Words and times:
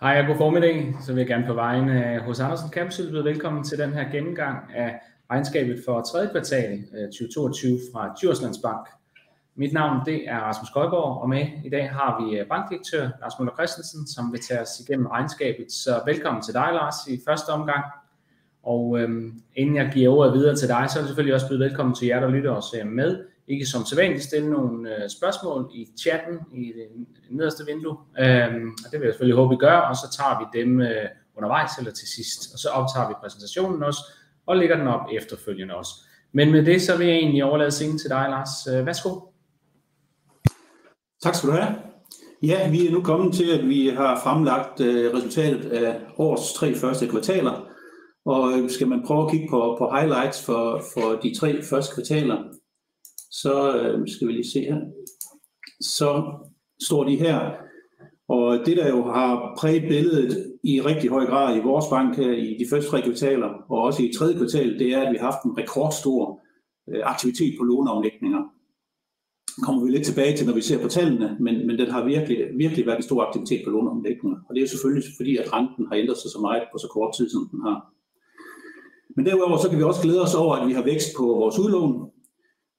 Hej 0.00 0.20
og 0.20 0.26
god 0.26 0.36
formiddag. 0.36 0.96
Så 1.00 1.12
vil 1.12 1.20
jeg 1.20 1.28
gerne 1.28 1.46
på 1.46 1.54
vegne 1.54 2.04
af 2.04 2.20
hos 2.20 2.40
Andersen 2.40 2.70
Campus 2.70 2.96
byde 2.96 3.24
velkommen 3.24 3.64
til 3.64 3.78
den 3.78 3.92
her 3.92 4.10
gennemgang 4.12 4.74
af 4.74 5.00
regnskabet 5.30 5.82
for 5.84 6.02
tredje 6.02 6.28
kvartal 6.30 6.84
øh, 6.94 7.06
2022 7.06 7.78
fra 7.92 8.14
Djurslands 8.20 8.58
Bank. 8.58 8.86
Mit 9.54 9.72
navn 9.72 10.06
det 10.06 10.28
er 10.28 10.38
Rasmus 10.38 10.70
Køjborg, 10.70 11.22
og 11.22 11.28
med 11.28 11.46
i 11.64 11.68
dag 11.68 11.90
har 11.90 12.24
vi 12.24 12.38
øh, 12.38 12.46
bankdirektør 12.46 13.08
Lars 13.20 13.32
Møller 13.38 13.54
Christensen, 13.54 14.06
som 14.06 14.32
vil 14.32 14.40
tage 14.40 14.60
os 14.60 14.80
igennem 14.88 15.06
regnskabet. 15.06 15.72
Så 15.72 16.02
velkommen 16.06 16.42
til 16.42 16.54
dig, 16.54 16.68
Lars, 16.72 16.94
i 17.08 17.20
første 17.28 17.48
omgang. 17.50 17.84
Og 18.62 19.00
øhm, 19.00 19.42
inden 19.56 19.76
jeg 19.76 19.90
giver 19.94 20.14
ordet 20.14 20.32
videre 20.32 20.56
til 20.56 20.68
dig, 20.68 20.84
så 20.88 20.98
vil 20.98 21.02
jeg 21.02 21.08
selvfølgelig 21.08 21.34
også 21.34 21.48
byde 21.48 21.60
velkommen 21.60 21.94
til 21.94 22.06
jer, 22.06 22.20
der 22.20 22.28
lytter 22.28 22.50
os 22.50 22.74
øh, 22.80 22.86
med. 22.86 23.24
Ikke 23.48 23.66
som 23.66 23.84
sædvanligt 23.84 24.24
stille 24.24 24.50
nogle 24.50 24.96
øh, 24.96 25.10
spørgsmål 25.10 25.70
i 25.74 25.88
chatten 26.00 26.38
i 26.52 26.66
det 26.66 26.88
nederste 27.30 27.64
vindue. 27.66 27.96
Øhm, 28.18 28.68
og 28.84 28.92
det 28.92 29.00
vil 29.00 29.06
jeg 29.06 29.14
selvfølgelig 29.14 29.36
håbe, 29.36 29.50
vi 29.50 29.56
gør, 29.56 29.76
og 29.76 29.96
så 29.96 30.06
tager 30.18 30.38
vi 30.38 30.60
dem 30.60 30.80
øh, 30.80 31.08
undervejs 31.36 31.70
eller 31.78 31.92
til 31.92 32.08
sidst. 32.08 32.52
Og 32.52 32.58
så 32.58 32.68
optager 32.68 33.08
vi 33.08 33.14
præsentationen 33.22 33.82
også, 33.82 34.00
og 34.46 34.56
lægger 34.56 34.76
den 34.76 34.86
op 34.86 35.06
efterfølgende 35.12 35.74
også. 35.74 35.94
Men 36.32 36.52
med 36.52 36.64
det, 36.64 36.82
så 36.82 36.98
vil 36.98 37.06
jeg 37.06 37.16
egentlig 37.16 37.44
overlade 37.44 37.70
scenen 37.70 37.98
til 37.98 38.10
dig, 38.10 38.26
Lars. 38.30 38.66
Øh, 38.72 38.86
værsgo. 38.86 39.10
Tak 41.22 41.34
skal 41.34 41.48
du 41.48 41.54
have. 41.54 41.74
Ja, 42.42 42.70
vi 42.70 42.86
er 42.86 42.92
nu 42.92 43.02
kommet 43.02 43.34
til, 43.34 43.58
at 43.58 43.68
vi 43.68 43.88
har 43.88 44.20
fremlagt 44.22 44.80
øh, 44.80 45.14
resultatet 45.14 45.72
af 45.72 46.00
årets 46.18 46.52
tre 46.52 46.74
første 46.74 47.08
kvartaler. 47.08 47.68
Og 48.24 48.52
øh, 48.52 48.70
skal 48.70 48.88
man 48.88 49.02
prøve 49.06 49.24
at 49.24 49.30
kigge 49.30 49.48
på, 49.50 49.76
på 49.78 49.90
highlights 49.94 50.44
for, 50.46 50.82
for 50.94 51.20
de 51.22 51.38
tre 51.38 51.62
første 51.62 51.94
kvartaler, 51.94 52.38
så 53.42 53.54
øh, 53.76 54.08
skal 54.08 54.28
vi 54.28 54.32
lige 54.32 54.52
se 54.52 54.60
her. 54.60 54.80
Så 55.80 56.10
står 56.82 57.04
de 57.04 57.16
her. 57.16 57.38
Og 58.28 58.66
det, 58.66 58.76
der 58.76 58.88
jo 58.88 59.02
har 59.02 59.54
præget 59.58 59.82
billedet 59.82 60.54
i 60.64 60.80
rigtig 60.80 61.10
høj 61.10 61.26
grad 61.26 61.56
i 61.56 61.60
vores 61.60 61.84
bank 61.90 62.16
her 62.16 62.32
i 62.32 62.56
de 62.60 62.66
første 62.70 62.90
tre 62.90 63.02
kvartaler, 63.02 63.50
og 63.70 63.78
også 63.82 64.02
i 64.02 64.12
tredje 64.16 64.36
kvartal, 64.36 64.78
det 64.78 64.88
er, 64.94 65.00
at 65.02 65.12
vi 65.12 65.16
har 65.16 65.30
haft 65.30 65.44
en 65.44 65.58
rekordstor 65.58 66.40
øh, 66.88 67.00
aktivitet 67.04 67.54
på 67.58 67.64
låneomlægninger 67.64 68.42
kommer 69.62 69.84
vi 69.84 69.90
lidt 69.90 70.06
tilbage 70.06 70.36
til, 70.36 70.46
når 70.46 70.54
vi 70.54 70.60
ser 70.60 70.82
på 70.82 70.88
tallene, 70.88 71.36
men, 71.40 71.66
men 71.66 71.78
den 71.78 71.90
har 71.90 72.04
virkelig, 72.04 72.38
virkelig 72.56 72.86
været 72.86 72.96
en 72.96 73.02
stor 73.02 73.22
aktivitet 73.22 73.60
på 73.64 73.70
låneomlægninger. 73.70 74.38
Og 74.48 74.54
det 74.54 74.62
er 74.62 74.68
selvfølgelig 74.68 75.04
fordi, 75.16 75.36
at 75.36 75.52
renten 75.52 75.86
har 75.88 75.96
ændret 75.96 76.18
sig 76.18 76.30
så 76.30 76.38
meget 76.40 76.62
på 76.72 76.78
så 76.78 76.88
kort 76.88 77.14
tid, 77.16 77.30
som 77.30 77.48
den 77.50 77.60
har. 77.62 77.78
Men 79.16 79.26
derudover 79.26 79.58
så 79.58 79.68
kan 79.68 79.78
vi 79.78 79.82
også 79.82 80.02
glæde 80.02 80.22
os 80.22 80.34
over, 80.34 80.54
at 80.56 80.68
vi 80.68 80.72
har 80.72 80.84
vækst 80.84 81.08
på 81.16 81.24
vores 81.26 81.58
udlån, 81.58 82.10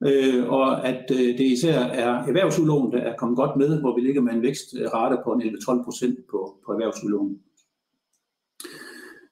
øh, 0.05 0.49
og 0.49 0.87
at 0.87 1.11
øh, 1.11 1.37
det 1.37 1.39
især 1.39 1.79
er 1.79 2.23
erhvervsudlån, 2.27 2.91
der 2.91 2.97
er 2.97 3.15
kommet 3.17 3.37
godt 3.37 3.57
med, 3.57 3.79
hvor 3.79 3.95
vi 3.95 4.01
ligger 4.01 4.21
med 4.21 4.33
en 4.33 4.41
vækstrate 4.41 5.17
på 5.23 5.33
11-12 5.33 5.83
procent 5.83 6.19
på, 6.31 6.55
på 6.65 6.71
erhvervsudlån. 6.71 7.39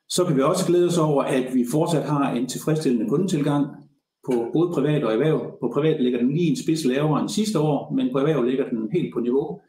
Så 0.10 0.26
kan 0.26 0.36
vi 0.36 0.42
også 0.42 0.68
glæde 0.68 0.88
os 0.88 0.98
over, 0.98 1.24
at 1.24 1.54
vi 1.54 1.66
fortsat 1.72 2.04
har 2.04 2.32
en 2.32 2.48
tilfredsstillende 2.48 3.10
kundetilgang, 3.10 3.66
på 4.28 4.50
både 4.54 4.72
privat 4.74 5.04
og 5.04 5.14
erhverv. 5.14 5.58
På 5.62 5.72
privat 5.74 6.02
ligger 6.02 6.20
den 6.20 6.32
lige 6.32 6.50
en 6.50 6.64
spids 6.64 6.86
lavere 6.86 7.22
end 7.22 7.30
sidste 7.30 7.60
år, 7.60 7.94
men 7.94 8.10
på 8.12 8.18
erhverv 8.18 8.44
ligger 8.44 8.70
den 8.70 8.90
helt 8.92 9.14
på 9.14 9.20
niveau. 9.20 9.62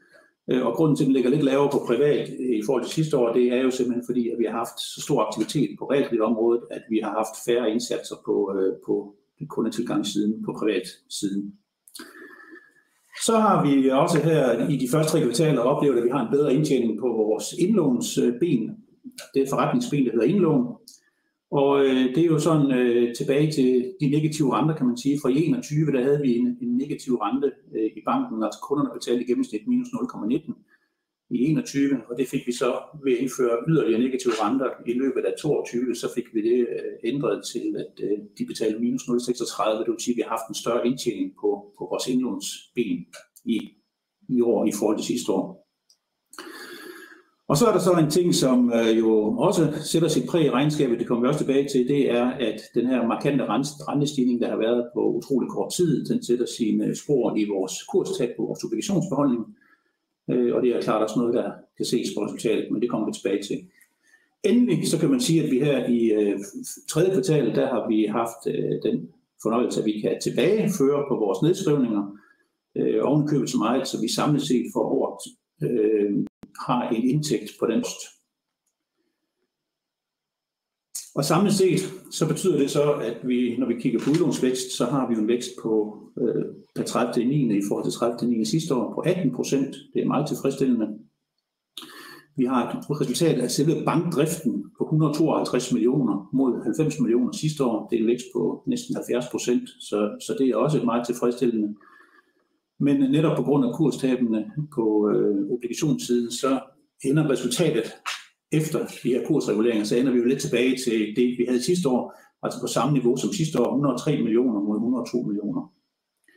Øh, 0.50 0.66
og 0.66 0.74
grunden 0.74 0.96
til, 0.96 1.04
at 1.04 1.06
den 1.06 1.14
ligger 1.14 1.30
lidt 1.30 1.42
lavere 1.42 1.70
på 1.72 1.80
privat 1.86 2.28
i 2.28 2.62
forhold 2.66 2.84
til 2.84 2.92
sidste 2.92 3.16
år, 3.16 3.32
det 3.32 3.46
er 3.52 3.62
jo 3.62 3.70
simpelthen 3.70 4.06
fordi, 4.06 4.30
at 4.30 4.38
vi 4.38 4.44
har 4.44 4.52
haft 4.52 4.80
så 4.94 5.00
stor 5.00 5.22
aktivitet 5.26 5.76
på 5.78 5.84
realkreditområdet, 5.84 6.62
at 6.70 6.82
vi 6.90 7.00
har 7.04 7.10
haft 7.10 7.34
færre 7.46 7.70
indsatser 7.70 8.16
på, 8.24 8.34
øh, 8.56 8.72
på 8.86 9.14
kundetilgangssiden, 9.48 10.44
på 10.44 10.52
privat 10.58 10.86
siden. 11.10 11.54
Så 13.26 13.36
har 13.36 13.66
vi 13.66 13.88
også 13.88 14.18
her 14.18 14.68
i 14.68 14.76
de 14.76 14.88
første 14.88 15.12
tre 15.12 15.20
kvartaler 15.22 15.60
oplevet, 15.60 15.98
at 15.98 16.04
vi 16.04 16.10
har 16.10 16.22
en 16.26 16.32
bedre 16.32 16.54
indtjening 16.54 17.00
på 17.00 17.06
vores 17.06 17.52
indlånsben. 17.58 18.62
Øh, 18.70 18.76
det 19.34 19.42
er 19.42 19.50
forretningsben, 19.50 20.04
der 20.04 20.12
hedder 20.12 20.26
indlån. 20.26 20.66
Og 21.50 21.84
øh, 21.84 22.04
det 22.14 22.18
er 22.18 22.32
jo 22.34 22.38
sådan 22.38 22.72
øh, 22.72 23.14
tilbage 23.14 23.52
til 23.52 23.68
de 24.00 24.10
negative 24.16 24.54
renter, 24.56 24.76
kan 24.76 24.86
man 24.86 24.96
sige. 24.96 25.18
Fra 25.22 25.30
21 25.30 25.92
der 25.92 26.02
havde 26.02 26.20
vi 26.20 26.36
en, 26.36 26.58
en 26.62 26.76
negativ 26.76 27.14
rente 27.14 27.52
øh, 27.74 27.90
i 27.98 28.02
banken, 28.06 28.42
altså 28.42 28.60
kunderne 28.68 28.90
betalte 28.94 29.24
i 29.24 29.26
gennemsnit 29.26 29.68
minus 29.68 29.88
0,19 29.88 30.73
i 31.34 31.38
21, 31.44 32.00
og 32.10 32.18
det 32.18 32.28
fik 32.28 32.46
vi 32.46 32.52
så 32.52 32.70
ved 33.04 33.12
at 33.12 33.18
indføre 33.18 33.56
yderligere 33.68 34.02
negative 34.06 34.32
renter 34.42 34.70
i 34.86 34.92
løbet 34.92 35.22
af 35.28 35.34
22, 35.40 35.94
så 35.94 36.06
fik 36.14 36.24
vi 36.34 36.40
det 36.50 36.58
øh, 36.74 36.92
ændret 37.10 37.38
til, 37.52 37.66
at 37.82 37.94
øh, 38.06 38.18
de 38.38 38.44
betalte 38.46 38.78
minus 38.78 39.02
0,36, 39.02 39.78
det 39.78 39.90
vil 39.90 40.04
sige, 40.04 40.14
at 40.14 40.16
vi 40.16 40.22
har 40.26 40.34
haft 40.36 40.48
en 40.48 40.60
større 40.62 40.86
indtjening 40.86 41.28
på, 41.40 41.50
på 41.78 41.82
vores 41.90 42.06
indlånsben 42.12 42.98
i, 43.44 43.58
i 44.28 44.40
år 44.40 44.60
i 44.66 44.72
forhold 44.78 44.96
til 44.98 45.06
sidste 45.06 45.32
år. 45.32 45.46
Og 47.48 47.56
så 47.56 47.66
er 47.66 47.72
der 47.72 47.80
så 47.80 47.92
en 47.92 48.10
ting, 48.10 48.34
som 48.34 48.72
øh, 48.72 48.98
jo 48.98 49.36
også 49.48 49.62
sætter 49.92 50.08
sit 50.08 50.26
præg 50.30 50.44
i 50.44 50.50
regnskabet, 50.50 50.98
det 50.98 51.06
kommer 51.06 51.22
vi 51.22 51.28
også 51.28 51.40
tilbage 51.44 51.68
til, 51.68 51.88
det 51.88 52.10
er, 52.10 52.26
at 52.48 52.58
den 52.74 52.86
her 52.86 53.06
markante 53.06 53.44
rentestigning, 53.90 54.40
der 54.42 54.48
har 54.48 54.56
været 54.56 54.82
på 54.94 55.00
utrolig 55.18 55.48
kort 55.48 55.72
tid, 55.76 56.04
den 56.04 56.24
sætter 56.24 56.46
sine 56.58 56.96
spor 56.96 57.36
i 57.36 57.44
vores 57.54 57.72
kurstab 57.90 58.30
på 58.36 58.42
vores 58.46 58.64
obligationsbeholdning. 58.64 59.42
Øh, 60.30 60.54
og 60.54 60.62
det 60.62 60.70
er 60.70 60.82
klart 60.82 61.02
også 61.02 61.18
noget, 61.18 61.34
der 61.34 61.52
kan 61.76 61.86
ses 61.86 62.08
på 62.16 62.24
resultatet, 62.24 62.70
men 62.70 62.82
det 62.82 62.90
kommer 62.90 63.06
vi 63.06 63.12
tilbage 63.12 63.42
til. 63.42 63.58
Endelig 64.44 64.88
så 64.88 64.98
kan 64.98 65.10
man 65.10 65.20
sige, 65.20 65.44
at 65.44 65.50
vi 65.50 65.58
her 65.58 65.88
i 65.88 66.12
øh, 66.12 66.38
tredje 66.88 67.12
kvartal, 67.12 67.54
der 67.54 67.66
har 67.66 67.88
vi 67.88 68.04
haft 68.04 68.42
øh, 68.46 68.82
den 68.82 69.08
fornøjelse, 69.42 69.80
at 69.80 69.86
vi 69.86 70.00
kan 70.00 70.20
tilbageføre 70.22 71.04
på 71.08 71.14
vores 71.16 71.42
nedskrivninger, 71.42 72.02
øh, 72.76 73.00
ovenkøbet 73.02 73.50
så 73.50 73.58
meget, 73.58 73.88
så 73.88 74.00
vi 74.00 74.08
samlet 74.12 74.42
set 74.42 74.66
for 74.74 74.80
året 74.80 75.22
øh, 75.62 76.26
har 76.66 76.88
en 76.88 77.08
indtægt 77.10 77.50
på 77.60 77.66
den 77.66 77.80
post. 77.80 78.13
Og 81.14 81.24
samlet 81.24 81.52
set, 81.52 81.80
så 82.10 82.28
betyder 82.28 82.58
det 82.58 82.70
så, 82.70 82.92
at 82.92 83.16
vi, 83.28 83.56
når 83.58 83.66
vi 83.66 83.74
kigger 83.80 84.00
på 84.00 84.10
udlånsvækst, 84.10 84.76
så 84.76 84.84
har 84.84 85.08
vi 85.08 85.14
en 85.14 85.28
vækst 85.28 85.50
på 85.62 85.98
øh, 86.20 86.44
per 86.76 86.82
30. 86.82 87.24
9. 87.24 87.58
i 87.58 87.62
forhold 87.68 87.84
til 87.84 87.92
30. 87.92 88.30
9. 88.30 88.44
sidste 88.44 88.74
år 88.74 88.94
på 88.94 89.00
18 89.00 89.34
procent. 89.34 89.76
Det 89.94 90.02
er 90.02 90.06
meget 90.06 90.26
tilfredsstillende. 90.28 90.86
Vi 92.36 92.44
har 92.44 92.60
et 92.68 93.00
resultat 93.00 93.38
af 93.38 93.50
selve 93.50 93.84
bankdriften 93.84 94.64
på 94.78 94.84
152 94.84 95.72
millioner 95.72 96.30
mod 96.32 96.62
90 96.62 97.00
millioner 97.00 97.32
sidste 97.32 97.64
år. 97.64 97.88
Det 97.88 97.96
er 97.96 98.00
en 98.00 98.06
vækst 98.06 98.26
på 98.34 98.62
næsten 98.66 98.94
70 98.96 99.24
procent, 99.30 99.68
så, 99.80 99.98
så 100.26 100.36
det 100.38 100.48
er 100.48 100.56
også 100.56 100.82
meget 100.84 101.06
tilfredsstillende. 101.06 101.74
Men 102.80 103.10
netop 103.10 103.36
på 103.36 103.42
grund 103.42 103.64
af 103.64 103.74
kurstabene 103.74 104.52
på 104.74 105.10
øh, 105.10 105.50
obligationssiden, 105.50 106.30
så 106.30 106.60
ender 107.04 107.30
resultatet 107.30 107.92
efter 108.56 108.78
de 109.02 109.08
her 109.14 109.26
kursreguleringer, 109.26 109.84
så 109.84 109.96
ender 109.96 110.12
vi 110.12 110.18
jo 110.18 110.24
lidt 110.24 110.40
tilbage 110.40 110.76
til 110.84 111.16
det, 111.16 111.38
vi 111.38 111.44
havde 111.48 111.62
sidste 111.62 111.88
år, 111.88 112.02
altså 112.42 112.60
på 112.60 112.66
samme 112.66 112.92
niveau 112.92 113.16
som 113.16 113.32
sidste 113.32 113.60
år, 113.60 113.70
103 113.72 114.22
millioner 114.22 114.60
mod 114.60 114.76
102 114.76 115.22
millioner. 115.22 115.72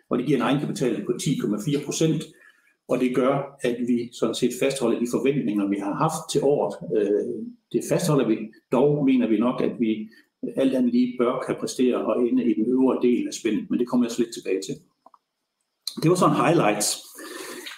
Og 0.09 0.17
det 0.17 0.25
giver 0.25 0.37
en 0.37 0.47
egenkapital 0.49 1.05
på 1.05 1.11
10,4 1.11 1.85
procent, 1.85 2.23
og 2.87 2.99
det 2.99 3.15
gør, 3.15 3.57
at 3.61 3.77
vi 3.87 4.09
sådan 4.13 4.35
set 4.35 4.53
fastholder 4.61 4.99
de 4.99 5.07
forventninger, 5.11 5.67
vi 5.67 5.77
har 5.77 5.93
haft 5.93 6.21
til 6.31 6.41
året. 6.43 6.73
Øh, 6.97 7.33
det 7.71 7.81
fastholder 7.89 8.27
vi, 8.27 8.37
dog 8.71 9.05
mener 9.05 9.27
vi 9.27 9.39
nok, 9.39 9.61
at 9.61 9.71
vi 9.79 10.09
alt 10.55 10.75
andet 10.75 10.91
lige 10.91 11.15
bør 11.19 11.43
kan 11.47 11.55
præstere 11.59 12.05
og 12.05 12.27
ende 12.27 12.43
i 12.51 12.53
den 12.53 12.65
øvre 12.65 12.99
del 13.01 13.27
af 13.27 13.33
spændet, 13.33 13.69
men 13.69 13.79
det 13.79 13.87
kommer 13.87 14.05
jeg 14.05 14.11
så 14.11 14.21
lidt 14.21 14.33
tilbage 14.33 14.61
til. 14.67 14.75
Det 16.01 16.09
var 16.09 16.15
sådan 16.15 16.41
highlights. 16.45 16.89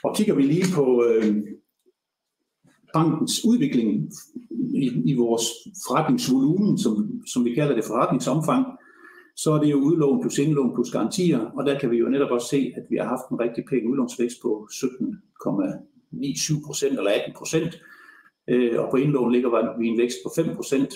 Og 0.03 0.15
kigger 0.15 0.35
vi 0.35 0.41
lige 0.41 0.65
på 0.75 0.85
øh, 1.05 1.35
bankens 2.93 3.45
udvikling 3.45 4.11
i, 4.75 4.91
i 5.05 5.13
vores 5.13 5.43
forretningsvolumen, 5.87 6.77
som, 6.77 7.21
som 7.25 7.45
vi 7.45 7.53
kalder 7.53 7.75
det 7.75 7.85
forretningsomfang, 7.85 8.65
så 9.35 9.51
er 9.51 9.59
det 9.59 9.71
jo 9.71 9.77
udlån 9.77 10.21
plus 10.21 10.37
indlån 10.37 10.75
plus 10.75 10.91
garantier, 10.91 11.39
og 11.39 11.65
der 11.65 11.79
kan 11.79 11.91
vi 11.91 11.97
jo 11.97 12.09
netop 12.09 12.31
også 12.31 12.47
se, 12.47 12.73
at 12.77 12.83
vi 12.89 12.97
har 12.97 13.07
haft 13.07 13.29
en 13.31 13.39
rigtig 13.39 13.63
pæn 13.69 13.87
udlånsvækst 13.87 14.41
på 14.41 14.67
17,97 14.71 16.65
procent 16.65 16.97
eller 16.97 17.11
18 17.11 17.33
procent, 17.37 17.81
øh, 18.49 18.79
og 18.81 18.91
på 18.91 18.97
indlån 18.97 19.31
ligger 19.31 19.79
vi 19.79 19.87
en 19.87 19.97
vækst 19.97 20.17
på 20.25 20.31
5 20.35 20.55
procent. 20.55 20.93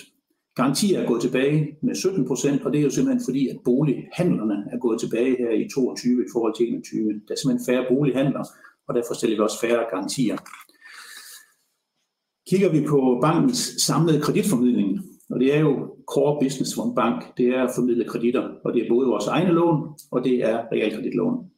Garantier 0.56 1.00
er 1.00 1.06
gået 1.06 1.22
tilbage 1.22 1.76
med 1.82 1.94
17 1.94 2.26
procent, 2.26 2.62
og 2.64 2.72
det 2.72 2.78
er 2.78 2.82
jo 2.84 2.90
simpelthen 2.90 3.24
fordi, 3.24 3.48
at 3.48 3.56
bolighandlerne 3.64 4.64
er 4.72 4.78
gået 4.78 5.00
tilbage 5.00 5.36
her 5.36 5.50
i 5.50 5.68
22 5.74 6.24
i 6.24 6.28
forhold 6.32 6.54
til 6.56 6.68
21. 6.68 7.12
Der 7.28 7.34
er 7.34 7.38
simpelthen 7.38 7.66
færre 7.68 7.86
bolighandler, 7.88 8.44
og 8.88 8.94
derfor 8.94 9.14
stiller 9.14 9.36
vi 9.36 9.40
også 9.40 9.60
færre 9.60 9.84
garantier. 9.90 10.36
Kigger 12.48 12.72
vi 12.72 12.86
på 12.86 13.18
bankens 13.22 13.58
samlede 13.86 14.20
kreditformidling, 14.20 15.00
og 15.30 15.40
det 15.40 15.54
er 15.54 15.60
jo 15.60 15.96
core 16.06 16.38
business 16.44 16.74
for 16.74 16.82
en 16.82 16.94
bank, 16.94 17.36
det 17.36 17.46
er 17.46 17.62
at 17.62 17.70
formidle 17.74 18.04
kreditter, 18.04 18.48
og 18.64 18.74
det 18.74 18.82
er 18.82 18.88
både 18.88 19.08
vores 19.08 19.26
egne 19.26 19.52
lån, 19.52 19.94
og 20.10 20.24
det 20.24 20.44
er 20.44 20.58
realkreditlån. 20.72 21.50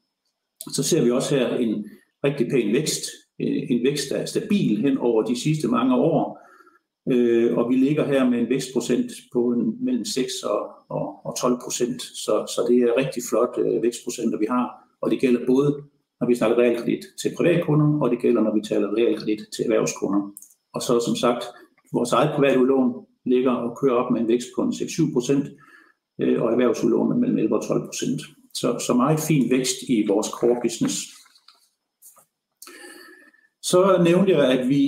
Så 0.72 0.82
ser 0.82 1.04
vi 1.04 1.10
også 1.10 1.34
her 1.36 1.56
en 1.56 1.84
rigtig 2.24 2.46
pæn 2.50 2.72
vækst, 2.72 3.02
øh, 3.40 3.62
en 3.70 3.84
vækst, 3.84 4.10
der 4.10 4.16
er 4.16 4.26
stabil 4.26 4.80
hen 4.82 4.98
over 4.98 5.22
de 5.22 5.40
sidste 5.40 5.68
mange 5.68 5.94
år, 5.94 6.46
Øh, 7.12 7.56
og 7.58 7.70
vi 7.70 7.74
ligger 7.74 8.04
her 8.04 8.30
med 8.30 8.38
en 8.38 8.48
vækstprocent 8.48 9.10
på 9.32 9.40
en, 9.52 9.84
mellem 9.84 10.04
6 10.04 10.42
og, 10.42 10.60
og, 10.88 11.26
og 11.26 11.36
12 11.40 11.58
procent. 11.64 12.02
Så, 12.02 12.34
så 12.54 12.66
det 12.68 12.78
er 12.82 12.96
rigtig 12.96 13.22
flot 13.30 13.54
øh, 13.58 13.82
vækstprocenter, 13.82 14.38
vi 14.38 14.46
har. 14.50 14.66
Og 15.00 15.10
det 15.10 15.20
gælder 15.20 15.46
både, 15.46 15.82
når 16.20 16.26
vi 16.26 16.34
snakker 16.34 16.58
realkredit 16.58 17.04
til 17.22 17.34
privatkunder, 17.36 18.00
og 18.02 18.10
det 18.10 18.18
gælder, 18.18 18.42
når 18.42 18.54
vi 18.54 18.60
taler 18.60 18.96
realkredit 18.96 19.42
til 19.54 19.64
erhvervskunder. 19.64 20.32
Og 20.76 20.82
så 20.82 20.94
som 21.06 21.16
sagt, 21.24 21.42
vores 21.92 22.12
eget 22.12 22.32
private 22.36 22.60
udlån 22.60 23.06
ligger 23.32 23.52
og 23.64 23.78
kører 23.80 23.94
op 24.00 24.12
med 24.12 24.20
en 24.20 24.28
vækst 24.28 24.48
på 24.56 24.62
en 24.62 24.72
6-7 24.72 25.12
procent, 25.12 25.44
øh, 26.20 26.42
og 26.42 26.52
erhvervsudlån 26.52 27.08
med 27.08 27.16
mellem 27.16 27.38
11 27.38 27.56
og 27.56 27.62
12 27.68 27.86
procent. 27.88 28.20
Så, 28.54 28.68
så 28.86 28.94
meget 28.94 29.20
fin 29.28 29.50
vækst 29.50 29.78
i 29.88 30.06
vores 30.08 30.26
core 30.26 30.58
business. 30.64 30.96
Så 33.62 33.80
nævnte 34.04 34.32
jeg, 34.32 34.44
at 34.58 34.68
vi 34.68 34.82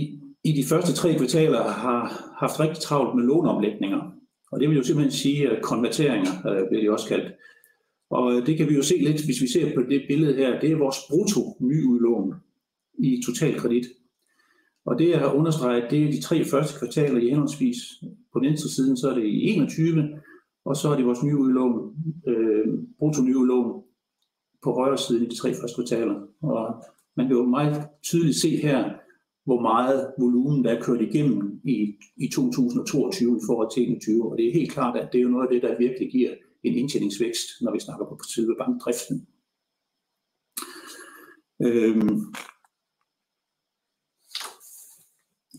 i 0.44 0.52
de 0.52 0.64
første 0.70 0.93
tre 0.93 1.19
kvartaler 1.19 1.62
har 1.62 2.02
haft 2.38 2.61
rigtig 2.61 2.82
travlt 2.82 3.17
med 3.17 3.25
låneomlægninger. 3.25 4.00
Og 4.52 4.61
det 4.61 4.69
vil 4.69 4.76
jo 4.76 4.82
simpelthen 4.82 5.12
sige 5.12 5.50
at 5.50 5.62
konverteringer, 5.62 6.32
øh, 6.49 6.69
bliver 6.69 6.82
det 6.82 6.90
også 6.90 7.08
kaldt. 7.08 7.29
Og 8.11 8.32
øh, 8.32 8.46
det 8.46 8.56
kan 8.56 8.69
vi 8.69 8.75
jo 8.75 8.82
se 8.82 8.96
lidt, 8.96 9.25
hvis 9.25 9.43
vi 9.43 9.49
ser 9.49 9.75
på 9.75 9.82
det 9.82 10.05
billede 10.08 10.35
her. 10.35 10.61
Det 10.61 10.73
er 10.73 10.76
vores 10.76 10.99
brutto 11.11 11.43
nyudlån 11.61 12.35
i 12.99 13.23
totalkredit. 13.26 13.87
Og 14.88 14.99
det 14.99 15.08
jeg 15.11 15.19
har 15.19 15.32
understreget, 15.32 15.90
det 15.90 16.05
er 16.05 16.11
de 16.11 16.20
tre 16.20 16.44
første 16.44 16.79
kvartaler 16.79 17.20
i 17.20 17.29
henholdsvis. 17.29 17.76
På 18.32 18.38
den 18.38 18.49
venstre 18.49 18.69
side, 18.69 18.96
så 18.96 19.11
er 19.11 19.14
det 19.14 19.25
i 19.25 19.43
21, 19.43 20.20
og 20.64 20.76
så 20.76 20.88
er 20.88 20.96
det 20.96 21.06
vores 21.06 21.23
nye 21.23 21.37
udlån, 21.37 21.94
øh, 22.29 22.67
brutto 22.99 23.23
nye 23.23 23.38
udlån 23.38 23.82
på 24.64 24.73
højre 24.73 24.99
side 24.99 25.25
i 25.25 25.29
de 25.29 25.37
tre 25.37 25.55
første 25.55 25.75
kvartaler. 25.75 26.17
Og 26.43 26.85
man 27.17 27.26
kan 27.26 27.37
jo 27.37 27.44
meget 27.44 27.88
tydeligt 28.02 28.37
se 28.37 28.56
her, 28.56 28.94
hvor 29.44 29.61
meget 29.61 30.12
volumen 30.19 30.64
der 30.64 30.70
er 30.70 30.82
kørt 30.82 31.00
igennem 31.00 31.61
i, 31.64 31.94
i 32.17 32.29
2022 32.29 33.37
i 33.37 33.40
forhold 33.46 33.70
til 33.70 33.82
2021. 33.82 34.31
Og 34.31 34.38
det 34.38 34.49
er 34.49 34.52
helt 34.52 34.73
klart, 34.73 34.96
at 34.96 35.08
det 35.12 35.19
er 35.19 35.23
jo 35.23 35.29
noget 35.29 35.46
af 35.46 35.52
det, 35.52 35.62
der 35.62 35.79
virkelig 35.79 36.11
giver 36.11 36.31
en 36.62 36.75
indtjeningsvækst, 36.75 37.49
når 37.61 37.73
vi 37.73 37.81
snakker 37.81 38.06
på 38.06 38.19
selve 38.35 38.55
bankdriften. 38.58 39.26
Øhm, 41.67 42.20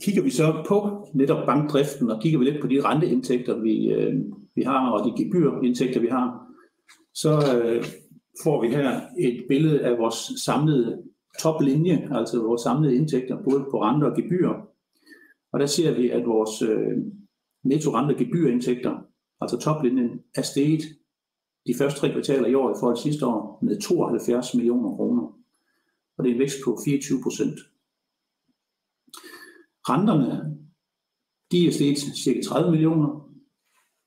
kigger 0.03 0.21
vi 0.23 0.29
så 0.29 0.63
på 0.67 1.07
netop 1.13 1.45
bankdriften, 1.45 2.11
og 2.11 2.21
kigger 2.21 2.39
vi 2.39 2.45
lidt 2.45 2.61
på 2.61 2.67
de 2.67 2.81
renteindtægter, 2.81 3.59
vi, 3.59 3.87
øh, 3.87 4.13
vi 4.55 4.61
har, 4.61 4.89
og 4.89 5.05
de 5.05 5.23
gebyrindtægter, 5.23 5.99
vi 5.99 6.07
har, 6.07 6.45
så 7.13 7.59
øh, 7.63 7.83
får 8.43 8.61
vi 8.61 8.67
her 8.67 9.01
et 9.19 9.45
billede 9.47 9.85
af 9.85 9.97
vores 9.97 10.41
samlede 10.45 11.03
toplinje, 11.39 12.09
altså 12.11 12.41
vores 12.41 12.61
samlede 12.61 12.95
indtægter, 12.95 13.43
både 13.43 13.65
på 13.71 13.81
renter 13.81 14.09
og 14.09 14.15
gebyrer. 14.15 14.53
Og 15.53 15.59
der 15.59 15.65
ser 15.65 15.95
vi, 15.97 16.09
at 16.09 16.25
vores 16.25 16.61
øh, 16.61 16.97
netto 17.63 17.91
rente- 17.91 18.13
og 18.13 18.17
gebyrindtægter, 18.17 18.97
altså 19.41 19.57
toplinjen, 19.57 20.19
er 20.35 20.41
steget 20.41 20.81
de 21.67 21.73
første 21.77 21.99
tre 21.99 22.11
kvartaler 22.11 22.47
i 22.47 22.55
år 22.55 22.69
i 22.69 22.79
forhold 22.79 22.97
til 22.97 23.11
sidste 23.11 23.25
år 23.25 23.59
med 23.61 23.81
72 23.81 24.55
millioner 24.55 24.95
kroner. 24.95 25.21
Og 26.17 26.23
det 26.23 26.29
er 26.29 26.33
en 26.33 26.39
vækst 26.39 26.57
på 26.65 26.77
24 26.85 27.19
procent. 27.23 27.59
Renterne, 29.89 30.57
de 31.51 31.67
er 31.67 31.71
steget 31.71 31.97
ca. 31.97 32.41
30 32.43 32.71
millioner. 32.71 33.29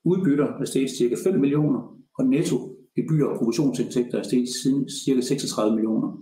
Udbytter 0.04 0.46
er 0.60 0.64
steget 0.64 0.90
ca. 0.90 1.30
5 1.30 1.40
millioner. 1.40 1.80
Og 2.18 2.24
netto 2.24 2.56
gebyr 2.96 3.24
og 3.26 3.38
provisionsindtægter 3.38 4.18
er 4.18 4.22
steget 4.22 4.48
siden 4.62 4.88
ca. 4.88 5.20
36 5.20 5.74
millioner. 5.74 6.18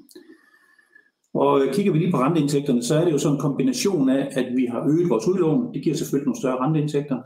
Og 1.35 1.61
øh, 1.61 1.75
kigger 1.75 1.93
vi 1.93 1.99
lige 1.99 2.11
på 2.11 2.17
renteindtægterne, 2.17 2.83
så 2.83 2.95
er 2.95 3.05
det 3.05 3.13
jo 3.13 3.19
sådan 3.19 3.37
en 3.37 3.41
kombination 3.41 4.09
af, 4.09 4.29
at 4.33 4.57
vi 4.57 4.67
har 4.67 4.89
øget 4.89 5.11
vores 5.11 5.29
udlån. 5.29 5.75
Det 5.75 5.83
giver 5.83 5.97
selvfølgelig 5.97 6.27
nogle 6.27 6.41
større 6.41 6.59
renteindtægter. 6.65 7.23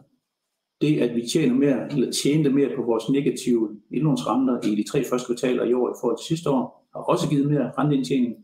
Det, 0.81 1.01
at 1.01 1.17
vi 1.17 1.23
tjener 1.33 1.55
mere, 1.55 1.93
eller 1.93 2.11
tjente 2.11 2.51
mere 2.51 2.71
på 2.77 2.83
vores 2.83 3.09
negative 3.09 3.71
indlånsrenter 3.91 4.61
i 4.69 4.75
de 4.75 4.85
tre 4.91 5.05
første 5.05 5.27
kvartaler 5.27 5.65
i 5.65 5.73
år 5.73 5.91
i 5.91 5.99
forhold 6.01 6.19
til 6.19 6.37
sidste 6.37 6.51
år, 6.51 6.89
har 6.93 7.03
også 7.03 7.29
givet 7.29 7.51
mere 7.51 7.73
renteindtjening. 7.79 8.35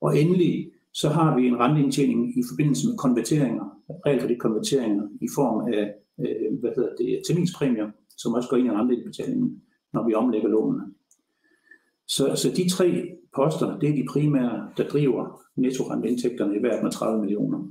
Og 0.00 0.18
endelig 0.18 0.70
så 0.94 1.08
har 1.08 1.36
vi 1.36 1.46
en 1.46 1.60
renteindtjening 1.60 2.38
i 2.38 2.42
forbindelse 2.50 2.86
med 2.88 2.96
konverteringer, 2.96 3.66
realkreditkonverteringer 4.06 5.04
i 5.20 5.28
form 5.34 5.72
af 5.74 5.94
øh, 6.20 6.60
hvad 6.60 6.70
hedder 6.76 6.94
det, 6.98 7.22
terminspræmier, 7.26 7.90
som 8.16 8.34
også 8.34 8.48
går 8.48 8.56
ind 8.56 8.66
i 8.66 8.70
renteindbetalingen, 8.70 9.62
når 9.92 10.06
vi 10.06 10.14
omlægger 10.14 10.48
lånene. 10.48 10.84
Så, 12.06 12.36
så 12.36 12.48
de 12.56 12.68
tre 12.68 12.88
poster, 13.36 13.78
det 13.78 13.88
er 13.88 13.94
de 13.94 14.06
primære, 14.10 14.68
der 14.76 14.88
driver 14.88 15.40
nettorenteindtægterne 15.56 16.56
i 16.56 16.60
hvert 16.60 16.82
med 16.82 16.90
30 16.90 17.20
millioner. 17.20 17.68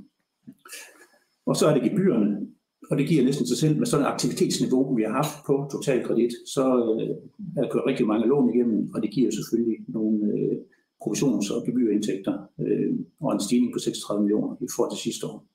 Og 1.46 1.56
så 1.56 1.66
er 1.66 1.74
det 1.74 1.90
gebyrerne, 1.90 2.46
og 2.90 2.98
det 2.98 3.08
giver 3.08 3.24
næsten 3.24 3.46
sig 3.46 3.56
selv 3.56 3.78
med 3.78 3.86
sådan 3.86 4.06
et 4.06 4.10
aktivitetsniveau, 4.10 4.94
vi 4.94 5.02
har 5.02 5.12
haft 5.12 5.36
på 5.46 5.68
totalkredit, 5.72 6.32
så 6.46 6.64
øh, 7.00 7.16
er 7.56 7.62
der 7.62 7.70
kørt 7.70 7.86
rigtig 7.86 8.06
mange 8.06 8.26
lån 8.26 8.54
igennem, 8.54 8.90
og 8.94 9.02
det 9.02 9.10
giver 9.10 9.30
selvfølgelig 9.30 9.78
nogle 9.88 10.32
øh, 10.32 10.56
provisions- 11.04 11.50
og 11.54 11.66
gebyrindtægter 11.66 12.34
øh, 12.60 12.92
og 13.20 13.32
en 13.32 13.40
stigning 13.40 13.72
på 13.72 13.78
36 13.78 14.22
millioner 14.22 14.56
i 14.60 14.68
forhold 14.74 14.92
til 14.92 15.02
sidste 15.02 15.26
år. 15.26 15.46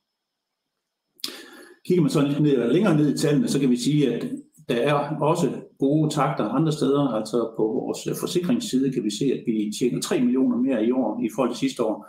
Kigger 1.85 2.01
man 2.01 2.11
så 2.11 2.21
lidt 2.21 2.41
ned, 2.41 2.73
længere 2.73 2.97
ned 2.97 3.13
i 3.13 3.17
tallene, 3.17 3.47
så 3.47 3.59
kan 3.59 3.69
vi 3.69 3.77
sige, 3.77 4.13
at 4.13 4.27
der 4.69 4.75
er 4.75 4.93
også 5.21 5.47
gode 5.79 6.09
takter 6.09 6.43
andre 6.43 6.71
steder. 6.71 7.03
Altså 7.19 7.53
på 7.57 7.63
vores 7.63 8.07
øh, 8.07 8.15
forsikringsside 8.19 8.93
kan 8.93 9.03
vi 9.03 9.11
se, 9.19 9.25
at 9.25 9.43
vi 9.47 9.71
tjener 9.79 10.01
3 10.01 10.19
millioner 10.21 10.57
mere 10.57 10.85
i 10.85 10.91
år 10.91 11.21
i 11.23 11.29
forhold 11.35 11.51
til 11.51 11.59
sidste 11.59 11.83
år. 11.83 12.07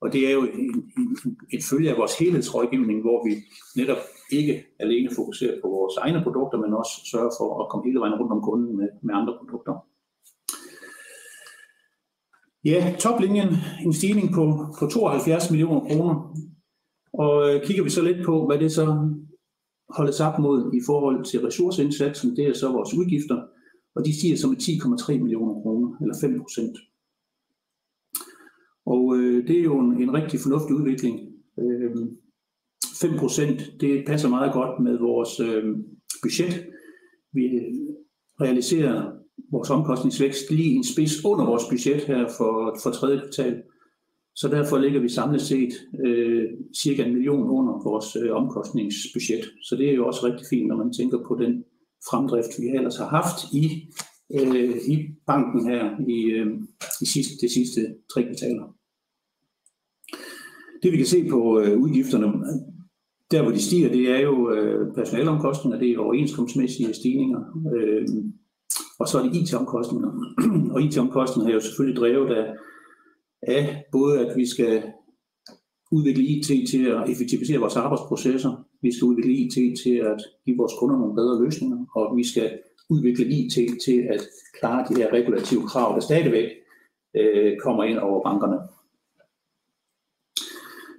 Og 0.00 0.12
det 0.12 0.28
er 0.28 0.32
jo 0.32 0.42
en, 0.42 0.74
en, 0.98 1.36
et 1.52 1.62
følge 1.70 1.90
af 1.90 1.96
vores 1.98 2.18
helhedsrådgivning, 2.18 3.00
hvor 3.00 3.18
vi 3.26 3.32
netop 3.80 4.02
ikke 4.32 4.64
alene 4.78 5.10
fokuserer 5.16 5.60
på 5.62 5.68
vores 5.68 5.96
egne 5.96 6.20
produkter, 6.22 6.58
men 6.58 6.74
også 6.74 6.94
sørger 7.12 7.32
for 7.38 7.48
at 7.62 7.68
komme 7.70 7.86
hele 7.88 8.00
vejen 8.00 8.18
rundt 8.20 8.32
om 8.32 8.42
kunden 8.42 8.76
med, 8.76 8.88
med 9.02 9.14
andre 9.14 9.34
produkter. 9.40 9.74
Ja, 12.64 12.96
toplinjen, 12.98 13.48
en 13.84 13.92
stigning 13.92 14.34
på, 14.34 14.66
på 14.78 14.86
72 14.86 15.50
millioner 15.50 15.80
kroner. 15.80 16.14
Og 17.12 17.34
øh, 17.48 17.66
kigger 17.66 17.84
vi 17.84 17.90
så 17.90 18.02
lidt 18.02 18.26
på, 18.26 18.46
hvad 18.46 18.58
det 18.58 18.72
så 18.72 18.84
holdes 19.96 20.20
op 20.20 20.38
mod 20.38 20.74
i 20.74 20.80
forhold 20.86 21.24
til 21.24 21.40
ressourceindsatsen, 21.40 22.36
det 22.36 22.46
er 22.46 22.52
så 22.52 22.72
vores 22.72 22.94
udgifter, 22.94 23.46
og 23.94 24.04
de 24.04 24.18
stiger 24.18 24.36
så 24.36 24.48
med 24.48 24.56
10,3 24.56 25.22
millioner 25.22 25.54
kroner, 25.62 25.96
eller 26.00 26.14
5 26.20 26.40
procent. 26.40 26.76
Og 28.86 29.16
øh, 29.16 29.48
det 29.48 29.58
er 29.58 29.62
jo 29.62 29.80
en, 29.80 30.02
en 30.02 30.14
rigtig 30.14 30.40
fornuftig 30.40 30.74
udvikling. 30.76 31.16
Øh, 31.58 31.90
5 33.00 33.18
procent, 33.18 33.58
det 33.80 34.04
passer 34.06 34.28
meget 34.28 34.52
godt 34.52 34.82
med 34.82 34.98
vores 34.98 35.40
øh, 35.40 35.64
budget. 36.22 36.66
Vi 37.32 37.44
realiserer 38.40 39.21
vores 39.52 39.70
omkostningsvækst 39.70 40.50
lige 40.50 40.74
en 40.74 40.84
spids 40.84 41.24
under 41.24 41.44
vores 41.44 41.64
budget 41.70 42.04
her 42.04 42.28
for, 42.36 42.78
for 42.82 42.90
tredje 42.90 43.18
kvartal. 43.18 43.62
Så 44.34 44.48
derfor 44.48 44.78
ligger 44.78 45.00
vi 45.00 45.08
samlet 45.08 45.40
set 45.40 45.72
øh, 46.06 46.44
cirka 46.82 47.04
en 47.04 47.12
million 47.12 47.50
under 47.50 47.72
vores 47.90 48.16
øh, 48.16 48.32
omkostningsbudget. 48.32 49.44
Så 49.62 49.76
det 49.76 49.90
er 49.90 49.94
jo 49.94 50.06
også 50.06 50.26
rigtig 50.26 50.46
fint, 50.50 50.68
når 50.68 50.76
man 50.76 50.92
tænker 50.92 51.18
på 51.28 51.38
den 51.42 51.64
fremdrift, 52.10 52.52
vi 52.60 52.66
ellers 52.76 52.96
har 52.96 53.08
haft 53.08 53.38
i, 53.52 53.64
øh, 54.34 54.76
i 54.88 54.96
banken 55.26 55.66
her 55.70 55.82
i, 56.08 56.20
øh, 56.24 56.46
i 57.00 57.06
sidste, 57.06 57.34
de 57.46 57.52
sidste 57.52 57.80
tre 58.14 58.22
kvartaler. 58.22 58.76
Det 60.82 60.92
vi 60.92 60.96
kan 60.96 61.06
se 61.06 61.28
på 61.28 61.60
øh, 61.60 61.78
udgifterne, 61.78 62.26
der 63.30 63.42
hvor 63.42 63.52
de 63.52 63.62
stiger, 63.62 63.88
det 63.88 64.10
er 64.10 64.20
jo 64.20 64.50
øh, 64.50 64.94
personalomkostninger, 64.94 65.78
det 65.78 65.90
er 65.90 65.98
overenskomstmæssige 65.98 66.94
stigninger, 66.94 67.40
øh, 67.76 68.06
og 69.02 69.08
så 69.08 69.18
er 69.18 69.22
det 69.22 69.34
IT-omkostninger. 69.36 70.10
og 70.74 70.82
IT-omkostninger 70.82 71.50
er 71.50 71.54
jo 71.54 71.60
selvfølgelig 71.60 71.96
drevet 72.00 72.30
af 72.40 72.46
af 73.42 73.84
både, 73.92 74.26
at 74.26 74.36
vi 74.36 74.46
skal 74.46 74.82
udvikle 75.92 76.24
IT 76.24 76.68
til 76.70 76.84
at 76.86 77.10
effektivisere 77.10 77.58
vores 77.58 77.76
arbejdsprocesser, 77.76 78.64
vi 78.82 78.92
skal 78.92 79.06
udvikle 79.06 79.32
IT 79.32 79.78
til 79.84 79.94
at 79.94 80.20
give 80.44 80.56
vores 80.56 80.72
kunder 80.78 80.98
nogle 80.98 81.14
bedre 81.14 81.44
løsninger, 81.44 81.86
og 81.94 82.16
vi 82.16 82.24
skal 82.24 82.58
udvikle 82.90 83.24
IT 83.24 83.54
til 83.84 84.06
at 84.10 84.20
klare 84.60 84.86
de 84.88 84.94
her 84.94 85.12
regulative 85.12 85.66
krav, 85.66 85.94
der 85.94 86.00
stadigvæk 86.00 86.48
øh, 87.16 87.52
kommer 87.64 87.84
ind 87.84 87.98
over 87.98 88.22
bankerne. 88.22 88.58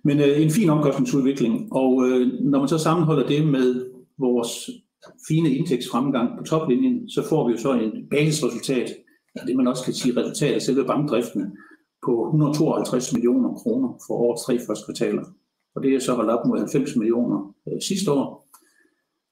Men 0.03 0.19
øh, 0.19 0.41
en 0.41 0.51
fin 0.51 0.69
omkostningsudvikling, 0.69 1.73
og 1.73 2.07
øh, 2.07 2.27
når 2.43 2.59
man 2.59 2.67
så 2.67 2.77
sammenholder 2.77 3.27
det 3.27 3.47
med 3.47 3.91
vores 4.17 4.69
fine 5.27 5.49
indtægtsfremgang 5.49 6.37
på 6.37 6.43
toplinjen, 6.43 7.09
så 7.09 7.23
får 7.29 7.47
vi 7.47 7.51
jo 7.51 7.57
så 7.57 7.73
en 7.73 8.09
basisresultat, 8.09 8.89
det 9.47 9.55
man 9.55 9.67
også 9.67 9.83
kan 9.83 9.93
sige 9.93 10.17
resultat 10.19 10.53
af 10.53 10.61
selve 10.61 10.85
bankdriften, 10.85 11.57
på 12.05 12.25
152 12.25 13.13
millioner 13.13 13.53
kroner 13.53 13.89
for 14.07 14.13
årets 14.13 14.43
tre 14.43 14.59
første 14.67 14.85
kvartaler. 14.85 15.23
Og 15.75 15.83
det 15.83 15.95
er 15.95 15.99
så 15.99 16.13
holdt 16.13 16.31
op 16.31 16.47
mod 16.47 16.57
90 16.57 16.95
millioner 16.95 17.55
øh, 17.67 17.81
sidste 17.81 18.11
år, 18.11 18.47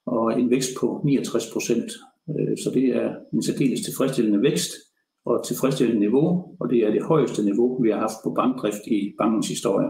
og 0.05 0.39
en 0.39 0.49
vækst 0.49 0.69
på 0.79 1.01
69 1.05 1.51
procent. 1.53 1.91
Øh, 2.29 2.57
så 2.63 2.71
det 2.73 2.85
er 2.85 3.15
en 3.33 3.43
særdeles 3.43 3.81
tilfredsstillende 3.81 4.41
vækst 4.41 4.71
og 5.25 5.45
tilfredsstillende 5.45 5.99
niveau, 5.99 6.55
og 6.59 6.69
det 6.69 6.79
er 6.79 6.91
det 6.91 7.03
højeste 7.03 7.43
niveau, 7.43 7.81
vi 7.83 7.89
har 7.89 7.99
haft 7.99 8.19
på 8.23 8.33
bankdrift 8.33 8.83
i 8.87 9.13
bankens 9.17 9.47
historie. 9.47 9.89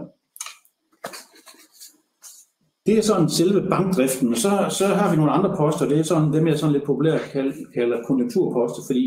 Det 2.86 2.98
er 2.98 3.02
sådan 3.02 3.28
selve 3.28 3.68
bankdriften, 3.70 4.28
og 4.28 4.36
så, 4.36 4.50
så 4.78 4.86
har 4.86 5.10
vi 5.10 5.16
nogle 5.16 5.32
andre 5.32 5.56
poster, 5.56 5.88
det 5.88 5.98
er 5.98 6.02
sådan 6.02 6.32
dem, 6.32 6.46
jeg 6.46 6.58
sådan 6.58 6.72
lidt 6.72 6.84
populært 6.84 7.20
kalder, 7.32 7.52
kalder 7.74 8.02
konjunkturposter, 8.08 8.82
fordi 8.88 9.04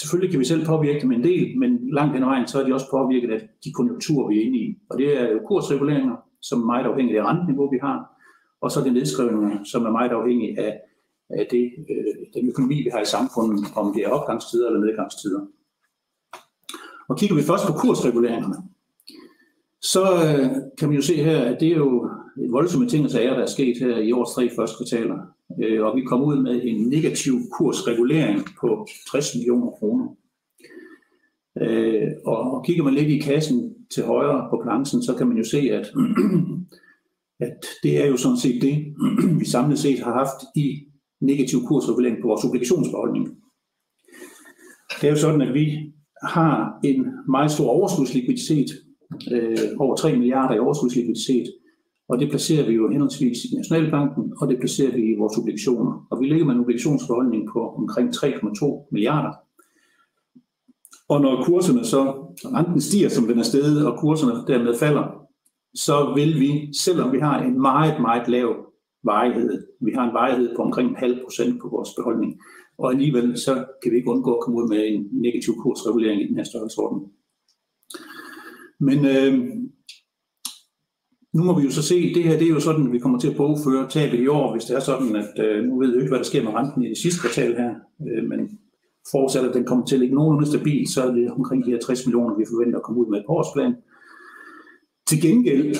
selvfølgelig 0.00 0.30
kan 0.30 0.40
vi 0.40 0.44
selv 0.44 0.66
påvirke 0.66 1.00
dem 1.00 1.12
en 1.12 1.24
del, 1.24 1.58
men 1.58 1.70
langt 1.92 2.12
hen 2.14 2.22
ad 2.22 2.28
vejen, 2.28 2.46
så 2.46 2.60
er 2.60 2.66
de 2.66 2.74
også 2.74 2.90
påvirket 2.90 3.30
af 3.30 3.40
de 3.64 3.72
konjunkturer, 3.72 4.28
vi 4.28 4.38
er 4.38 4.44
inde 4.46 4.58
i. 4.58 4.76
Og 4.90 4.98
det 4.98 5.20
er 5.20 5.32
jo 5.32 5.38
kursreguleringer, 5.48 6.16
som 6.42 6.60
er 6.62 6.66
meget 6.66 6.86
afhængige 6.86 7.18
af 7.18 7.22
det 7.22 7.30
renteniveau, 7.30 7.70
vi 7.70 7.78
har, 7.82 7.98
og 8.60 8.70
så 8.70 8.80
det 8.84 8.92
nedskrivninger, 8.92 9.64
som 9.64 9.84
er 9.84 9.90
meget 9.90 10.10
afhængig 10.10 10.58
af, 10.58 10.80
af 11.30 11.46
det, 11.50 11.64
øh, 11.90 12.14
den 12.34 12.48
økonomi, 12.48 12.76
vi 12.82 12.90
har 12.92 13.00
i 13.00 13.12
samfundet, 13.16 13.64
om 13.76 13.92
det 13.94 14.02
er 14.04 14.08
opgangstider 14.08 14.66
eller 14.66 14.80
nedgangstider. 14.80 15.40
Og 17.08 17.18
kigger 17.18 17.36
vi 17.36 17.42
først 17.42 17.66
på 17.66 17.72
kursreguleringerne, 17.72 18.56
så 19.92 20.02
øh, 20.26 20.50
kan 20.78 20.88
man 20.88 20.96
jo 20.96 21.02
se 21.02 21.14
her, 21.14 21.40
at 21.40 21.60
det 21.60 21.68
er 21.68 21.76
jo 21.76 22.10
et 22.44 22.52
voldsomme 22.52 22.88
ting 22.88 23.04
og 23.04 23.10
sager, 23.10 23.34
der 23.34 23.42
er 23.42 23.46
sket 23.46 23.78
her 23.78 23.98
i 23.98 24.12
årets 24.12 24.34
tre 24.34 24.50
første 24.56 24.76
kvartaler. 24.76 25.18
Øh, 25.62 25.84
og 25.84 25.96
vi 25.96 26.02
kom 26.02 26.22
ud 26.22 26.42
med 26.42 26.60
en 26.64 26.88
negativ 26.88 27.34
kursregulering 27.52 28.46
på 28.60 28.86
60 29.10 29.34
millioner 29.34 29.70
kroner. 29.70 30.06
Øh, 31.60 32.08
og 32.26 32.64
kigger 32.64 32.84
man 32.84 32.94
lidt 32.94 33.08
i 33.08 33.18
kassen 33.18 33.74
til 33.94 34.04
højre 34.04 34.46
på 34.50 34.60
planchen, 34.64 35.02
så 35.02 35.14
kan 35.14 35.28
man 35.28 35.36
jo 35.36 35.44
se, 35.44 35.58
at, 35.58 35.92
at 37.46 37.56
det 37.82 38.04
er 38.04 38.06
jo 38.06 38.16
sådan 38.16 38.38
set 38.38 38.62
det, 38.62 38.94
vi 39.40 39.44
samlet 39.44 39.78
set 39.78 39.98
har 39.98 40.12
haft 40.12 40.40
i 40.56 40.86
negativ 41.20 41.58
kursregulering 41.66 42.16
på 42.22 42.28
vores 42.28 42.44
obligationsbeholdning. 42.44 43.28
Det 45.00 45.06
er 45.06 45.10
jo 45.10 45.16
sådan, 45.16 45.42
at 45.42 45.54
vi 45.54 45.92
har 46.22 46.80
en 46.84 47.06
meget 47.28 47.50
stor 47.50 47.68
overskudslikviditet, 47.68 48.70
øh, 49.32 49.58
over 49.78 49.96
3 49.96 50.16
milliarder 50.16 50.54
i 50.54 50.58
overskudslikviditet, 50.58 51.46
og 52.08 52.18
det 52.18 52.30
placerer 52.30 52.66
vi 52.66 52.72
jo 52.72 52.88
henholdsvis 52.88 53.44
i 53.44 53.56
Nationalbanken, 53.56 54.32
og 54.40 54.48
det 54.48 54.58
placerer 54.58 54.92
vi 54.92 55.02
i 55.02 55.18
vores 55.18 55.38
obligationer. 55.38 56.06
Og 56.10 56.20
vi 56.20 56.26
ligger 56.26 56.44
med 56.44 56.54
en 56.54 56.60
obligationsforholdning 56.60 57.48
på 57.52 57.60
omkring 57.68 58.08
3,2 58.10 58.88
milliarder. 58.92 59.32
Og 61.08 61.20
når 61.20 61.44
kurserne 61.44 61.84
så, 61.84 62.02
renten 62.44 62.80
stiger, 62.80 63.08
som 63.08 63.26
den 63.26 63.38
er 63.38 63.42
stedet, 63.42 63.86
og 63.86 63.98
kurserne 63.98 64.46
dermed 64.46 64.78
falder, 64.78 65.26
så 65.74 66.12
vil 66.14 66.40
vi, 66.40 66.74
selvom 66.74 67.12
vi 67.12 67.18
har 67.18 67.42
en 67.42 67.60
meget, 67.60 68.00
meget 68.00 68.28
lav 68.28 68.66
varighed, 69.04 69.66
vi 69.80 69.92
har 69.92 70.04
en 70.08 70.14
varighed 70.14 70.56
på 70.56 70.62
omkring 70.62 70.88
en 70.90 70.96
halv 70.96 71.20
procent 71.24 71.60
på 71.62 71.68
vores 71.68 71.90
beholdning, 71.96 72.40
og 72.78 72.92
alligevel 72.92 73.38
så 73.38 73.64
kan 73.82 73.92
vi 73.92 73.96
ikke 73.96 74.10
undgå 74.10 74.34
at 74.34 74.40
komme 74.40 74.58
ud 74.58 74.68
med 74.68 74.86
en 74.86 75.08
negativ 75.12 75.54
kursregulering 75.62 76.22
i 76.22 76.26
den 76.28 76.36
her 76.36 76.44
størrelsesorden. 76.44 77.00
Men 78.80 78.98
øh, 79.06 79.32
nu 81.36 81.44
må 81.44 81.58
vi 81.58 81.64
jo 81.64 81.70
så 81.70 81.82
se, 81.82 82.14
det 82.14 82.24
her 82.24 82.38
det 82.38 82.46
er 82.46 82.56
jo 82.56 82.60
sådan, 82.60 82.86
at 82.86 82.92
vi 82.92 82.98
kommer 82.98 83.18
til 83.18 83.30
at 83.30 83.36
bogføre 83.36 83.88
tabet 83.90 84.20
i 84.20 84.26
år, 84.26 84.52
hvis 84.52 84.64
det 84.64 84.76
er 84.76 84.80
sådan, 84.80 85.16
at 85.16 85.34
øh, 85.46 85.64
nu 85.64 85.78
ved 85.78 85.88
jeg 85.88 86.02
ikke, 86.02 86.10
hvad 86.10 86.18
der 86.18 86.30
sker 86.30 86.42
med 86.44 86.54
renten 86.54 86.82
i 86.82 86.88
det 86.88 86.98
sidste 86.98 87.20
kvartal 87.20 87.56
her, 87.56 87.74
øh, 88.08 88.24
men 88.30 88.40
forudsat, 89.10 89.44
at 89.44 89.54
den 89.54 89.64
kommer 89.64 89.86
til 89.86 89.96
at 89.96 90.00
ligge 90.00 90.14
nogenlunde 90.14 90.48
stabil, 90.48 90.92
så 90.94 91.02
er 91.06 91.10
det 91.14 91.30
omkring 91.30 91.64
de 91.64 91.70
her 91.70 91.78
60 91.78 92.06
millioner, 92.06 92.38
vi 92.38 92.44
forventer 92.52 92.78
at 92.78 92.84
komme 92.84 93.00
ud 93.00 93.06
med 93.10 93.18
et 93.18 93.24
årsplan. 93.28 93.74
Til 95.08 95.20
gengæld, 95.22 95.76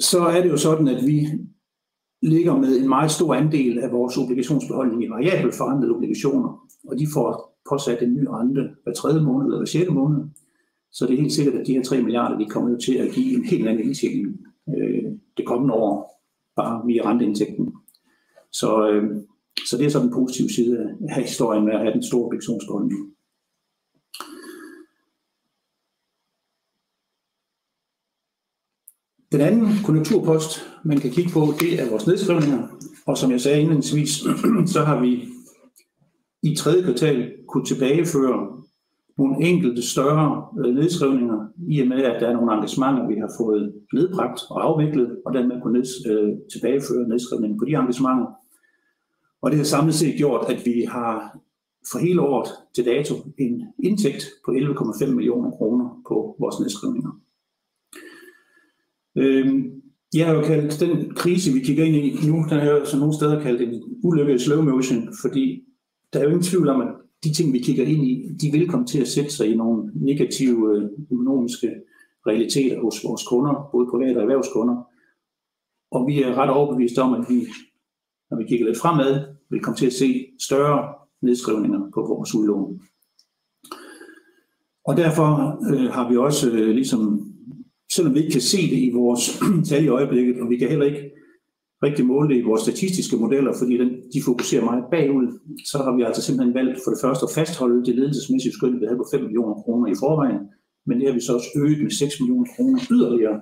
så 0.00 0.20
er 0.20 0.42
det 0.42 0.50
jo 0.50 0.56
sådan, 0.56 0.88
at 0.88 1.06
vi 1.06 1.18
ligger 2.22 2.56
med 2.56 2.80
en 2.80 2.88
meget 2.88 3.10
stor 3.10 3.34
andel 3.34 3.78
af 3.78 3.92
vores 3.92 4.18
obligationsbeholdning 4.18 5.04
i 5.04 5.08
variabelt 5.08 5.54
forrentede 5.54 5.94
obligationer, 5.96 6.50
og 6.88 6.98
de 6.98 7.06
får 7.14 7.58
påsat 7.70 8.02
en 8.02 8.12
ny 8.12 8.24
rente 8.30 8.62
hver 8.82 8.92
tredje 8.92 9.22
måned 9.22 9.46
eller 9.46 9.58
hver 9.58 9.66
sjette 9.66 9.92
måned. 9.92 10.20
Så 10.98 11.06
det 11.06 11.14
er 11.14 11.20
helt 11.20 11.32
sikkert, 11.32 11.54
at 11.54 11.66
de 11.66 11.72
her 11.72 11.82
3 11.82 12.02
milliarder, 12.02 12.38
de 12.38 12.46
kommer 12.46 12.78
til 12.78 12.94
at 12.94 13.14
give 13.14 13.34
en 13.34 13.44
helt 13.44 13.68
anden 13.68 13.84
indtjening 13.84 14.26
øh, 14.68 15.12
det 15.36 15.46
kommende 15.46 15.74
år, 15.74 16.22
bare 16.56 16.86
via 16.86 17.10
renteindtægten. 17.10 17.72
Så, 18.52 18.90
øh, 18.90 19.16
så 19.68 19.76
det 19.78 19.86
er 19.86 19.90
så 19.90 20.00
den 20.00 20.12
positive 20.12 20.50
side 20.50 20.96
af 21.08 21.22
historien 21.22 21.64
med 21.64 21.72
at 21.72 21.80
have 21.80 21.92
den 21.92 22.02
store 22.02 22.24
obligationsbeholdning. 22.24 23.00
Den 29.32 29.40
anden 29.40 29.68
konjunkturpost, 29.84 30.50
man 30.84 30.98
kan 30.98 31.10
kigge 31.10 31.30
på, 31.32 31.40
det 31.60 31.80
er 31.80 31.90
vores 31.90 32.06
nedskrivninger. 32.06 32.68
Og 33.06 33.18
som 33.18 33.30
jeg 33.30 33.40
sagde 33.40 33.60
indledningsvis, 33.60 34.10
så 34.74 34.84
har 34.84 35.00
vi 35.00 35.28
i 36.42 36.54
tredje 36.56 36.82
kvartal 36.82 37.32
kunne 37.48 37.64
tilbageføre 37.64 38.67
nogle 39.18 39.36
enkelte 39.46 39.82
større 39.82 40.46
øh, 40.58 40.74
nedskrivninger, 40.74 41.46
i 41.68 41.80
og 41.80 41.88
med, 41.88 42.02
at 42.02 42.20
der 42.20 42.28
er 42.28 42.32
nogle 42.32 42.52
engagementer, 42.52 43.08
vi 43.08 43.14
har 43.14 43.30
fået 43.40 43.74
nedbragt 43.94 44.40
og 44.50 44.64
afviklet, 44.64 45.16
og 45.26 45.34
dermed 45.34 45.62
kunne 45.62 45.78
neds, 45.78 45.90
øh, 46.10 46.28
tilbageføre 46.52 47.08
nedskrivningen 47.08 47.58
på 47.58 47.64
de 47.64 47.70
engagementer. 47.70 48.26
Og 49.42 49.50
det 49.50 49.58
har 49.58 49.64
samlet 49.64 49.94
set 49.94 50.16
gjort, 50.16 50.50
at 50.52 50.66
vi 50.66 50.84
har 50.88 51.38
for 51.92 51.98
hele 51.98 52.20
året 52.20 52.48
til 52.74 52.84
dato 52.84 53.14
en 53.38 53.62
indtægt 53.84 54.24
på 54.44 54.50
11,5 54.50 55.14
millioner 55.14 55.50
kroner 55.50 56.02
på 56.08 56.36
vores 56.40 56.60
nedskrivninger. 56.60 57.10
Øhm, 59.16 59.82
jeg 60.14 60.26
har 60.26 60.34
jo 60.34 60.42
kaldt 60.42 60.80
den 60.80 61.14
krise, 61.14 61.52
vi 61.52 61.60
kigger 61.60 61.84
ind 61.84 61.96
i 61.96 62.28
nu, 62.28 62.44
den 62.50 62.58
er 62.58 62.70
jo 62.70 62.84
så 62.84 62.98
nogle 62.98 63.14
steder 63.14 63.42
kaldt 63.42 63.60
en 63.62 63.82
ulykke 64.02 64.34
i 64.34 64.38
slow 64.38 64.62
motion, 64.62 65.08
fordi 65.22 65.64
der 66.12 66.18
er 66.18 66.24
jo 66.24 66.28
ingen 66.28 66.42
tvivl 66.42 66.68
om, 66.68 66.80
at 66.80 66.88
de 67.24 67.32
ting, 67.32 67.52
vi 67.52 67.58
kigger 67.58 67.84
ind 67.84 68.04
i, 68.04 68.28
de 68.40 68.52
vil 68.52 68.68
komme 68.68 68.86
til 68.86 69.00
at 69.00 69.08
sætte 69.08 69.30
sig 69.30 69.48
i 69.50 69.56
nogle 69.56 69.90
negative 69.94 70.76
øh, 70.76 70.90
økonomiske 71.12 71.74
realiteter 72.26 72.80
hos 72.80 73.04
vores 73.04 73.22
kunder, 73.28 73.68
både 73.72 73.90
private 73.90 74.16
og 74.16 74.22
erhvervskunder. 74.22 74.76
Og 75.90 76.06
vi 76.06 76.22
er 76.22 76.34
ret 76.34 76.50
overbeviste 76.50 77.02
om, 77.02 77.14
at 77.14 77.24
vi, 77.28 77.46
når 78.30 78.38
vi 78.38 78.44
kigger 78.44 78.66
lidt 78.66 78.78
fremad, 78.78 79.24
vil 79.50 79.60
komme 79.60 79.76
til 79.76 79.86
at 79.86 79.92
se 79.92 80.26
større 80.40 80.94
nedskrivninger 81.22 81.90
på 81.94 82.00
vores 82.00 82.34
udlån. 82.34 82.80
Og 84.84 84.96
derfor 84.96 85.28
øh, 85.72 85.90
har 85.90 86.08
vi 86.10 86.16
også 86.16 86.50
øh, 86.50 86.70
ligesom 86.70 87.28
selvom 87.92 88.14
vi 88.14 88.18
ikke 88.18 88.32
kan 88.32 88.40
se 88.40 88.70
det 88.70 88.78
i 88.78 88.90
vores 88.94 89.40
tal 89.68 89.84
i 89.84 89.88
øjeblikket, 89.88 90.40
og 90.40 90.50
vi 90.50 90.56
kan 90.56 90.68
heller 90.68 90.86
ikke 90.86 91.10
rigtig 91.86 92.04
måle 92.06 92.38
i 92.38 92.46
vores 92.48 92.62
statistiske 92.66 93.16
modeller, 93.16 93.52
fordi 93.60 93.74
den, 93.82 93.90
de 94.14 94.22
fokuserer 94.28 94.64
meget 94.64 94.84
bagud, 94.94 95.26
så 95.70 95.76
har 95.84 95.92
vi 95.96 96.02
altså 96.02 96.22
simpelthen 96.22 96.54
valgt 96.54 96.78
for 96.84 96.90
det 96.90 97.00
første 97.04 97.24
at 97.26 97.34
fastholde 97.38 97.84
det 97.86 97.94
ledelsesmæssige 97.98 98.56
skøn, 98.56 98.80
vi 98.80 98.86
havde 98.86 99.02
på 99.02 99.08
5 99.12 99.20
millioner 99.26 99.54
kroner 99.62 99.86
i 99.92 100.00
forvejen, 100.02 100.40
men 100.86 100.94
det 100.98 101.06
har 101.08 101.14
vi 101.14 101.26
så 101.26 101.32
også 101.38 101.50
øget 101.62 101.82
med 101.82 101.90
6 101.90 102.20
millioner 102.20 102.46
kroner 102.54 102.80
yderligere, 102.94 103.38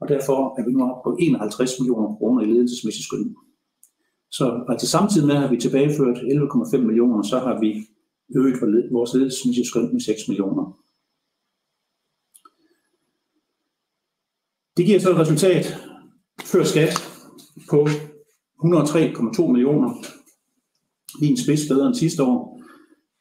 og 0.00 0.06
derfor 0.08 0.38
er 0.58 0.62
vi 0.66 0.72
nu 0.72 0.80
oppe 0.88 1.02
på 1.06 1.10
51 1.20 1.80
millioner 1.80 2.08
kroner 2.16 2.40
i 2.42 2.50
ledelsesmæssig 2.52 3.04
skøn. 3.04 3.36
Så 4.30 4.44
altså 4.68 4.86
samtidig 4.96 5.26
med, 5.26 5.36
at 5.44 5.50
vi 5.50 5.56
tilbageført 5.56 6.18
11,5 6.18 6.78
millioner, 6.88 7.22
så 7.22 7.38
har 7.46 7.60
vi 7.60 7.70
øget 8.36 8.92
vores 8.92 9.14
ledelsesmæssige 9.14 9.66
skøn 9.70 9.92
med 9.92 10.00
6 10.00 10.28
millioner. 10.28 10.64
Det 14.76 14.86
giver 14.86 15.00
så 15.00 15.10
et 15.10 15.18
resultat 15.18 15.64
før 16.52 16.64
skat 16.64 17.17
på 17.70 17.86
103,2 18.64 19.46
millioner. 19.52 19.90
Lige 21.20 21.30
en 21.30 21.36
spids 21.36 21.68
bedre 21.68 21.86
end 21.86 21.94
sidste 21.94 22.22
år. 22.22 22.60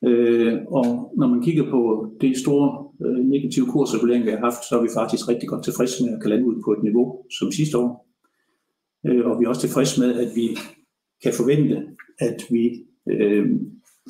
Øh, 0.05 0.57
og 0.67 1.13
når 1.17 1.27
man 1.27 1.41
kigger 1.41 1.69
på 1.69 2.11
det 2.21 2.37
store 2.37 2.67
øh, 3.05 3.25
negative 3.25 3.65
kursregulering, 3.65 4.25
vi 4.25 4.31
har 4.31 4.37
haft, 4.37 4.61
så 4.69 4.77
er 4.77 4.81
vi 4.81 4.89
faktisk 4.93 5.29
rigtig 5.29 5.49
godt 5.49 5.63
tilfredse 5.63 6.03
med 6.03 6.13
at 6.13 6.21
kan 6.21 6.29
lande 6.29 6.45
ud 6.45 6.61
på 6.65 6.71
et 6.71 6.83
niveau 6.83 7.23
som 7.39 7.51
sidste 7.51 7.77
år. 7.77 8.07
Øh, 9.05 9.25
og 9.25 9.39
vi 9.39 9.45
er 9.45 9.49
også 9.49 9.61
tilfredse 9.61 10.01
med, 10.01 10.13
at 10.23 10.29
vi 10.35 10.47
kan 11.23 11.33
forvente, 11.33 11.75
at 12.19 12.37
vi 12.49 12.63
øh, 13.11 13.45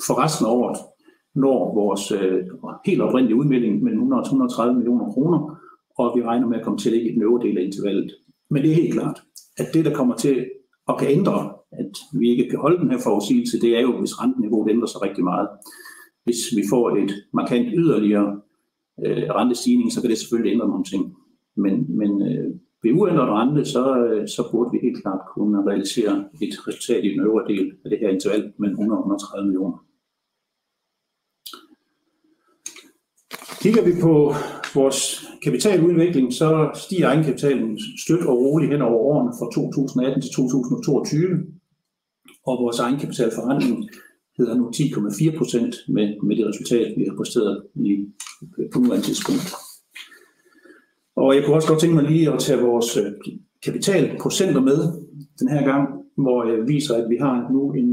for 0.06 0.14
resten 0.24 0.46
af 0.46 0.50
året 0.50 0.78
når 1.34 1.74
vores 1.74 2.12
øh, 2.12 2.40
helt 2.86 3.00
oprindelige 3.00 3.36
udmelding 3.36 3.82
mellem 3.82 4.00
100 4.00 4.20
og 4.20 4.24
130 4.24 4.74
millioner 4.74 5.12
kroner, 5.12 5.38
og 5.98 6.16
vi 6.16 6.22
regner 6.22 6.46
med 6.46 6.58
at 6.58 6.64
komme 6.64 6.78
til 6.78 6.88
at 6.88 6.94
ligge 6.94 7.10
i 7.10 7.14
den 7.14 7.22
øvre 7.22 7.46
del 7.46 7.58
af 7.58 7.62
intervallet. 7.62 8.10
Men 8.50 8.62
det 8.62 8.70
er 8.70 8.74
helt 8.74 8.94
klart, 8.94 9.22
at 9.58 9.66
det, 9.74 9.84
der 9.84 9.94
kommer 9.94 10.16
til 10.16 10.50
at 10.88 10.98
kan 10.98 11.10
ændre, 11.10 11.54
at 11.72 11.92
vi 12.20 12.30
ikke 12.30 12.50
kan 12.50 12.58
holde 12.58 12.80
den 12.82 12.90
her 12.90 12.98
forudsigelse, 12.98 13.60
det 13.60 13.76
er 13.76 13.80
jo, 13.80 13.98
hvis 13.98 14.20
renteniveauet 14.20 14.70
ændrer 14.70 14.86
sig 14.86 15.02
rigtig 15.02 15.24
meget. 15.24 15.48
Hvis 16.24 16.40
vi 16.56 16.62
får 16.70 16.96
et 16.96 17.12
markant 17.32 17.68
yderligere 17.74 18.40
øh, 19.04 19.30
rentestigning, 19.38 19.92
så 19.92 20.00
kan 20.00 20.10
det 20.10 20.18
selvfølgelig 20.18 20.52
ændre 20.52 20.68
nogle 20.68 20.84
ting. 20.84 21.16
Men, 21.56 21.96
men 21.98 22.10
øh, 22.28 22.54
ved 22.82 22.92
uændret 22.92 23.30
rente, 23.38 23.64
så, 23.64 23.84
øh, 24.04 24.28
så 24.28 24.48
burde 24.50 24.70
vi 24.72 24.78
helt 24.82 25.02
klart 25.02 25.20
kunne 25.34 25.66
realisere 25.70 26.14
et 26.42 26.68
resultat 26.68 27.04
i 27.04 27.08
den 27.08 27.20
øvre 27.20 27.48
del 27.48 27.72
af 27.84 27.90
det 27.90 27.98
her 27.98 28.08
interval 28.08 28.52
mellem 28.58 28.74
100 28.74 28.98
og 28.98 29.02
130 29.02 29.46
millioner. 29.46 29.78
Kigger 33.62 33.84
vi 33.84 33.92
på 34.02 34.32
vores 34.74 35.26
kapitaludvikling, 35.42 36.32
så 36.32 36.70
stiger 36.74 37.08
egenkapitalen 37.08 37.78
støt 38.04 38.26
og 38.26 38.38
roligt 38.38 38.72
hen 38.72 38.82
over 38.82 38.98
årene 38.98 39.32
fra 39.38 39.46
2018 39.54 40.22
til 40.22 40.30
2022, 40.30 41.46
og 42.46 42.62
vores 42.62 42.78
egenkapitalforretning 42.78 43.88
hedder 44.38 44.54
nu 44.54 44.70
10,4 44.74 45.38
procent 45.38 45.74
med, 45.88 46.06
med 46.22 46.36
det 46.36 46.46
resultat, 46.46 46.94
vi 46.96 47.04
har 47.08 47.16
præsteret 47.16 47.62
i, 47.74 48.06
på 48.72 48.78
nuværende 48.78 49.06
tidspunkt. 49.06 49.54
Og 51.16 51.34
jeg 51.34 51.44
kunne 51.44 51.56
også 51.56 51.68
godt 51.68 51.80
tænke 51.80 51.96
mig 51.96 52.04
lige 52.04 52.32
at 52.32 52.38
tage 52.38 52.60
vores 52.60 52.96
øh, 52.96 53.12
kapitalprocenter 53.64 54.60
med 54.60 54.78
den 55.40 55.48
her 55.48 55.64
gang, 55.64 55.88
hvor 56.16 56.44
jeg 56.50 56.68
viser, 56.68 56.94
at 56.94 57.10
vi 57.10 57.16
har 57.16 57.52
nu 57.52 57.72
en 57.72 57.90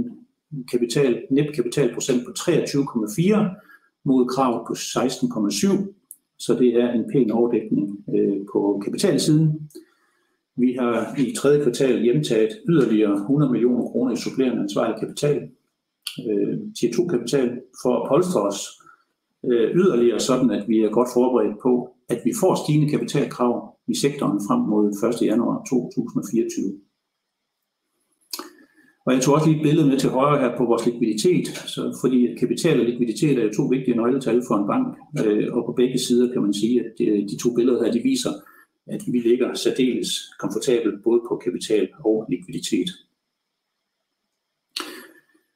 kapital, 0.72 1.22
netkapitalprocent 1.32 2.25
på 2.25 2.32
23,4 2.39 4.01
mod 4.05 4.25
kravet 4.29 4.62
på 4.67 4.74
16,7 4.74 6.04
så 6.39 6.54
det 6.60 6.75
er 6.75 6.92
en 6.92 7.06
pæn 7.12 7.32
overdækning 7.32 8.06
øh, 8.15 8.38
på 8.54 8.82
kapitalsiden. 8.86 9.70
Vi 10.58 10.75
har 10.80 11.15
i 11.18 11.34
tredje 11.36 11.63
kvartal 11.63 12.01
hjemtaget 12.04 12.50
yderligere 12.70 13.13
100 13.13 13.51
millioner 13.51 13.84
kroner 13.84 14.13
i 14.13 14.18
supplerende 14.18 14.62
ansvarlig 14.62 15.00
kapital, 15.00 15.38
øh, 16.30 16.58
tier 16.80 16.94
2 16.94 17.08
kapital, 17.08 17.62
for 17.84 17.94
at 18.00 18.08
polstre 18.10 18.42
os 18.42 18.60
øh, 19.46 19.75
yderligere, 19.75 20.20
sådan 20.20 20.50
at 20.50 20.63
vi 20.68 20.77
er 20.80 20.89
godt 20.89 21.10
forberedt 21.13 21.58
på, 21.63 21.89
at 22.10 22.20
vi 22.25 22.32
får 22.42 22.56
stigende 22.56 22.89
kapitalkrav 22.89 23.77
i 23.88 23.96
sektoren 24.04 24.39
frem 24.48 24.62
mod 24.72 24.86
1. 25.22 25.27
januar 25.32 25.63
2024. 25.70 26.85
Og 29.05 29.13
jeg 29.13 29.21
tog 29.21 29.33
også 29.33 29.47
lige 29.47 29.57
et 29.57 29.63
billede 29.63 29.88
med 29.88 30.00
til 30.00 30.09
højre 30.09 30.39
her 30.39 30.57
på 30.57 30.65
vores 30.65 30.85
likviditet, 30.85 31.47
så 31.47 31.97
fordi 32.01 32.35
kapital 32.39 32.79
og 32.79 32.85
likviditet 32.85 33.38
er 33.38 33.43
jo 33.43 33.53
to 33.57 33.63
vigtige 33.63 33.97
nøgletal 33.97 34.41
for 34.47 34.55
en 34.55 34.67
bank, 34.67 34.97
øh, 35.25 35.53
og 35.55 35.65
på 35.65 35.71
begge 35.71 36.00
sider 36.00 36.33
kan 36.33 36.41
man 36.41 36.53
sige, 36.53 36.79
at 36.79 36.91
de, 36.97 37.05
de 37.05 37.38
to 37.43 37.53
billeder 37.55 37.83
her, 37.83 37.91
de 37.91 38.00
viser, 38.00 38.29
at 38.88 39.01
vi 39.07 39.19
ligger 39.19 39.53
særdeles 39.53 40.09
komfortabelt 40.39 41.03
både 41.03 41.21
på 41.29 41.41
kapital 41.45 41.89
og 42.05 42.25
likviditet. 42.29 42.89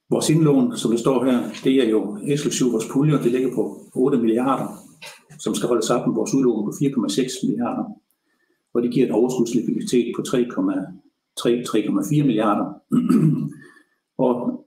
Vores 0.10 0.29
indlån, 0.29 0.77
som 0.77 0.91
det 0.91 1.00
står 1.00 1.25
her, 1.25 1.39
det 1.63 1.75
er 1.84 1.89
jo 1.89 2.18
eksklusiv 2.27 2.72
vores 2.72 2.88
puljer, 2.91 3.22
det 3.22 3.32
ligger 3.32 3.56
på 3.56 3.91
8 3.96 4.18
milliarder, 4.18 4.68
som 5.39 5.56
skal 5.56 5.68
holde 5.68 5.86
sammen 5.86 6.15
vores 6.15 6.34
udlån 6.34 6.65
på 6.65 6.72
4,6 6.72 7.48
milliarder, 7.48 7.86
og 8.74 8.82
det 8.84 8.91
giver 8.94 9.06
en 9.06 9.12
overskudslikviditet 9.12 10.13
på 10.15 10.22
3,4 11.46 12.25
milliarder. 12.25 12.74
og 14.25 14.65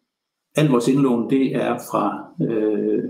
al 0.56 0.68
vores 0.68 0.88
indlån, 0.88 1.30
det 1.30 1.54
er 1.54 1.78
fra 1.90 2.04
øh, 2.50 3.04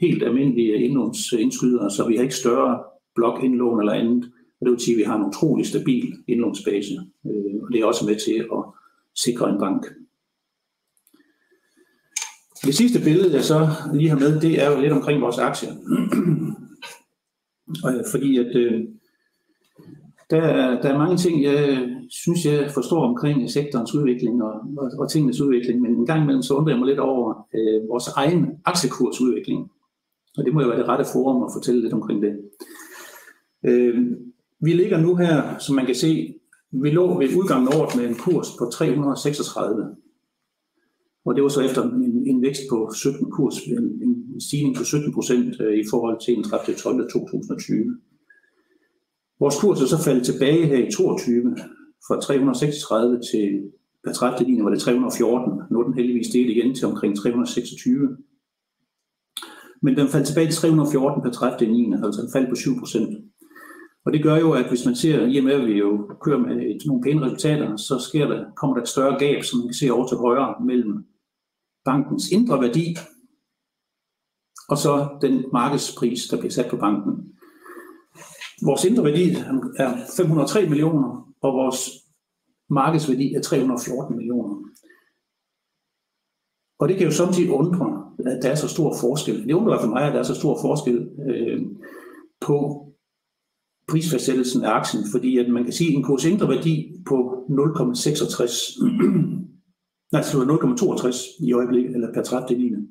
helt 0.00 0.22
almindelige 0.22 0.74
indlånsindskydere, 0.74 1.90
så 1.90 2.08
vi 2.08 2.16
har 2.16 2.22
ikke 2.22 2.34
større 2.34 2.82
blokindlån 3.14 3.80
eller 3.80 3.92
andet. 3.92 4.24
Og 4.60 4.66
det 4.66 4.70
vil 4.70 4.80
sige, 4.80 4.94
at 4.94 4.98
vi 4.98 5.02
har 5.02 5.16
en 5.16 5.26
utrolig 5.26 5.66
stabil 5.66 6.12
indlånsbase, 6.28 6.94
øh, 7.26 7.62
og 7.62 7.72
det 7.72 7.80
er 7.80 7.84
også 7.84 8.06
med 8.06 8.16
til 8.16 8.46
at 8.52 8.64
sikre 9.14 9.50
en 9.50 9.58
bank. 9.58 9.86
Det 12.64 12.74
sidste 12.74 13.04
billede, 13.04 13.34
jeg 13.34 13.44
så 13.44 13.68
lige 13.94 14.08
har 14.08 14.18
med, 14.18 14.40
det 14.40 14.62
er 14.62 14.70
jo 14.70 14.80
lidt 14.80 14.92
omkring 14.92 15.22
vores 15.22 15.38
aktier. 15.38 15.72
Øh, 17.86 18.04
fordi 18.10 18.38
at 18.38 18.56
øh, 18.56 18.84
der, 20.30 20.80
der 20.82 20.88
er 20.88 20.98
mange 20.98 21.16
ting, 21.16 21.42
jeg 21.42 21.88
synes, 22.10 22.46
jeg 22.46 22.70
forstår 22.74 23.08
omkring 23.08 23.50
sektorens 23.50 23.94
udvikling 23.94 24.42
og, 24.42 24.52
og, 24.78 24.90
og 24.98 25.10
tingenes 25.10 25.40
udvikling, 25.40 25.80
men 25.80 25.90
en 25.94 26.06
gang 26.06 26.22
imellem 26.22 26.42
så 26.42 26.54
undrer 26.54 26.72
jeg 26.72 26.78
mig 26.78 26.88
lidt 26.88 26.98
over 26.98 27.46
øh, 27.54 27.88
vores 27.88 28.08
egen 28.08 28.46
aktiekursudvikling. 28.64 29.70
Og 30.38 30.44
det 30.44 30.54
må 30.54 30.60
jo 30.60 30.68
være 30.68 30.78
det 30.78 30.88
rette 30.88 31.04
forum 31.12 31.42
at 31.42 31.50
fortælle 31.56 31.82
lidt 31.82 31.92
omkring 31.92 32.22
det. 32.22 32.32
Øh, 33.66 33.94
vi 34.60 34.72
ligger 34.72 34.98
nu 34.98 35.16
her, 35.16 35.58
som 35.58 35.74
man 35.74 35.86
kan 35.86 35.94
se, 35.94 36.34
vi 36.72 36.90
lå 36.90 37.18
ved 37.18 37.36
udgangen 37.36 37.68
af 37.68 37.80
året 37.80 37.96
med 37.96 38.08
en 38.08 38.14
kurs 38.14 38.48
på 38.58 38.64
336. 38.72 39.96
Og 41.24 41.34
det 41.34 41.42
var 41.42 41.48
så 41.48 41.60
efter 41.60 41.82
en, 41.82 42.26
en 42.26 42.42
vækst 42.42 42.62
på 42.70 42.92
17 42.96 43.30
kurs, 43.30 43.56
en, 43.66 43.84
en 44.02 44.40
stigning 44.40 44.76
på 44.76 44.84
17 44.84 45.12
procent 45.12 45.60
øh, 45.60 45.78
i 45.78 45.84
forhold 45.90 46.20
til 46.24 46.36
en 46.36 46.44
30. 46.44 46.76
12. 46.76 47.10
2020. 47.12 47.98
Vores 49.40 49.60
kurs 49.60 49.80
er 49.82 49.86
så 49.86 50.04
faldet 50.04 50.26
tilbage 50.26 50.66
her 50.66 50.86
i 50.86 50.90
22 50.92 51.56
fra 52.06 52.20
336 52.20 53.20
til 53.32 53.72
per 54.04 54.12
30. 54.12 54.48
9. 54.48 54.62
var 54.62 54.70
det 54.70 54.80
314. 54.80 55.62
Nu 55.70 55.80
er 55.80 55.84
den 55.84 55.94
heldigvis 55.94 56.28
delt 56.28 56.50
igen 56.50 56.74
til 56.74 56.86
omkring 56.86 57.16
326. 57.16 58.16
Men 59.82 59.96
den 59.96 60.08
faldt 60.08 60.26
tilbage 60.26 60.46
til 60.46 60.54
314 60.54 61.22
per 61.22 61.30
30. 61.30 61.72
9. 61.72 61.92
altså 62.04 62.22
den 62.22 62.32
faldt 62.32 62.48
på 62.48 62.54
7 62.54 62.78
procent. 62.78 63.18
Og 64.04 64.12
det 64.12 64.22
gør 64.22 64.36
jo, 64.36 64.52
at 64.52 64.68
hvis 64.68 64.86
man 64.86 64.96
ser, 64.96 65.26
i 65.26 65.38
og 65.38 65.44
med 65.44 65.52
at 65.52 65.66
vi 65.66 65.72
jo 65.72 66.10
kører 66.24 66.38
med 66.38 66.56
et, 66.56 66.82
nogle 66.86 67.02
pæne 67.02 67.24
resultater, 67.26 67.76
så 67.76 67.98
sker 68.08 68.26
der, 68.26 68.44
kommer 68.56 68.76
der 68.76 68.82
et 68.82 68.88
større 68.88 69.18
gab, 69.18 69.44
som 69.44 69.58
man 69.58 69.68
kan 69.68 69.74
se 69.74 69.92
over 69.92 70.06
til 70.08 70.16
højre, 70.16 70.54
mellem 70.64 71.06
bankens 71.84 72.30
indre 72.30 72.60
værdi 72.60 72.96
og 74.68 74.78
så 74.78 75.18
den 75.20 75.44
markedspris, 75.52 76.26
der 76.30 76.38
bliver 76.38 76.50
sat 76.50 76.70
på 76.70 76.76
banken. 76.76 77.37
Vores 78.62 78.84
indre 78.84 79.04
værdi 79.04 79.30
er 79.78 79.92
503 80.16 80.68
millioner, 80.68 81.34
og 81.40 81.52
vores 81.54 81.90
markedsværdi 82.70 83.34
er 83.34 83.40
314 83.40 84.16
millioner. 84.16 84.56
Og 86.78 86.88
det 86.88 86.96
kan 86.96 87.06
jo 87.06 87.12
samtidig 87.12 87.50
undre, 87.50 88.12
at 88.26 88.42
der 88.42 88.50
er 88.50 88.54
så 88.54 88.68
stor 88.68 88.94
forskel. 89.00 89.48
Det 89.48 89.52
undrer 89.52 89.80
for 89.80 89.88
mig, 89.88 90.02
at 90.02 90.12
der 90.12 90.18
er 90.18 90.22
så 90.22 90.34
stor 90.34 90.58
forskel 90.60 91.08
øh, 91.28 91.66
på 92.40 92.84
prisfastsættelsen 93.88 94.64
af 94.64 94.70
aktien, 94.70 95.04
fordi 95.12 95.38
at 95.38 95.50
man 95.50 95.64
kan 95.64 95.72
sige, 95.72 95.90
at 95.90 95.96
en 95.96 96.02
kurs 96.02 96.24
indre 96.24 96.48
værdi 96.48 97.02
på 97.06 97.44
0,66, 97.48 98.84
nej, 100.12 100.22
0,62 100.22 101.46
i 101.46 101.52
øjeblikket, 101.52 101.94
eller 101.94 102.12
per 102.14 102.22
30. 102.22 102.88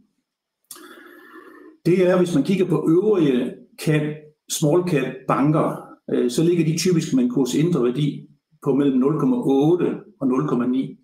Det 1.86 2.08
er, 2.08 2.18
hvis 2.18 2.36
man 2.36 2.44
kigger 2.44 2.66
på 2.66 2.90
øvrige 2.90 3.54
kan 3.80 4.16
small 4.52 4.90
cap 4.90 5.14
banker, 5.28 5.88
øh, 6.14 6.32
så 6.32 6.44
ligger 6.44 6.66
de 6.66 6.78
typisk 6.78 7.14
med 7.14 7.24
en 7.24 7.30
kurs 7.30 7.54
indre 7.56 7.84
værdi 7.84 8.30
på 8.64 8.76
mellem 8.76 9.04
0,8 9.04 9.06
og 10.20 10.28
0,9. 10.28 10.98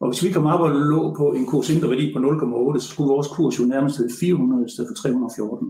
Og 0.00 0.08
hvis 0.08 0.24
vi 0.24 0.32
kommer 0.32 0.52
op 0.52 0.60
og 0.60 0.70
lå 0.70 1.14
på 1.14 1.32
en 1.32 1.46
kurs 1.46 1.70
indre 1.70 1.90
værdi 1.90 2.12
på 2.12 2.18
0,8, 2.18 2.80
så 2.80 2.88
skulle 2.88 3.08
vores 3.08 3.28
kurs 3.28 3.58
jo 3.60 3.64
nærmest 3.64 3.98
hedde 3.98 4.14
400 4.20 4.66
i 4.66 4.70
stedet 4.70 4.88
for 4.88 4.94
314. 4.94 5.68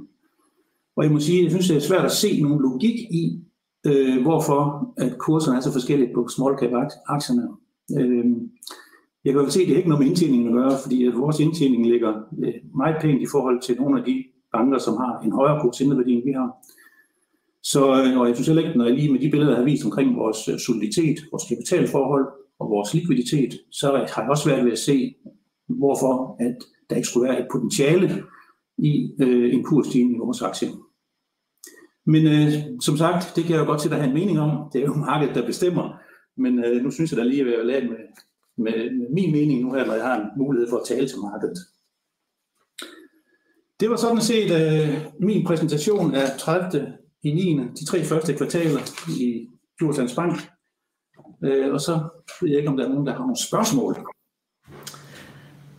Og 0.97 1.05
jeg 1.05 1.13
må 1.13 1.21
sige, 1.21 1.43
jeg 1.43 1.51
synes, 1.51 1.69
det 1.69 1.77
er 1.77 1.81
svært 1.81 2.05
at 2.05 2.13
se 2.13 2.43
nogen 2.43 2.63
logik 2.63 2.99
i, 3.23 3.41
øh, 3.87 4.23
hvorfor 4.23 4.93
at 4.97 5.19
kurserne 5.19 5.57
er 5.57 5.61
så 5.61 5.73
forskellige 5.73 6.15
på 6.15 6.29
small 6.29 6.55
cap 6.59 6.91
aktierne. 7.07 7.49
Øh, 7.99 8.25
jeg 9.25 9.33
kan 9.33 9.43
jo 9.43 9.51
se, 9.51 9.61
at 9.61 9.67
det 9.67 9.75
er 9.75 9.77
ikke 9.77 9.89
noget 9.89 10.03
med 10.03 10.11
indtjeningen 10.11 10.49
at 10.49 10.55
gøre, 10.55 10.79
fordi 10.83 11.07
at 11.07 11.17
vores 11.17 11.41
indtjening 11.41 11.87
ligger 11.87 12.13
øh, 12.39 12.55
meget 12.75 12.97
pænt 13.03 13.23
i 13.23 13.27
forhold 13.33 13.61
til 13.63 13.77
nogle 13.81 13.99
af 13.99 14.05
de 14.05 14.25
banker, 14.53 14.79
som 14.79 14.95
har 14.97 15.21
en 15.25 15.33
højere 15.33 15.61
kurs 15.63 15.81
indværdi, 15.81 16.13
end 16.13 16.25
vi 16.25 16.33
har. 16.33 16.51
Så 17.63 17.81
øh, 17.81 18.19
og 18.21 18.27
jeg 18.29 18.37
synes 18.37 18.47
heller 18.47 18.63
ikke, 18.63 18.79
når 18.79 18.85
jeg 18.85 18.95
lige 18.95 19.13
med 19.13 19.21
de 19.21 19.31
billeder, 19.31 19.53
jeg 19.53 19.59
har 19.59 19.65
vist 19.65 19.85
omkring 19.85 20.17
vores 20.17 20.49
øh, 20.49 20.59
soliditet, 20.59 21.17
vores 21.33 21.45
kapitalforhold 21.49 22.27
og 22.59 22.71
vores 22.71 22.95
likviditet, 22.95 23.61
så 23.71 23.87
har 23.87 24.23
jeg 24.23 24.31
også 24.31 24.49
været 24.49 24.65
ved 24.65 24.73
at 24.73 24.79
se, 24.79 25.15
hvorfor 25.69 26.37
at 26.41 26.57
der 26.91 26.97
ikke 26.97 27.09
skulle 27.09 27.29
være 27.29 27.41
et 27.41 27.49
potentiale 27.53 28.23
i 28.79 29.13
øh, 29.21 29.55
en 29.55 29.65
kursstigning 29.65 30.15
i 30.15 30.19
vores 30.19 30.43
aktie. 30.43 30.69
Men 32.07 32.27
øh, 32.27 32.53
som 32.81 32.97
sagt, 32.97 33.37
det 33.37 33.45
kan 33.45 33.53
jeg 33.55 33.61
jo 33.61 33.67
godt 33.67 33.81
til 33.81 33.89
at 33.89 33.97
have 33.97 34.09
en 34.09 34.15
mening 34.15 34.41
om. 34.41 34.71
Det 34.73 34.83
er 34.83 34.87
jo 34.87 34.95
markedet, 34.95 35.35
der 35.35 35.47
bestemmer. 35.47 35.99
Men 36.37 36.65
øh, 36.65 36.83
nu 36.83 36.91
synes 36.91 37.13
jeg 37.13 37.19
da 37.19 37.25
lige, 37.25 37.41
at 37.41 37.51
jeg 37.51 37.59
vil 37.59 37.67
lade 37.67 37.89
med, 37.89 37.97
med, 38.59 38.91
med 38.99 39.09
min 39.11 39.33
mening 39.33 39.63
nu 39.63 39.73
her, 39.73 39.87
når 39.87 39.95
jeg 39.95 40.05
har 40.05 40.21
en 40.21 40.27
mulighed 40.37 40.69
for 40.71 40.77
at 40.77 40.87
tale 40.89 41.09
til 41.09 41.19
markedet. 41.19 41.59
Det 43.81 43.91
var 43.91 43.97
sådan 43.97 44.21
set 44.21 44.51
øh, 44.61 44.89
min 45.21 45.47
præsentation 45.47 46.15
af 46.15 46.39
30 46.39 46.93
i 47.23 47.33
9. 47.35 47.69
de 47.81 47.87
tre 47.87 48.05
første 48.05 48.35
kvartaler 48.35 48.81
i 49.09 49.49
Djurslands 49.81 50.15
Bank. 50.15 50.35
Øh, 51.45 51.73
og 51.73 51.81
så 51.81 51.93
ved 52.41 52.49
jeg 52.51 52.59
ikke, 52.59 52.71
om 52.71 52.77
der 52.77 52.85
er 52.85 52.89
nogen, 52.89 53.07
der 53.07 53.13
har 53.13 53.19
nogle 53.19 53.47
spørgsmål. 53.49 53.97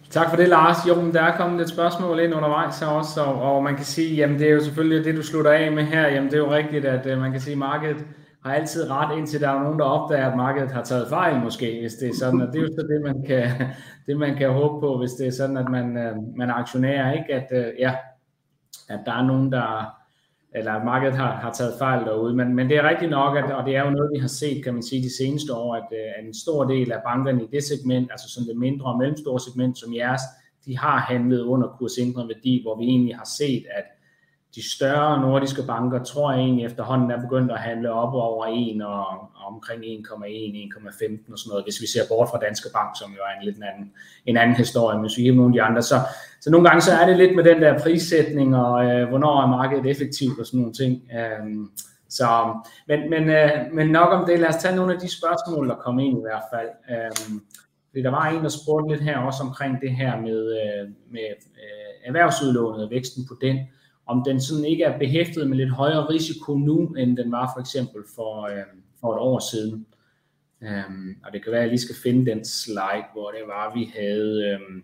Tak 0.10 0.30
for 0.30 0.38
det, 0.38 0.50
Lars. 0.50 0.88
Jo, 0.88 1.02
men 1.02 1.14
der 1.14 1.22
er 1.22 1.38
kommet 1.38 1.62
et 1.62 1.70
spørgsmål 1.70 2.20
ind 2.20 2.34
undervejs 2.34 2.80
her 2.80 2.88
også, 2.88 3.22
og, 3.22 3.42
og 3.42 3.64
man 3.64 3.76
kan 3.76 3.86
sige, 3.86 4.16
jamen 4.16 4.40
det 4.40 4.48
er 4.48 4.54
jo 4.54 4.64
selvfølgelig 4.64 5.06
det, 5.06 5.16
du 5.16 5.24
slutter 5.24 5.52
af 5.52 5.72
med 5.72 5.84
her. 5.84 6.08
Jamen 6.08 6.30
det 6.30 6.34
er 6.34 6.44
jo 6.46 6.52
rigtigt, 6.52 6.86
at 6.86 7.06
øh, 7.06 7.20
man 7.20 7.32
kan 7.32 7.42
sige, 7.42 7.52
at 7.52 7.58
markedet 7.58 8.06
har 8.46 8.54
altid 8.54 8.92
ret, 8.92 9.18
indtil 9.18 9.42
der 9.42 9.50
er 9.50 9.64
nogen, 9.64 9.80
der 9.80 9.86
opdager, 9.86 10.32
at 10.32 10.38
markedet 10.38 10.72
har 10.72 10.84
taget 10.84 11.08
fejl 11.10 11.44
måske, 11.44 11.80
hvis 11.82 11.94
det 11.94 12.10
er 12.10 12.14
sådan. 12.20 12.42
Og 12.42 12.48
det 12.48 12.56
er 12.56 12.62
jo 12.62 12.68
så 12.68 12.88
det, 12.88 13.02
man 13.02 13.24
kan, 13.28 13.68
det, 14.08 14.18
man 14.18 14.36
kan 14.36 14.50
håbe 14.50 14.80
på, 14.80 14.98
hvis 14.98 15.12
det 15.12 15.28
er 15.28 15.32
sådan, 15.32 15.58
at 15.58 15.70
man, 15.70 15.98
øh, 15.98 16.16
man 16.38 16.50
aktionerer, 16.50 17.14
ikke? 17.14 17.34
At, 17.34 17.48
øh, 17.52 17.74
ja, 17.80 17.96
at 18.90 19.00
der 19.06 19.14
er 19.14 19.28
nogen, 19.28 19.52
der, 19.52 19.96
eller 20.56 20.84
markedet 20.84 21.16
har, 21.18 21.32
har 21.36 21.54
taget 21.54 21.74
fejl 21.80 22.06
derude. 22.06 22.36
Men, 22.36 22.56
men 22.56 22.70
det 22.70 22.78
er 22.78 22.90
rigtigt 22.90 23.12
nok, 23.12 23.38
at, 23.38 23.52
og 23.52 23.66
det 23.66 23.76
er 23.76 23.86
jo 23.86 23.90
noget, 23.90 24.12
vi 24.14 24.20
har 24.20 24.28
set, 24.28 24.64
kan 24.64 24.74
man 24.74 24.84
sige, 24.84 25.04
de 25.04 25.18
seneste 25.18 25.54
år, 25.54 25.76
at, 25.76 25.88
øh, 25.92 26.12
at 26.18 26.26
en 26.26 26.34
stor 26.34 26.64
del 26.64 26.92
af 26.92 27.02
bankerne 27.06 27.44
i 27.44 27.48
det 27.52 27.64
segment, 27.64 28.12
altså 28.12 28.30
sådan 28.30 28.50
det 28.50 28.58
mindre 28.58 28.86
og 28.86 28.98
mellemstore 28.98 29.40
segment 29.40 29.78
som 29.78 29.96
jeres, 29.96 30.22
de 30.66 30.78
har 30.78 30.98
handlet 30.98 31.42
under 31.42 31.68
kursindre 31.68 32.28
værdi, 32.28 32.62
hvor 32.62 32.78
vi 32.80 32.84
egentlig 32.84 33.16
har 33.16 33.30
set, 33.38 33.66
at 33.72 33.84
de 34.56 34.72
større 34.76 35.22
nordiske 35.22 35.64
banker, 35.68 36.04
tror 36.04 36.32
jeg 36.32 36.40
egentlig 36.40 36.66
efterhånden 36.66 37.12
er 37.12 37.22
begyndt 37.22 37.52
at 37.52 37.60
handle 37.60 37.92
op 37.92 38.14
over 38.14 38.46
1 38.76 38.82
og, 38.82 39.06
og 39.36 39.46
omkring 39.54 39.84
1,1, 39.84 39.86
1,15 39.86 41.32
og 41.32 41.40
sådan 41.40 41.50
noget, 41.50 41.66
hvis 41.66 41.82
vi 41.82 41.88
ser 41.88 42.02
bort 42.10 42.30
fra 42.32 42.38
Danske 42.38 42.70
Bank, 42.74 42.90
som 43.00 43.12
jo 43.12 43.18
er 43.18 43.40
en 43.40 43.46
lidt 43.46 43.58
en 43.58 43.64
anden, 43.64 43.92
en 44.26 44.38
anden 44.38 44.56
historie, 44.56 44.98
men 44.98 45.06
hvis 45.06 45.18
vi 45.18 45.32
nogle 45.32 45.52
af 45.52 45.54
de 45.54 45.62
andre. 45.62 45.82
Så, 45.82 45.96
så 46.42 46.52
nogle 46.52 46.68
gange 46.68 46.82
så 46.82 46.92
er 46.92 47.08
det 47.08 47.18
lidt 47.18 47.36
med 47.36 47.44
den 47.44 47.62
der 47.62 47.80
prissætning, 47.80 48.56
og 48.58 48.86
øh, 48.86 49.10
hvornår 49.10 49.42
er 49.42 49.48
markedet 49.48 49.86
effektivt 49.86 50.40
og 50.40 50.46
sådan 50.46 50.60
nogle 50.60 50.74
ting. 50.74 51.12
Øh, 51.18 51.68
så, 52.10 52.28
men, 52.88 53.10
men, 53.10 53.30
øh, 53.30 53.50
men 53.74 53.88
nok 53.88 54.10
om 54.14 54.26
det, 54.26 54.40
lad 54.40 54.50
os 54.50 54.62
tage 54.64 54.76
nogle 54.76 54.94
af 54.94 55.00
de 55.00 55.18
spørgsmål, 55.18 55.70
der 55.70 55.76
kom 55.76 56.00
ind 56.00 56.18
i 56.18 56.22
hvert 56.22 56.44
fald. 56.54 56.70
Øh, 56.92 57.40
fordi 57.90 58.04
der 58.04 58.10
var 58.10 58.26
en, 58.26 58.44
der 58.44 58.50
spurgte 58.50 58.92
lidt 58.92 59.04
her 59.04 59.18
også 59.18 59.44
omkring 59.44 59.82
det 59.82 59.92
her 59.92 60.22
med, 60.22 60.42
øh, 60.62 60.90
med 61.12 61.28
øh, 61.64 61.94
erhvervsudlånet 62.06 62.84
og 62.86 62.92
væksten 62.92 63.26
på 63.28 63.36
den 63.42 63.58
om 64.06 64.24
den 64.26 64.42
sådan 64.42 64.66
ikke 64.66 64.84
er 64.84 65.00
behæftet 65.00 65.50
med 65.50 65.58
lidt 65.58 65.70
højere 65.70 66.10
risiko 66.10 66.58
nu, 66.58 66.88
end 66.88 67.18
den 67.18 67.32
var 67.32 67.52
for 67.56 67.60
eksempel 67.60 68.04
for, 68.16 68.42
øh, 68.42 68.66
for 69.02 69.14
et 69.14 69.20
år 69.20 69.40
siden. 69.52 69.86
Øhm, 70.62 71.18
og 71.26 71.34
det 71.34 71.44
kan 71.44 71.52
være, 71.52 71.62
at 71.62 71.64
jeg 71.64 71.72
lige 71.72 71.82
skal 71.82 71.96
finde 72.04 72.32
den 72.32 72.46
slide, 72.46 73.06
hvor 73.14 73.32
det 73.32 73.42
var, 73.48 73.74
vi 73.74 73.92
havde, 73.96 74.60
um, 74.70 74.84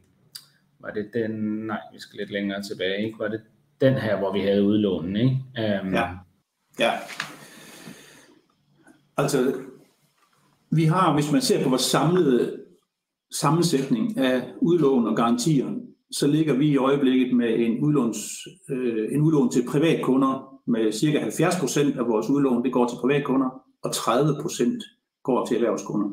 var 0.79 0.89
det 0.89 1.09
den, 1.13 1.31
nej, 1.67 1.79
vi 1.93 1.99
skal 1.99 2.19
lidt 2.19 2.31
længere 2.31 2.63
tilbage, 2.63 3.05
ikke? 3.05 3.19
Var 3.19 3.27
det 3.27 3.41
den 3.81 3.93
her, 3.93 4.17
hvor 4.17 4.33
vi 4.33 4.39
havde 4.39 4.63
udlånen, 4.63 5.15
ikke? 5.15 5.37
Øhm, 5.59 5.93
ja. 5.93 6.07
ja. 6.79 6.91
Altså, 9.17 9.53
vi 10.71 10.85
har, 10.85 11.13
hvis 11.13 11.31
man 11.31 11.41
ser 11.41 11.63
på 11.63 11.69
vores 11.69 11.81
samlede 11.81 12.63
sammensætning 13.31 14.17
af 14.17 14.43
udlån 14.61 15.07
og 15.07 15.15
garantier, 15.15 15.67
så 16.11 16.27
ligger 16.27 16.53
vi 16.53 16.67
i 16.67 16.77
øjeblikket 16.77 17.35
med 17.35 17.59
en, 17.59 17.79
udlåns, 17.83 18.47
øh, 18.69 19.07
en 19.11 19.21
udlån 19.21 19.51
til 19.51 19.65
privatkunder 19.67 20.61
med 20.67 20.91
cirka 20.91 21.19
70 21.19 21.59
procent 21.59 21.97
af 21.99 22.07
vores 22.07 22.29
udlån, 22.29 22.63
det 22.63 22.73
går 22.73 22.87
til 22.87 22.95
privatkunder, 23.01 23.63
og 23.83 23.93
30 23.93 24.41
procent 24.41 24.83
går 25.23 25.45
til 25.45 25.57
erhvervskunder. 25.57 26.09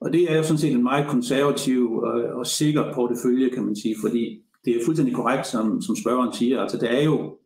Og 0.00 0.12
det 0.12 0.32
er 0.32 0.36
jo 0.36 0.42
sådan 0.42 0.58
set 0.58 0.72
en 0.72 0.82
meget 0.82 1.08
konservativ 1.08 1.92
og, 1.92 2.22
og 2.22 2.46
sikker 2.46 2.94
portefølje, 2.94 3.50
kan 3.50 3.64
man 3.64 3.76
sige, 3.76 3.96
fordi 4.00 4.42
det 4.64 4.76
er 4.76 4.84
fuldstændig 4.84 5.14
korrekt, 5.14 5.46
som, 5.46 5.82
som 5.82 5.96
spørgeren 5.96 6.32
siger. 6.32 6.60
Altså, 6.60 6.78
der 6.78 6.88
er 6.88 7.02
jo 7.04 7.38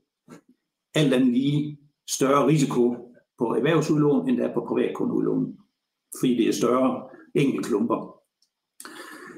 alt 0.94 1.14
andet 1.14 1.28
lige 1.28 1.78
større 2.10 2.46
risiko 2.46 2.96
på 3.38 3.44
erhvervsudlån, 3.44 4.28
end 4.28 4.36
der 4.36 4.48
er 4.48 4.54
på 4.54 4.64
privatkundeudlån, 4.68 5.56
fordi 6.20 6.36
det 6.36 6.48
er 6.48 6.52
større 6.52 7.02
enkeltklumper. 7.34 8.17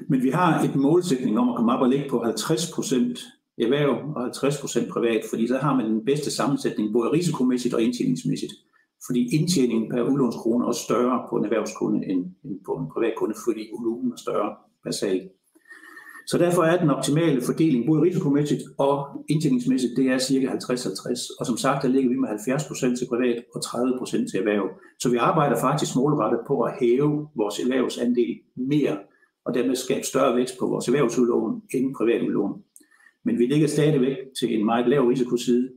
Men 0.09 0.23
vi 0.23 0.29
har 0.29 0.63
et 0.63 0.75
målsætning 0.75 1.39
om 1.39 1.49
at 1.49 1.55
komme 1.55 1.73
op 1.73 1.81
og 1.81 1.89
ligge 1.89 2.09
på 2.09 2.23
50 2.23 2.71
procent 2.71 3.19
erhverv 3.57 3.93
og 4.15 4.21
50 4.21 4.61
procent 4.61 4.89
privat, 4.89 5.21
fordi 5.29 5.47
så 5.47 5.57
har 5.57 5.75
man 5.75 5.85
den 5.85 6.05
bedste 6.05 6.31
sammensætning, 6.31 6.93
både 6.93 7.11
risikomæssigt 7.11 7.73
og 7.73 7.81
indtjeningsmæssigt. 7.81 8.53
Fordi 9.07 9.35
indtjeningen 9.35 9.89
per 9.91 10.01
udlånskrone 10.01 10.65
er 10.67 10.71
større 10.71 11.25
på 11.29 11.35
en 11.35 11.45
erhvervskunde 11.45 12.07
end, 12.07 12.25
på 12.65 12.71
en 12.71 12.87
privatkunde, 12.93 13.35
fordi 13.45 13.63
volumen 13.77 14.11
er 14.11 14.17
større 14.17 14.55
per 14.83 14.91
sag. 14.91 15.29
Så 16.27 16.37
derfor 16.37 16.63
er 16.63 16.77
den 16.79 16.89
optimale 16.89 17.41
fordeling, 17.41 17.85
både 17.85 18.01
risikomæssigt 18.01 18.61
og 18.77 19.25
indtjeningsmæssigt, 19.29 19.97
det 19.97 20.05
er 20.07 20.17
cirka 20.17 20.47
50-50. 20.47 21.39
Og 21.39 21.45
som 21.45 21.57
sagt, 21.57 21.83
der 21.83 21.89
ligger 21.89 22.09
vi 22.09 22.15
med 22.15 22.29
70% 22.29 22.97
til 22.97 23.07
privat 23.09 23.43
og 23.55 23.61
30% 23.65 24.29
til 24.29 24.39
erhverv. 24.39 24.65
Så 24.99 25.09
vi 25.09 25.17
arbejder 25.17 25.57
faktisk 25.59 25.95
målrettet 25.95 26.39
på 26.47 26.61
at 26.61 26.73
hæve 26.79 27.27
vores 27.35 27.59
erhvervsandel 27.59 28.39
mere, 28.55 28.97
og 29.45 29.53
dermed 29.53 29.75
skabe 29.75 30.05
større 30.05 30.35
vækst 30.35 30.55
på 30.59 30.67
vores 30.67 30.87
erhvervsudlån 30.87 31.61
end 31.73 31.95
privatudlån. 31.95 32.63
Men 33.25 33.39
vi 33.39 33.45
ligger 33.45 33.67
stadigvæk 33.67 34.17
til 34.39 34.59
en 34.59 34.65
meget 34.65 34.89
lav 34.89 35.01
risikoside, 35.01 35.69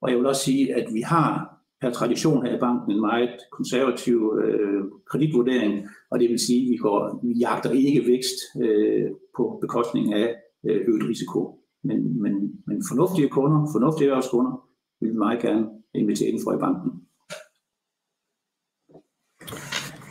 og 0.00 0.10
jeg 0.10 0.18
vil 0.18 0.26
også 0.26 0.44
sige, 0.44 0.74
at 0.74 0.94
vi 0.94 1.00
har 1.00 1.58
per 1.80 1.90
tradition 1.90 2.46
her 2.46 2.56
i 2.56 2.60
banken 2.60 2.92
en 2.92 3.00
meget 3.00 3.36
konservativ 3.52 4.38
øh, 4.44 4.82
kreditvurdering, 5.10 5.86
og 6.10 6.20
det 6.20 6.30
vil 6.30 6.38
sige, 6.38 6.62
at 6.62 6.70
vi, 6.70 6.76
går, 6.76 7.20
vi 7.26 7.32
jagter 7.38 7.70
ikke 7.70 8.06
vækst 8.06 8.38
øh, 8.62 9.10
på 9.36 9.58
bekostning 9.60 10.14
af 10.14 10.34
øh, 10.68 10.80
øget 10.88 11.08
risiko. 11.08 11.60
Men, 11.84 12.22
men, 12.22 12.34
men 12.66 12.82
fornuftige 12.90 13.28
kunder, 13.28 13.66
fornuftige 13.74 14.08
erhvervskunder, 14.08 14.68
vil 15.00 15.10
vi 15.10 15.16
meget 15.16 15.42
gerne 15.42 15.66
invitere 15.94 16.28
ind 16.28 16.40
for 16.44 16.52
i 16.52 16.58
banken. 16.58 16.90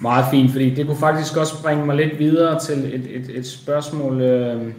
Meget 0.02 0.26
fint, 0.32 0.52
fordi 0.52 0.70
det 0.76 0.86
kunne 0.86 0.98
faktisk 0.98 1.38
også 1.38 1.64
bringe 1.64 1.86
mig 1.86 1.96
lidt 1.96 2.20
videre 2.20 2.60
til 2.60 2.94
et, 2.94 3.16
et, 3.16 3.38
et 3.38 3.48
spørgsmål, 3.48 4.22
øh, 4.22 4.74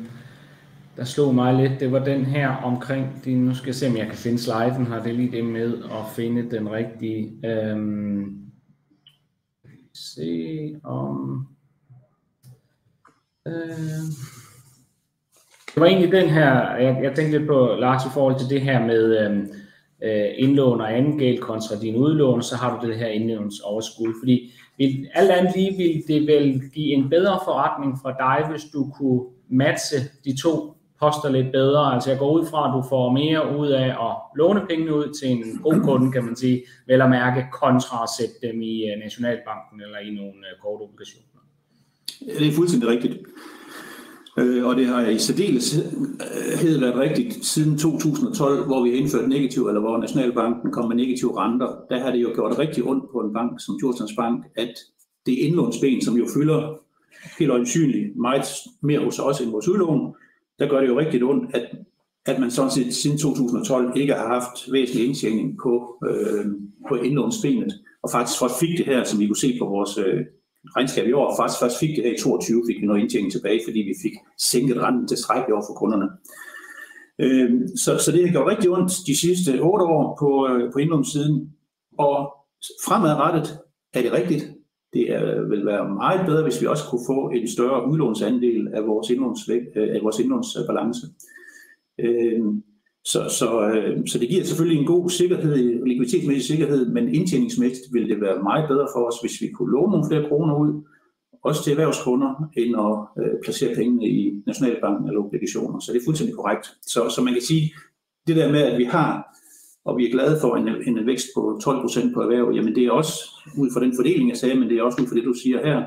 der 0.97 1.05
slog 1.05 1.35
mig 1.35 1.55
lidt, 1.55 1.81
det 1.81 1.93
var 1.93 2.05
den 2.05 2.25
her 2.25 2.49
omkring, 2.49 3.21
de, 3.25 3.35
nu 3.35 3.55
skal 3.55 3.69
jeg 3.69 3.75
se, 3.75 3.87
om 3.87 3.97
jeg 3.97 4.07
kan 4.07 4.17
finde 4.17 4.39
sliden 4.39 4.87
her, 4.87 5.03
det 5.03 5.11
er 5.11 5.17
lige 5.17 5.33
det 5.33 5.45
med 5.45 5.79
at 5.85 6.05
finde 6.17 6.51
den 6.51 6.71
rigtige. 6.71 7.33
Øh, 7.45 7.77
se 9.95 10.75
om... 10.85 11.47
Øh, 13.47 13.53
det 15.75 15.81
var 15.81 15.87
egentlig 15.87 16.13
den 16.13 16.29
her, 16.29 16.77
jeg, 16.77 17.01
jeg 17.03 17.15
tænkte 17.15 17.39
lidt 17.39 17.49
på, 17.49 17.75
Lars, 17.79 18.05
i 18.05 18.15
forhold 18.15 18.39
til 18.39 18.49
det 18.51 18.61
her 18.61 18.87
med 18.87 19.19
øhm, 19.19 19.51
øh, 20.03 20.27
indlån 20.37 20.81
og 20.81 20.97
anden 20.97 21.19
gæld 21.19 21.39
kontra 21.39 21.77
din 21.81 21.97
udlån, 21.97 22.43
så 22.43 22.57
har 22.57 22.81
du 22.81 22.87
det 22.89 22.97
her 22.97 23.07
indlånsoverskud, 23.07 24.15
fordi 24.23 24.53
vil, 24.79 25.09
alt 25.15 25.31
andet 25.31 25.57
lige 25.57 25.77
vil 25.77 26.03
det 26.09 26.27
vel 26.27 26.71
give 26.75 26.93
en 26.93 27.11
bedre 27.11 27.41
forretning 27.45 27.99
for 28.03 28.11
dig, 28.11 28.47
hvis 28.51 28.65
du 28.73 28.93
kunne 28.99 29.23
matche 29.49 29.99
de 30.25 30.43
to 30.43 30.75
poster 31.01 31.31
lidt 31.31 31.53
bedre. 31.53 31.95
Altså 31.95 32.11
jeg 32.11 32.19
går 32.19 32.33
ud 32.39 32.47
fra, 32.47 32.69
at 32.69 32.75
du 32.77 32.89
får 32.89 33.13
mere 33.13 33.59
ud 33.59 33.69
af 33.69 33.89
at 34.07 34.17
låne 34.37 34.67
pengene 34.69 34.95
ud 34.95 35.09
til 35.21 35.29
en 35.31 35.59
god 35.63 35.81
kunde, 35.85 36.13
kan 36.13 36.25
man 36.25 36.37
sige, 36.37 36.63
vel 36.87 37.03
at 37.03 37.11
mærke 37.11 37.47
kontra 37.53 38.03
at 38.03 38.09
sætte 38.19 38.35
dem 38.47 38.63
i 38.63 38.91
øh, 38.91 38.99
Nationalbanken 39.05 39.81
eller 39.81 39.99
i 39.99 40.11
nogle 40.11 40.39
øh, 40.49 40.55
korte 40.63 40.83
obligationer. 40.83 41.25
Ja, 42.27 42.33
det 42.39 42.49
er 42.49 42.53
fuldstændig 42.53 42.89
rigtigt. 42.89 43.15
Øh, 44.39 44.67
og 44.67 44.77
det 44.77 44.87
har 44.87 45.07
i 45.07 45.19
særdeleshed 45.19 45.85
øh, 46.65 46.81
været 46.81 46.97
rigtigt 46.97 47.45
siden 47.45 47.79
2012, 47.79 48.67
hvor 48.67 48.83
vi 48.83 48.91
har 48.91 48.97
indført 48.97 49.29
negativ, 49.29 49.67
eller 49.67 49.81
hvor 49.81 49.99
Nationalbanken 49.99 50.73
kom 50.73 50.89
med 50.89 50.97
negative 50.97 51.41
renter. 51.41 51.77
Der 51.91 52.01
har 52.01 52.11
det 52.13 52.23
jo 52.23 52.31
gjort 52.35 52.59
rigtig 52.59 52.85
ondt 52.85 53.05
på 53.13 53.19
en 53.19 53.33
bank 53.35 53.61
som 53.61 53.79
Djurslands 53.81 54.17
Bank, 54.17 54.45
at 54.57 54.75
det 55.27 55.33
indlånsben, 55.33 56.03
som 56.03 56.17
jo 56.17 56.27
fylder 56.35 56.79
helt 57.39 57.51
øjensynligt 57.51 58.17
meget 58.17 58.45
mere 58.83 59.05
hos 59.05 59.19
os 59.19 59.41
end 59.41 59.51
vores 59.51 59.69
udlån, 59.69 60.15
der 60.59 60.69
gør 60.69 60.81
det 60.81 60.89
jo 60.89 60.99
rigtig 60.99 61.25
ondt, 61.25 61.57
at, 61.57 61.67
at 62.27 62.41
man 62.41 62.51
sådan 62.51 62.71
set 62.71 62.95
siden 62.95 63.19
2012 63.19 63.93
ikke 63.97 64.15
har 64.15 64.29
haft 64.29 64.73
væsentlig 64.73 65.07
indtjening 65.07 65.59
på, 65.63 66.05
øh, 66.11 66.45
på 66.89 66.95
indlånsbenet, 66.95 67.73
og 68.03 68.11
faktisk 68.11 68.39
først 68.41 68.61
fik 68.61 68.79
det 68.79 68.87
her, 68.87 69.05
som 69.05 69.21
vi 69.21 69.27
kunne 69.27 69.37
se 69.37 69.57
på 69.59 69.65
vores 69.65 69.99
øh, 69.99 70.21
regnskab 70.77 71.07
i 71.07 71.13
år, 71.13 71.37
faktisk 71.39 71.61
først 71.61 71.79
fik 71.81 71.97
det 71.97 72.05
her 72.05 72.15
i 72.15 72.19
22, 72.19 72.63
fik 72.69 72.81
vi 72.81 72.87
noget 72.87 73.01
indtjening 73.01 73.33
tilbage, 73.33 73.61
fordi 73.67 73.79
vi 73.79 73.95
fik 74.03 74.15
sænket 74.51 74.77
renten 74.83 75.09
til 75.09 75.17
stræk 75.17 75.45
over 75.53 75.65
for 75.69 75.75
kunderne. 75.75 76.09
Øh, 77.25 77.51
så, 77.85 77.99
så 78.05 78.13
det 78.13 78.25
har 78.25 78.33
gjort 78.33 78.51
rigtig 78.53 78.71
ondt 78.71 78.93
de 79.07 79.21
sidste 79.21 79.51
otte 79.61 79.85
år 79.85 80.17
på, 80.21 80.31
øh, 80.51 80.73
på 80.73 80.79
indlånssiden, 80.79 81.53
og 81.99 82.15
fremadrettet 82.87 83.59
er 83.95 84.03
det 84.03 84.13
rigtigt, 84.13 84.45
det 84.93 85.13
er, 85.13 85.49
vil 85.49 85.67
være 85.67 85.95
meget 85.95 86.27
bedre, 86.27 86.43
hvis 86.43 86.61
vi 86.61 86.67
også 86.67 86.85
kunne 86.91 87.07
få 87.09 87.29
en 87.29 87.49
større 87.49 87.91
udlånsandel 87.91 88.69
af 88.75 88.87
vores, 88.87 89.11
indlåns, 89.11 89.49
øh, 89.49 89.95
af 89.97 90.01
vores 90.03 90.19
indlånsbalance. 90.19 91.07
Øh, 91.99 92.41
så, 93.05 93.21
så, 93.39 93.49
øh, 93.69 94.07
så 94.07 94.19
det 94.19 94.29
giver 94.29 94.45
selvfølgelig 94.45 94.81
en 94.81 94.87
god 94.87 95.11
sikkerhed, 95.11 95.87
likviditetsmæssig 95.87 96.45
sikkerhed, 96.45 96.93
men 96.93 97.15
indtjeningsmæssigt 97.15 97.93
vil 97.93 98.09
det 98.09 98.21
være 98.21 98.43
meget 98.43 98.69
bedre 98.69 98.87
for 98.95 99.01
os, 99.09 99.21
hvis 99.21 99.41
vi 99.41 99.49
kunne 99.49 99.73
låne 99.73 99.91
nogle 99.93 100.09
flere 100.11 100.29
kroner 100.29 100.55
ud, 100.59 100.83
også 101.45 101.65
til 101.65 101.71
erhvervskunder, 101.71 102.51
end 102.57 102.73
at 102.87 103.23
øh, 103.23 103.35
placere 103.45 103.75
pengene 103.75 104.07
i 104.07 104.43
Nationalbanken 104.47 105.09
eller 105.09 105.25
obligationer. 105.25 105.79
Så 105.81 105.93
det 105.93 106.01
er 106.01 106.05
fuldstændig 106.05 106.37
korrekt. 106.37 106.67
Så, 106.83 107.01
så 107.15 107.23
man 107.23 107.33
kan 107.33 107.43
sige, 107.43 107.73
det 108.27 108.37
der 108.37 108.53
med, 108.53 108.63
at 108.63 108.79
vi 108.79 108.85
har 108.85 109.39
og 109.89 109.97
vi 109.99 110.07
er 110.07 110.13
glade 110.17 110.41
for 110.41 110.57
en, 110.57 110.69
en 110.89 111.07
vækst 111.07 111.29
på 111.37 111.61
12 111.63 111.81
procent 111.85 112.15
på 112.15 112.21
erhverv, 112.21 112.47
jamen 112.57 112.75
det 112.75 112.85
er 112.85 112.91
også 112.91 113.15
ud 113.63 113.69
fra 113.73 113.81
den 113.85 113.93
fordeling, 113.99 114.29
jeg 114.29 114.37
sagde, 114.37 114.55
men 114.61 114.69
det 114.69 114.79
er 114.79 114.83
også 114.83 115.03
ud 115.03 115.07
fra 115.09 115.17
det, 115.17 115.25
du 115.25 115.35
siger 115.43 115.59
her, 115.67 115.79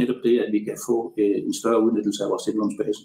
netop 0.00 0.20
det, 0.24 0.34
at 0.44 0.52
vi 0.52 0.58
kan 0.58 0.76
få 0.88 0.96
øh, 1.18 1.36
en 1.48 1.54
større 1.60 1.82
udnyttelse 1.84 2.24
af 2.24 2.30
vores 2.30 2.46
indlånsbase. 2.50 3.02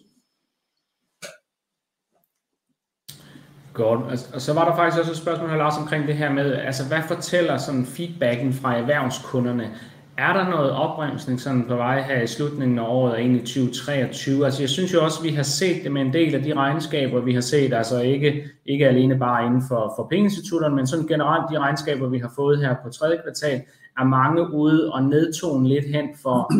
Godt. 3.74 4.30
Og 4.34 4.42
så 4.42 4.54
var 4.54 4.70
der 4.70 4.76
faktisk 4.76 5.00
også 5.00 5.12
et 5.12 5.18
spørgsmål 5.18 5.50
her, 5.50 5.58
Lars, 5.58 5.78
omkring 5.78 6.08
det 6.08 6.16
her 6.16 6.32
med, 6.32 6.54
altså 6.54 6.88
hvad 6.88 7.02
fortæller 7.08 7.58
sådan 7.58 7.86
feedbacken 7.86 8.54
fra 8.54 8.78
erhvervskunderne? 8.78 9.70
Er 10.18 10.34
der 10.34 10.50
noget 10.50 10.72
opbremsning 10.72 11.42
sådan 11.42 11.66
på 11.68 11.76
vej 11.76 12.02
her 12.02 12.22
i 12.22 12.28
slutningen 12.28 12.80
af 12.80 12.84
året 12.88 13.14
og 13.14 13.22
ind 13.22 13.36
i 13.36 13.40
2023? 13.40 14.46
Altså 14.46 14.62
jeg 14.62 14.70
synes 14.70 14.94
jo 14.94 15.04
også, 15.04 15.20
at 15.20 15.24
vi 15.24 15.36
har 15.36 15.44
set 15.44 15.84
det 15.84 15.92
med 15.92 16.02
en 16.02 16.14
del 16.14 16.36
af 16.36 16.44
de 16.44 16.54
regnskaber, 16.54 17.22
vi 17.22 17.34
har 17.34 17.42
set, 17.42 17.74
altså 17.74 18.02
ikke, 18.02 18.44
ikke 18.66 18.88
alene 18.88 19.20
bare 19.20 19.46
inden 19.46 19.64
for, 19.68 19.94
for 19.98 20.08
pengeinstitutterne, 20.10 20.76
men 20.76 20.88
sådan 20.88 21.08
generelt 21.08 21.44
de 21.52 21.60
regnskaber, 21.60 22.10
vi 22.10 22.20
har 22.20 22.32
fået 22.36 22.60
her 22.60 22.76
på 22.84 22.90
tredje 22.90 23.18
kvartal, 23.24 23.62
er 24.00 24.04
mange 24.04 24.54
ude 24.54 24.94
og 24.94 25.04
nedtone 25.04 25.68
lidt 25.68 25.86
hen 25.86 26.06
for, 26.22 26.54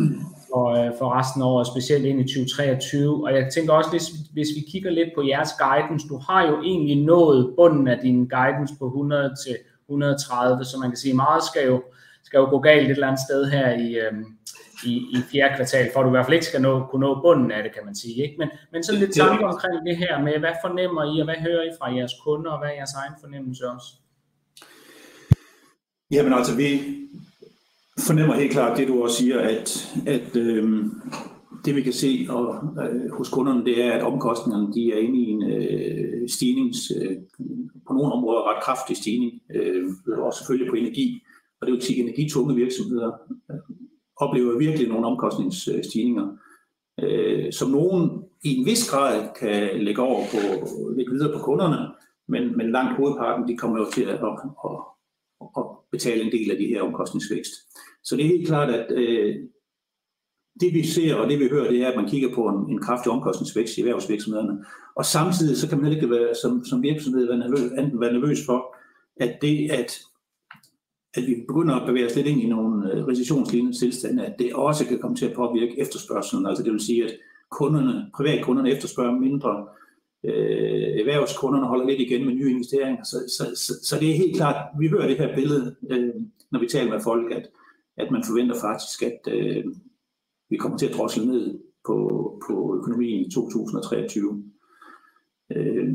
for, 0.54 0.66
øh, 0.78 0.92
for 1.00 1.08
resten 1.20 1.42
af 1.42 1.46
året, 1.46 1.68
specielt 1.68 2.06
ind 2.06 2.20
i 2.20 2.24
2023. 2.24 3.26
Og 3.26 3.34
jeg 3.36 3.44
tænker 3.54 3.74
også, 3.74 3.90
hvis, 3.90 4.06
hvis 4.34 4.50
vi 4.56 4.62
kigger 4.72 4.92
lidt 4.92 5.10
på 5.16 5.22
jeres 5.32 5.54
guidance, 5.66 6.08
du 6.08 6.18
har 6.28 6.42
jo 6.50 6.56
egentlig 6.62 6.98
nået 7.06 7.54
bunden 7.58 7.88
af 7.88 7.98
din 8.06 8.28
guidance 8.36 8.74
på 8.80 8.86
100 8.86 9.36
til 9.46 9.56
130, 9.90 10.66
så 10.66 10.76
man 10.82 10.90
kan 10.90 10.98
sige, 10.98 11.14
meget 11.14 11.44
skal 11.44 11.64
jo, 11.72 11.84
skal 12.24 12.38
jo 12.38 12.46
gå 12.50 12.60
galt 12.60 12.86
et 12.86 12.92
eller 12.92 13.08
andet 13.08 13.26
sted 13.28 13.42
her 13.56 13.68
i, 13.86 13.88
øh, 14.04 14.14
i, 14.90 14.94
i 15.16 15.18
fjerde 15.32 15.56
kvartal, 15.56 15.90
for 15.94 16.00
at 16.00 16.04
du 16.04 16.10
i 16.10 16.16
hvert 16.16 16.26
fald 16.26 16.40
ikke 16.40 16.52
skal 16.52 16.62
nå, 16.62 16.74
kunne 16.90 17.06
nå 17.08 17.22
bunden 17.22 17.52
af 17.52 17.64
det, 17.64 17.72
kan 17.76 17.86
man 17.86 17.96
sige. 17.96 18.18
Ikke? 18.26 18.36
Men, 18.40 18.50
men 18.72 18.84
så 18.84 18.92
lidt 18.96 19.14
tanker 19.14 19.48
omkring 19.54 19.78
det 19.88 19.98
her 19.98 20.14
med, 20.22 20.40
hvad 20.40 20.56
fornemmer 20.66 21.04
I, 21.14 21.20
og 21.22 21.26
hvad 21.26 21.40
hører 21.48 21.64
I 21.64 21.72
fra 21.80 21.96
jeres 21.96 22.16
kunder, 22.26 22.52
og 22.52 22.60
hvad 22.60 22.70
er 22.70 22.78
jeres 22.82 22.94
egen 23.02 23.16
fornemmelse 23.22 23.64
også? 23.76 23.90
Jamen 26.12 26.34
altså, 26.34 26.56
vi 26.56 26.70
fornemmer 28.00 28.36
helt 28.36 28.52
klart 28.52 28.78
det, 28.78 28.88
du 28.88 29.04
også 29.04 29.18
siger, 29.18 29.40
at, 29.40 29.94
at 30.08 30.36
øh, 30.36 30.86
det 31.66 31.76
vi 31.76 31.82
kan 31.82 31.94
se 31.94 32.28
og, 32.30 32.56
øh, 32.84 33.12
hos 33.12 33.30
kunderne, 33.30 33.66
det 33.66 33.86
er, 33.86 33.92
at 33.92 34.04
omkostningerne 34.04 34.74
de 34.74 34.94
er 34.94 34.98
inde 34.98 35.20
i 35.20 35.30
en 35.30 35.44
øh, 35.44 36.30
stigning, 36.30 36.74
øh, 37.02 37.18
på 37.88 37.94
nogle 37.94 38.14
områder 38.14 38.50
ret 38.50 38.64
kraftig 38.64 38.98
stigning, 38.98 39.32
øh, 39.56 39.86
og 40.18 40.34
selvfølgelig 40.34 40.70
på 40.70 40.76
energi 40.76 41.24
og 41.64 41.68
det 41.68 41.74
er 41.74 41.78
jo 41.78 41.82
til 41.82 42.00
energitunge 42.00 42.56
virksomheder. 42.56 43.12
Øh, 43.52 43.60
oplever 44.16 44.58
virkelig 44.58 44.88
nogle 44.88 45.08
omkostningsstigninger, 45.08 46.28
øh, 47.04 47.54
som 47.54 47.72
nogen 47.72 48.24
i 48.44 48.56
en 48.56 48.66
vis 48.66 48.92
grad 48.92 49.30
kan 49.40 49.80
lægge 49.80 50.02
over 50.02 50.22
på, 50.32 50.40
lægge 50.98 51.12
videre 51.12 51.34
på 51.34 51.44
kunderne, 51.44 51.92
men, 52.28 52.58
men 52.58 52.72
langt 52.72 52.98
hovedparten, 52.98 53.48
de 53.48 53.58
kommer 53.58 53.78
jo 53.80 53.86
til 53.92 54.02
at, 54.04 54.10
at, 54.10 54.36
at, 54.66 54.78
at 55.58 55.64
betale 55.92 56.24
en 56.24 56.32
del 56.32 56.52
af 56.52 56.58
de 56.58 56.68
her 56.68 56.82
omkostningsvækst. 56.82 57.54
Så 58.04 58.16
det 58.16 58.26
er 58.26 58.30
helt 58.30 58.48
klart, 58.48 58.70
at 58.70 58.92
øh, 58.92 59.36
det 60.60 60.74
vi 60.74 60.84
ser 60.84 61.16
og 61.16 61.30
det 61.30 61.40
vi 61.40 61.48
hører, 61.48 61.72
det 61.72 61.82
er, 61.82 61.90
at 61.90 61.96
man 61.96 62.10
kigger 62.10 62.36
på 62.36 62.48
en, 62.48 62.72
en 62.72 62.82
kraftig 62.82 63.12
omkostningsvækst 63.12 63.78
i 63.78 63.82
erhvervsvirksomhederne. 63.82 64.66
Og 64.96 65.06
samtidig 65.06 65.58
så 65.58 65.70
kan 65.70 65.82
man 65.82 65.92
ikke 65.92 66.10
være, 66.10 66.36
som, 66.42 66.66
som 66.66 66.84
virksomhed 66.84 67.28
være 67.28 67.38
nervøs, 67.38 67.72
enten 67.80 68.02
være 68.02 68.14
nervøs 68.14 68.46
for, 68.46 68.76
at 69.18 69.38
det, 69.42 69.72
at, 69.72 70.00
at 71.14 71.24
vi 71.28 71.36
begynder 71.48 71.76
at 71.76 71.88
bevæge 71.88 72.06
os 72.06 72.16
lidt 72.16 72.28
ind 72.28 72.42
i 72.42 72.48
nogle 72.48 72.94
øh, 72.94 73.08
recessionslignende 73.08 73.80
tilstande, 73.80 74.26
at 74.26 74.36
det 74.40 74.54
også 74.54 74.86
kan 74.86 75.00
komme 75.00 75.18
til 75.18 75.26
at 75.26 75.36
påvirke 75.36 75.80
efterspørgselen. 75.80 76.46
Altså 76.46 76.64
det 76.64 76.72
vil 76.72 76.86
sige, 76.86 77.04
at 77.04 77.12
kunderne, 77.52 78.12
privatkunderne 78.16 78.72
efterspørger 78.72 79.20
mindre, 79.20 79.68
øh, 80.24 81.00
erhvervskunderne 81.00 81.68
holder 81.68 81.88
lidt 81.88 82.02
igen 82.02 82.26
med 82.26 82.34
nye 82.34 82.52
investeringer. 82.52 83.04
Så, 83.04 83.18
så, 83.38 83.44
så, 83.56 83.74
så 83.84 84.00
det 84.00 84.12
er 84.12 84.16
helt 84.16 84.36
klart, 84.36 84.66
vi 84.80 84.88
hører 84.88 85.08
det 85.08 85.18
her 85.18 85.36
billede, 85.36 85.76
øh, 85.90 86.14
når 86.52 86.60
vi 86.60 86.68
taler 86.68 86.92
med 86.92 87.02
folk, 87.04 87.32
at, 87.32 87.50
at 87.98 88.12
man 88.12 88.24
forventer 88.28 88.56
faktisk, 88.62 89.04
at 89.04 89.34
øh, 89.34 89.64
vi 90.50 90.58
kommer 90.58 90.78
til 90.78 90.88
at 90.88 90.96
drosle 90.96 91.26
ned 91.26 91.60
på, 91.88 91.98
på 92.48 92.76
økonomien 92.78 93.26
i 93.26 93.32
2023. 93.32 94.44
Øh, 95.56 95.94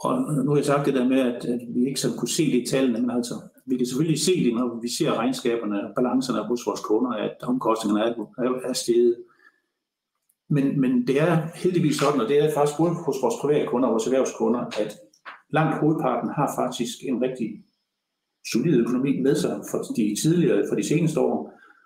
og 0.00 0.34
nu 0.44 0.50
har 0.50 0.56
jeg 0.56 0.64
sagt 0.64 0.86
det 0.86 0.94
der 0.94 1.08
med, 1.08 1.20
at, 1.20 1.44
at 1.44 1.60
vi 1.74 1.86
ikke 1.86 2.00
sådan 2.00 2.18
kunne 2.18 2.28
se 2.28 2.52
det 2.52 2.62
i 2.62 2.66
tallene, 2.66 3.00
men 3.00 3.10
altså, 3.10 3.34
vi 3.66 3.76
kan 3.76 3.86
selvfølgelig 3.86 4.20
se 4.20 4.44
det, 4.44 4.54
når 4.54 4.80
vi 4.82 4.88
ser 4.88 5.18
regnskaberne 5.18 5.88
og 5.88 5.94
balancerne 5.94 6.48
hos 6.48 6.66
vores 6.66 6.80
kunder, 6.80 7.10
at 7.10 7.36
omkostningerne 7.42 8.04
er, 8.04 8.44
er, 8.44 8.68
er 8.68 8.72
steget. 8.72 9.16
Men, 10.54 10.80
men 10.82 10.92
det 11.06 11.16
er 11.26 11.32
heldigvis 11.62 11.96
sådan, 11.96 12.20
og 12.20 12.28
det 12.28 12.36
er 12.38 12.54
faktisk 12.54 12.78
både 12.78 12.92
hos 13.06 13.18
vores 13.22 13.38
private 13.42 13.66
kunder 13.66 13.88
og 13.88 13.92
vores 13.94 14.06
erhvervskunder, 14.06 14.62
at 14.82 14.90
langt 15.56 15.74
hovedparten 15.80 16.30
har 16.38 16.48
faktisk 16.60 16.96
en 17.08 17.22
rigtig 17.26 17.48
solid 18.52 18.74
økonomi 18.82 19.12
med 19.26 19.34
sig 19.42 19.54
for 19.70 19.78
de 19.98 20.04
tidligere, 20.22 20.64
for 20.68 20.76
de 20.76 20.88
seneste 20.92 21.20
år. 21.20 21.36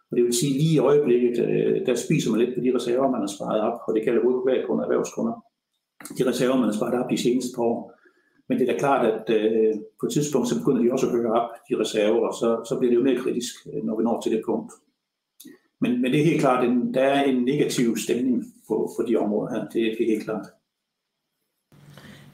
Og 0.08 0.16
det 0.16 0.24
vil 0.24 0.40
sige, 0.40 0.52
lige 0.62 0.74
i 0.74 0.84
øjeblikket, 0.90 1.34
øh, 1.46 1.86
der 1.86 1.94
spiser 1.94 2.30
man 2.30 2.40
lidt 2.40 2.54
på 2.54 2.60
de 2.64 2.74
reserver, 2.78 3.14
man 3.14 3.24
har 3.24 3.32
sparet 3.36 3.60
op, 3.68 3.78
og 3.86 3.90
det 3.94 4.04
kalder 4.04 4.22
både 4.26 4.42
private 4.44 4.64
kunder 4.66 4.84
og 4.84 4.88
erhvervskunder. 4.88 5.34
De 6.18 6.22
reserver, 6.30 6.56
man 6.56 6.68
har 6.70 6.76
sparet 6.78 7.00
op 7.00 7.10
de 7.10 7.22
seneste 7.24 7.50
par 7.56 7.62
år. 7.62 7.80
Men 8.48 8.58
det 8.58 8.64
er 8.64 8.72
da 8.72 8.78
klart, 8.78 9.02
at 9.12 9.24
øh, 9.38 9.74
på 10.00 10.06
et 10.06 10.12
tidspunkt, 10.12 10.48
så 10.48 10.58
begynder 10.60 10.82
de 10.82 10.92
også 10.94 11.06
at 11.06 11.12
høre 11.16 11.32
op, 11.40 11.48
de 11.68 11.74
reserver, 11.82 12.22
og 12.28 12.34
så, 12.40 12.48
så 12.68 12.72
bliver 12.78 12.90
det 12.90 12.98
jo 13.00 13.06
mere 13.08 13.22
kritisk, 13.22 13.52
øh, 13.70 13.80
når 13.86 13.94
vi 13.98 14.02
når 14.04 14.20
til 14.20 14.32
det 14.32 14.42
punkt. 14.48 14.70
Men, 15.80 16.02
men 16.02 16.12
det 16.12 16.20
er 16.20 16.24
helt 16.24 16.40
klart, 16.40 16.64
at 16.64 16.70
der 16.94 17.02
er 17.02 17.24
en 17.24 17.44
negativ 17.44 17.96
stemning 17.96 18.44
på, 18.68 18.92
på 18.98 19.06
de 19.08 19.16
områder 19.16 19.54
her. 19.54 19.60
Det, 19.60 19.72
det 19.72 20.02
er 20.02 20.10
helt 20.10 20.24
klart. 20.24 20.46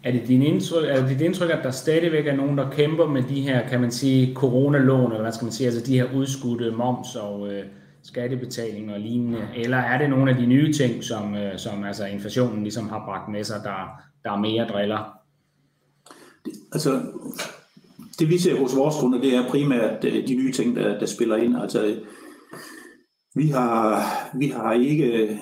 Er 0.04 0.12
det, 0.12 0.28
din 0.28 0.42
indtryk, 0.42 0.88
er 0.88 1.00
det 1.00 1.09
dit 1.09 1.20
indtryk, 1.20 1.50
at 1.50 1.64
der 1.64 1.70
stadigvæk 1.70 2.26
er 2.26 2.37
nogen, 2.37 2.59
der 2.59 2.70
kæmper 2.70 3.07
med 3.07 3.22
de 3.22 3.40
her, 3.40 3.68
kan 3.68 3.80
man 3.80 3.90
sige, 3.90 4.35
coronalån, 4.35 5.11
eller 5.11 5.22
hvad 5.22 5.33
skal 5.33 5.44
man 5.44 5.52
sige, 5.52 5.66
altså 5.66 5.87
de 5.87 6.00
her 6.00 6.14
udskudte 6.14 6.70
moms 6.70 7.16
og 7.16 7.52
øh, 7.52 7.64
skattebetalinger 8.02 8.94
og 8.94 9.00
lignende, 9.00 9.48
eller 9.57 9.76
er 9.76 9.98
det 9.98 10.11
nogle 10.11 10.30
af 10.30 10.37
de 10.37 10.46
nye 10.46 10.72
ting, 10.72 11.04
som, 11.04 11.35
øh, 11.35 11.59
som 11.59 11.85
altså 11.85 12.07
inflationen 12.07 12.62
ligesom 12.62 12.88
har 12.88 13.04
bragt 13.04 13.33
med 13.33 13.44
sig, 13.44 13.61
der, 13.64 14.02
der 14.24 14.33
er 14.33 14.40
mere 14.40 14.68
driller? 14.68 15.18
Altså, 16.72 17.02
det 18.18 18.28
vi 18.28 18.38
ser 18.38 18.61
hos 18.61 18.76
vores 18.76 18.94
kunder, 19.00 19.20
det 19.20 19.35
er 19.35 19.48
primært 19.48 20.04
øh, 20.04 20.28
de 20.28 20.35
nye 20.35 20.52
ting, 20.52 20.76
der, 20.76 20.98
der 20.98 21.07
spiller 21.07 21.37
ind. 21.37 21.57
Altså, 21.57 21.96
vi 23.35 23.47
har, 23.47 24.03
vi 24.38 24.47
har 24.47 24.73
ikke 24.73 25.38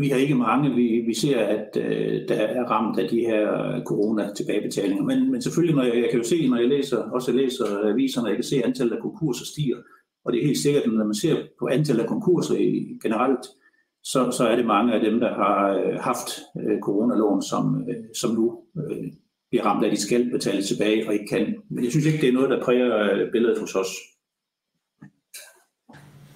vi 0.00 0.08
har 0.08 0.16
ikke 0.16 0.34
mange. 0.34 0.74
Vi, 0.74 1.02
vi 1.06 1.14
ser, 1.14 1.40
at 1.40 1.76
øh, 1.76 2.28
der 2.28 2.34
er 2.34 2.64
ramt 2.64 2.98
af 2.98 3.08
de 3.08 3.20
her 3.20 3.44
corona-tilbagebetalinger. 3.84 5.04
Men, 5.04 5.32
men 5.32 5.42
selvfølgelig, 5.42 5.76
når 5.76 5.82
jeg, 5.82 5.96
jeg 5.96 6.08
kan 6.10 6.18
jo 6.18 6.24
se, 6.24 6.48
når 6.48 6.56
jeg 6.56 6.68
læser, 6.68 6.96
også 6.96 7.32
jeg 7.32 7.40
læser 7.40 7.64
aviserne, 7.92 8.28
jeg 8.28 8.36
kan 8.36 8.44
se, 8.44 8.56
at 8.56 8.62
antallet 8.62 8.96
af 8.96 9.02
konkurser 9.02 9.44
stiger. 9.44 9.76
Og 10.24 10.32
det 10.32 10.40
er 10.40 10.46
helt 10.46 10.58
sikkert, 10.58 10.82
at 10.82 10.92
når 10.92 11.04
man 11.04 11.14
ser 11.14 11.36
på 11.58 11.66
antallet 11.66 12.02
af 12.02 12.08
konkurser 12.08 12.54
i, 12.54 12.98
generelt, 13.02 13.44
så, 14.04 14.30
så 14.30 14.48
er 14.48 14.56
det 14.56 14.66
mange 14.66 14.92
af 14.92 15.00
dem, 15.00 15.20
der 15.20 15.34
har 15.34 15.78
øh, 15.78 15.94
haft 16.00 16.28
øh, 16.60 16.80
coronalån, 16.80 17.42
som, 17.42 17.84
øh, 17.88 17.96
som 18.20 18.30
nu 18.34 18.58
øh, 18.78 19.06
bliver 19.50 19.64
ramt 19.64 19.84
af, 19.84 19.88
at 19.88 19.96
de 19.96 20.00
skal 20.00 20.30
betale 20.30 20.62
tilbage 20.62 21.06
og 21.06 21.12
ikke 21.12 21.26
kan. 21.26 21.54
Men 21.70 21.84
jeg 21.84 21.90
synes 21.90 22.06
ikke, 22.06 22.20
det 22.20 22.28
er 22.28 22.32
noget, 22.32 22.50
der 22.50 22.64
præger 22.64 23.12
øh, 23.12 23.32
billedet 23.32 23.58
hos 23.58 23.74
os. 23.74 23.92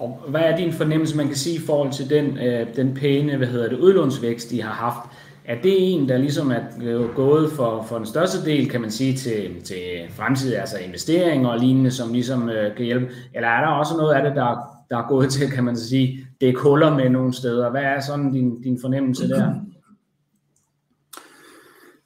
Og 0.03 0.23
hvad 0.29 0.41
er 0.41 0.57
din 0.57 0.73
fornemmelse, 0.73 1.17
man 1.17 1.27
kan 1.27 1.37
sige 1.37 1.57
i 1.57 1.67
forhold 1.67 1.93
til 1.93 2.11
den, 2.11 2.38
øh, 2.38 2.77
den 2.77 2.95
pæne 2.95 3.37
hvad 3.37 3.47
hedder 3.47 3.69
det, 3.69 3.79
udlånsvækst, 3.79 4.51
de 4.51 4.62
har 4.62 4.73
haft? 4.73 5.11
Er 5.45 5.62
det 5.62 5.93
en, 5.93 6.09
der 6.09 6.19
ligesom 6.19 6.51
er 6.51 6.61
øh, 6.83 7.15
gået 7.15 7.53
for, 7.53 7.83
for 7.88 7.97
den 7.97 8.07
største 8.07 8.45
del, 8.45 8.71
kan 8.71 8.81
man 8.81 8.91
sige, 8.91 9.17
til, 9.17 9.62
til 9.65 9.83
fremtidige 10.11 10.61
altså 10.61 10.79
investeringer 10.79 11.49
og 11.49 11.59
lignende, 11.59 11.91
som 11.91 12.12
ligesom 12.12 12.51
øh, 12.51 12.77
kan 12.77 12.85
hjælpe? 12.85 13.09
Eller 13.35 13.49
er 13.49 13.61
der 13.61 13.69
også 13.69 13.97
noget 13.97 14.15
af 14.15 14.23
det, 14.23 14.37
der, 14.37 14.59
der 14.91 14.97
er 14.99 15.09
gået 15.09 15.31
til, 15.31 15.51
kan 15.51 15.65
man 15.65 15.77
sige, 15.77 16.27
det 16.41 16.49
er 16.49 16.53
kuller 16.53 16.97
med 16.97 17.11
nogle 17.11 17.35
steder? 17.35 17.71
Hvad 17.71 17.83
er 17.83 18.01
sådan 18.01 18.33
din, 18.33 18.62
din 18.62 18.79
fornemmelse 18.81 19.29
der? 19.29 19.55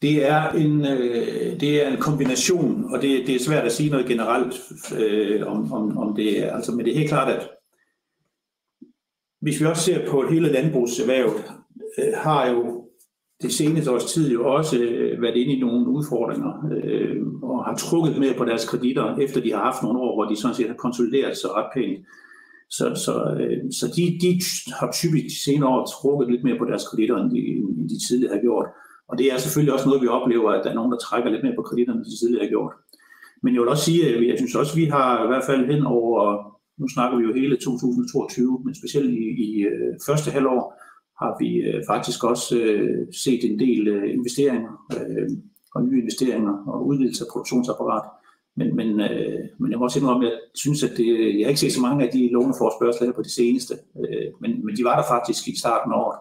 Det 0.03 0.29
er 0.29 0.51
en, 0.51 0.87
øh, 0.87 1.61
det 1.61 1.87
er 1.87 1.89
en 1.89 2.01
kombination, 2.01 2.95
og 2.95 3.03
det, 3.03 3.27
det 3.27 3.35
er 3.35 3.45
svært 3.45 3.65
at 3.65 3.73
sige 3.73 3.91
noget 3.91 4.07
generelt 4.07 4.55
øh, 4.99 5.47
om, 5.47 5.73
om, 5.73 5.99
om 5.99 6.17
det. 6.17 6.45
Altså, 6.53 6.73
men 6.73 6.85
det 6.85 6.93
er 6.93 6.99
helt 6.99 7.11
klart, 7.11 7.29
at 7.29 7.49
hvis 9.47 9.61
vi 9.61 9.67
også 9.67 9.83
ser 9.83 10.11
på 10.11 10.25
hele 10.31 10.53
landbrugserhvervet, 10.53 11.45
øh, 11.99 12.13
har 12.15 12.51
jo 12.51 12.85
det 13.43 13.53
seneste 13.53 13.91
års 13.91 14.13
tid 14.13 14.33
jo 14.33 14.55
også 14.55 14.79
øh, 14.79 15.23
været 15.23 15.37
inde 15.37 15.53
i 15.53 15.61
nogle 15.61 15.89
udfordringer 15.89 16.53
øh, 16.75 17.17
og 17.43 17.65
har 17.65 17.75
trukket 17.75 18.19
med 18.19 18.35
på 18.35 18.45
deres 18.45 18.69
kreditter, 18.69 19.17
efter 19.17 19.41
de 19.41 19.53
har 19.53 19.63
haft 19.69 19.83
nogle 19.83 19.99
år, 20.01 20.13
hvor 20.17 20.25
de 20.25 20.41
sådan 20.41 20.55
set 20.55 20.69
har 20.69 20.75
konsolideret 20.75 21.37
sig 21.37 21.51
ret 21.51 21.71
pænt. 21.75 21.99
Så, 22.71 22.87
så, 23.05 23.15
øh, 23.41 23.59
så 23.79 23.87
de, 23.97 24.03
de 24.23 24.31
har 24.81 24.89
typisk 24.93 25.25
de 25.25 25.43
senere 25.45 25.71
år 25.75 25.85
trukket 25.95 26.31
lidt 26.31 26.45
mere 26.45 26.59
på 26.59 26.65
deres 26.71 26.89
kreditter, 26.89 27.17
end 27.17 27.31
de, 27.35 27.41
end 27.81 27.89
de 27.93 27.99
tidligere 28.09 28.35
har 28.35 28.43
gjort. 28.47 28.67
Og 29.09 29.19
det 29.19 29.27
er 29.33 29.39
selvfølgelig 29.39 29.75
også 29.75 29.87
noget, 29.89 30.03
vi 30.03 30.09
oplever, 30.19 30.51
at 30.51 30.65
der 30.65 30.71
er 30.71 30.79
nogen, 30.81 30.93
der 30.93 30.99
trækker 30.99 31.31
lidt 31.31 31.45
mere 31.45 31.59
på 31.59 31.67
kreditterne, 31.69 31.99
end 31.99 32.07
de 32.11 32.19
tidligere 32.21 32.45
har 32.45 32.55
gjort. 32.55 32.73
Men 33.43 33.55
jeg 33.55 33.61
vil 33.61 33.69
også 33.75 33.85
sige, 33.85 34.01
at 34.09 34.29
jeg 34.31 34.37
synes 34.39 34.55
også, 34.55 34.73
at 34.73 34.81
vi 34.83 34.85
har 34.97 35.25
i 35.25 35.27
hvert 35.27 35.47
fald 35.49 35.63
hen 35.73 35.83
over 35.99 36.56
nu 36.79 36.89
snakker 36.89 37.19
vi 37.19 37.25
jo 37.25 37.35
hele 37.35 37.57
2022, 37.57 38.62
men 38.65 38.75
specielt 38.75 39.11
i, 39.11 39.25
i 39.47 39.62
øh, 39.62 39.95
første 40.07 40.31
halvår 40.31 40.62
har 41.21 41.37
vi 41.41 41.51
øh, 41.69 41.83
faktisk 41.87 42.25
også 42.25 42.59
øh, 42.59 43.07
set 43.25 43.51
en 43.51 43.59
del 43.59 43.89
øh, 43.89 44.15
investeringer 44.15 44.73
øh, 44.97 45.29
og 45.75 45.85
nye 45.85 46.01
investeringer 46.01 46.55
og 46.67 46.87
udvidelse 46.87 47.25
af 47.25 47.29
produktionsapparat. 47.33 48.07
Men, 48.57 48.77
men, 48.77 49.01
øh, 49.01 49.41
men 49.59 49.71
jeg 49.71 49.79
må 49.79 49.85
også 49.85 49.99
indrømme, 49.99 50.27
at 50.27 50.33
jeg 50.33 50.39
synes, 50.55 50.83
at 50.83 50.93
det, 50.97 51.09
jeg 51.39 51.45
har 51.45 51.49
ikke 51.49 51.61
set 51.61 51.73
så 51.73 51.81
mange 51.81 52.05
af 52.07 52.12
de 52.12 52.33
låneforspørgsler 52.33 53.12
på 53.12 53.23
det 53.23 53.31
seneste, 53.31 53.75
øh, 53.75 54.29
men, 54.41 54.51
men 54.67 54.77
de 54.77 54.85
var 54.85 54.97
der 54.97 55.07
faktisk 55.15 55.49
i 55.49 55.59
starten 55.59 55.93
af 55.93 55.97
året. 56.05 56.19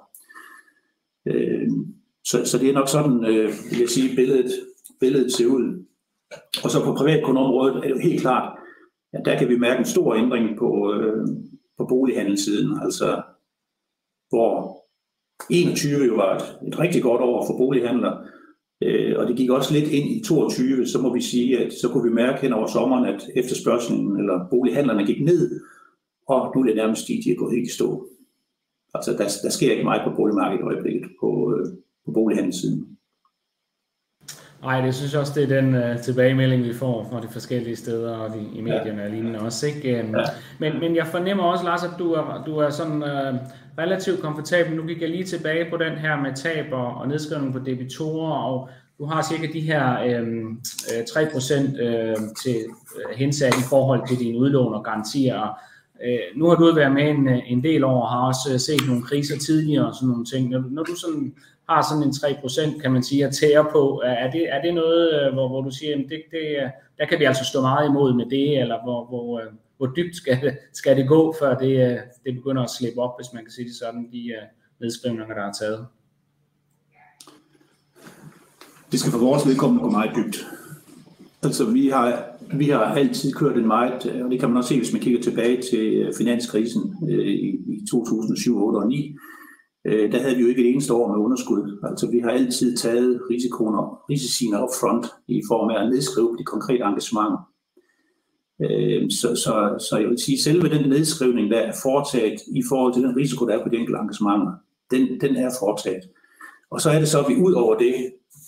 Øh, 1.30 1.70
så, 2.24 2.46
så 2.46 2.58
det 2.58 2.70
er 2.70 2.74
nok 2.74 2.90
sådan, 2.90 3.26
øh, 3.26 3.50
vil 3.70 3.80
jeg 3.80 3.90
sige, 3.90 4.16
billedet, 4.16 4.52
billedet 5.00 5.34
ser 5.34 5.48
ud. 5.48 5.86
Og 6.64 6.72
så 6.72 6.84
på 6.84 6.94
privatkundområdet 6.94 7.76
er 7.76 7.82
det 7.82 7.90
jo 7.90 7.98
helt 8.10 8.22
klart, 8.22 8.60
ja, 9.16 9.32
der 9.32 9.40
kan 9.40 9.50
vi 9.50 9.58
mærke 9.58 9.80
en 9.80 9.86
stor 9.86 10.16
ændring 10.16 10.58
på, 10.58 10.94
øh, 10.94 11.28
på 11.78 11.86
bolighandelssiden, 11.86 12.80
altså 12.82 13.22
hvor 14.30 14.82
21 15.50 16.06
jo 16.06 16.16
var 16.16 16.36
et, 16.36 16.68
et 16.68 16.80
rigtig 16.80 17.02
godt 17.04 17.22
år 17.22 17.46
for 17.48 17.58
bolighandler, 17.58 18.24
øh, 18.84 19.20
og 19.20 19.28
det 19.28 19.38
gik 19.38 19.50
også 19.50 19.74
lidt 19.74 19.90
ind 19.92 20.10
i 20.10 20.24
22, 20.24 20.88
så 20.88 21.02
må 21.02 21.14
vi 21.14 21.22
sige, 21.22 21.60
at 21.60 21.74
så 21.74 21.90
kunne 21.90 22.10
vi 22.10 22.16
mærke 22.16 22.42
hen 22.42 22.54
over 22.54 22.68
sommeren, 22.68 23.06
at 23.06 23.30
efterspørgselen 23.36 24.20
eller 24.20 24.48
bolighandlerne 24.50 25.06
gik 25.06 25.22
ned, 25.22 25.62
og 26.28 26.52
nu 26.56 26.62
er 26.62 26.66
det 26.66 26.76
nærmest 26.76 27.08
de, 27.08 27.22
de 27.24 27.32
er 27.32 27.36
gået 27.36 27.56
helt 27.56 27.68
i 27.68 27.74
stå. 27.74 28.08
Altså 28.94 29.12
der, 29.12 29.28
der 29.44 29.50
sker 29.50 29.72
ikke 29.72 29.84
meget 29.84 30.02
på 30.10 30.16
boligmarkedet 30.16 30.62
i 30.62 30.66
øjeblikket 30.66 31.12
på, 31.20 31.56
øh, 31.56 31.68
på 32.06 32.12
bolighandelssiden. 32.12 32.95
Nej, 34.66 34.82
det 34.82 34.96
synes 34.96 35.14
jeg 35.14 35.22
også, 35.22 35.34
det 35.36 35.44
er 35.44 35.62
den 35.62 35.76
uh, 35.76 36.02
tilbagemelding, 36.02 36.64
vi 36.64 36.74
får 36.74 37.08
fra 37.12 37.22
de 37.22 37.28
forskellige 37.32 37.76
steder 37.76 38.18
og 38.18 38.34
de, 38.34 38.48
i 38.54 38.62
medierne 38.62 39.02
ja. 39.02 39.06
og 39.06 39.12
lignende 39.12 39.40
også. 39.40 39.68
Ikke? 39.68 40.04
Um, 40.04 40.16
ja. 40.16 40.24
men, 40.60 40.80
men 40.80 40.96
jeg 40.96 41.08
fornemmer 41.08 41.44
også, 41.44 41.66
Lars, 41.66 41.84
at 41.84 41.90
du 42.00 42.12
er, 42.12 42.44
du 42.46 42.58
er 42.58 42.70
sådan 42.70 43.04
uh, 43.04 43.36
relativt 43.78 44.22
komfortabel. 44.22 44.76
Nu 44.76 44.84
gik 44.84 45.02
jeg 45.02 45.10
lige 45.10 45.24
tilbage 45.24 45.70
på 45.70 45.78
den 45.78 45.92
her 45.98 46.22
med 46.22 46.36
tab 46.36 46.66
og, 46.72 46.96
og 46.96 47.08
nedskrivning 47.08 47.54
på 47.54 47.60
debitorer, 47.60 48.32
og 48.32 48.70
du 49.00 49.06
har 49.06 49.22
cirka 49.24 49.54
de 49.54 49.60
her 49.60 50.20
um, 50.22 50.62
3% 50.64 51.54
uh, 51.54 52.16
til 52.44 52.56
uh, 52.96 53.18
hensat 53.18 53.54
i 53.54 53.64
forhold 53.70 54.08
til 54.08 54.20
dine 54.20 54.38
udlån 54.38 54.74
og 54.74 54.84
garantier. 54.84 55.60
Uh, 55.96 56.40
nu 56.40 56.48
har 56.50 56.56
du 56.56 56.76
været 56.76 56.92
med 56.92 57.10
en, 57.10 57.28
en 57.28 57.64
del 57.64 57.84
år 57.84 58.02
og 58.02 58.10
har 58.10 58.28
også 58.28 58.60
set 58.60 58.88
nogle 58.88 59.04
kriser 59.04 59.38
tidligere 59.38 59.88
og 59.88 59.96
sådan 59.96 60.10
nogle 60.10 60.26
ting. 60.26 60.50
Når, 60.50 60.64
når 60.70 60.84
du 60.84 60.96
sådan 60.96 61.34
har 61.70 61.82
sådan 61.90 62.04
en 62.04 62.10
3%, 62.10 62.82
kan 62.82 62.92
man 62.92 63.04
sige, 63.04 63.26
at 63.26 63.34
tære 63.34 63.66
på. 63.72 64.02
Er 64.06 64.32
det, 64.32 64.54
er 64.56 64.62
det 64.62 64.74
noget, 64.74 65.04
øh, 65.14 65.34
hvor, 65.34 65.48
hvor 65.48 65.62
du 65.62 65.72
siger, 65.72 65.94
at 65.94 66.06
det, 66.10 66.24
det, 66.32 66.48
øh, 66.62 66.70
der 66.98 67.06
kan 67.06 67.20
vi 67.20 67.24
altså 67.24 67.46
stå 67.46 67.62
meget 67.62 67.90
imod 67.90 68.14
med 68.14 68.26
det, 68.26 68.62
eller 68.62 68.84
hvor, 68.84 69.06
hvor, 69.06 69.40
øh, 69.40 69.46
hvor 69.78 69.94
dybt 69.98 70.16
skal 70.16 70.42
det, 70.42 70.58
skal 70.74 70.98
det 70.98 71.08
gå, 71.08 71.36
før 71.40 71.58
det, 71.58 72.02
det 72.26 72.36
begynder 72.36 72.64
at 72.64 72.70
slippe 72.70 73.02
op, 73.02 73.20
hvis 73.20 73.34
man 73.34 73.44
kan 73.44 73.52
sige 73.52 73.68
det 73.68 73.76
sådan, 73.76 74.10
de 74.12 74.34
nedskrivninger, 74.82 75.36
der 75.36 75.42
er 75.42 75.54
taget? 75.54 75.86
Det 78.92 79.00
skal 79.00 79.12
for 79.12 79.20
vores 79.20 79.48
vedkommende 79.48 79.84
gå 79.84 79.90
meget 79.90 80.12
dybt. 80.16 80.38
Altså, 81.44 81.66
vi 81.66 81.88
har, 81.90 82.24
vi 82.54 82.70
har 82.70 82.80
altid 82.80 83.34
kørt 83.34 83.58
en 83.58 83.68
meget, 83.68 84.22
og 84.24 84.32
det 84.32 84.40
kan 84.40 84.50
man 84.50 84.58
også 84.58 84.68
se, 84.68 84.78
hvis 84.78 84.94
man 84.94 85.02
kigger 85.02 85.22
tilbage 85.22 85.62
til 85.62 86.14
finanskrisen 86.18 86.96
i, 87.10 87.14
i 87.68 87.86
2007, 87.92 88.54
2008 88.54 88.78
og 88.78 88.84
2009, 88.84 89.16
øh, 89.86 90.12
der 90.12 90.20
havde 90.22 90.36
vi 90.36 90.42
jo 90.42 90.48
ikke 90.48 90.62
et 90.62 90.72
eneste 90.72 90.94
år 90.94 91.08
med 91.08 91.24
underskud. 91.26 91.80
Altså 91.84 92.12
vi 92.12 92.20
har 92.20 92.30
altid 92.30 92.78
taget 92.78 93.22
risikoen 93.32 93.76
op, 93.76 93.92
risiciene 94.10 94.64
op 94.64 94.70
front 94.80 95.06
i 95.28 95.42
form 95.50 95.70
af 95.70 95.84
at 95.84 95.90
nedskrive 95.90 96.38
de 96.40 96.44
konkrete 96.44 96.84
engagementer. 96.84 97.50
Øh, 98.62 99.12
så, 99.12 99.36
så, 99.36 99.86
så 99.90 99.98
jeg 99.98 100.10
vil 100.10 100.20
sige, 100.26 100.42
selve 100.42 100.70
den 100.70 100.90
nedskrivning, 100.90 101.52
der 101.52 101.60
er 101.60 101.74
foretaget 101.84 102.40
i 102.48 102.64
forhold 102.70 102.94
til 102.94 103.04
den 103.04 103.18
risiko, 103.18 103.48
der 103.48 103.54
er 103.54 103.64
på 103.64 103.70
de 103.70 103.78
enkelte 103.78 104.00
engagementer, 104.00 104.52
den, 104.92 105.02
den 105.22 105.36
er 105.36 105.50
foretaget. 105.60 106.04
Og 106.70 106.82
så 106.82 106.90
er 106.90 107.00
det 107.00 107.08
så, 107.08 107.20
at 107.20 107.30
vi 107.30 107.42
ud 107.42 107.54
over 107.54 107.78
det, 107.78 107.96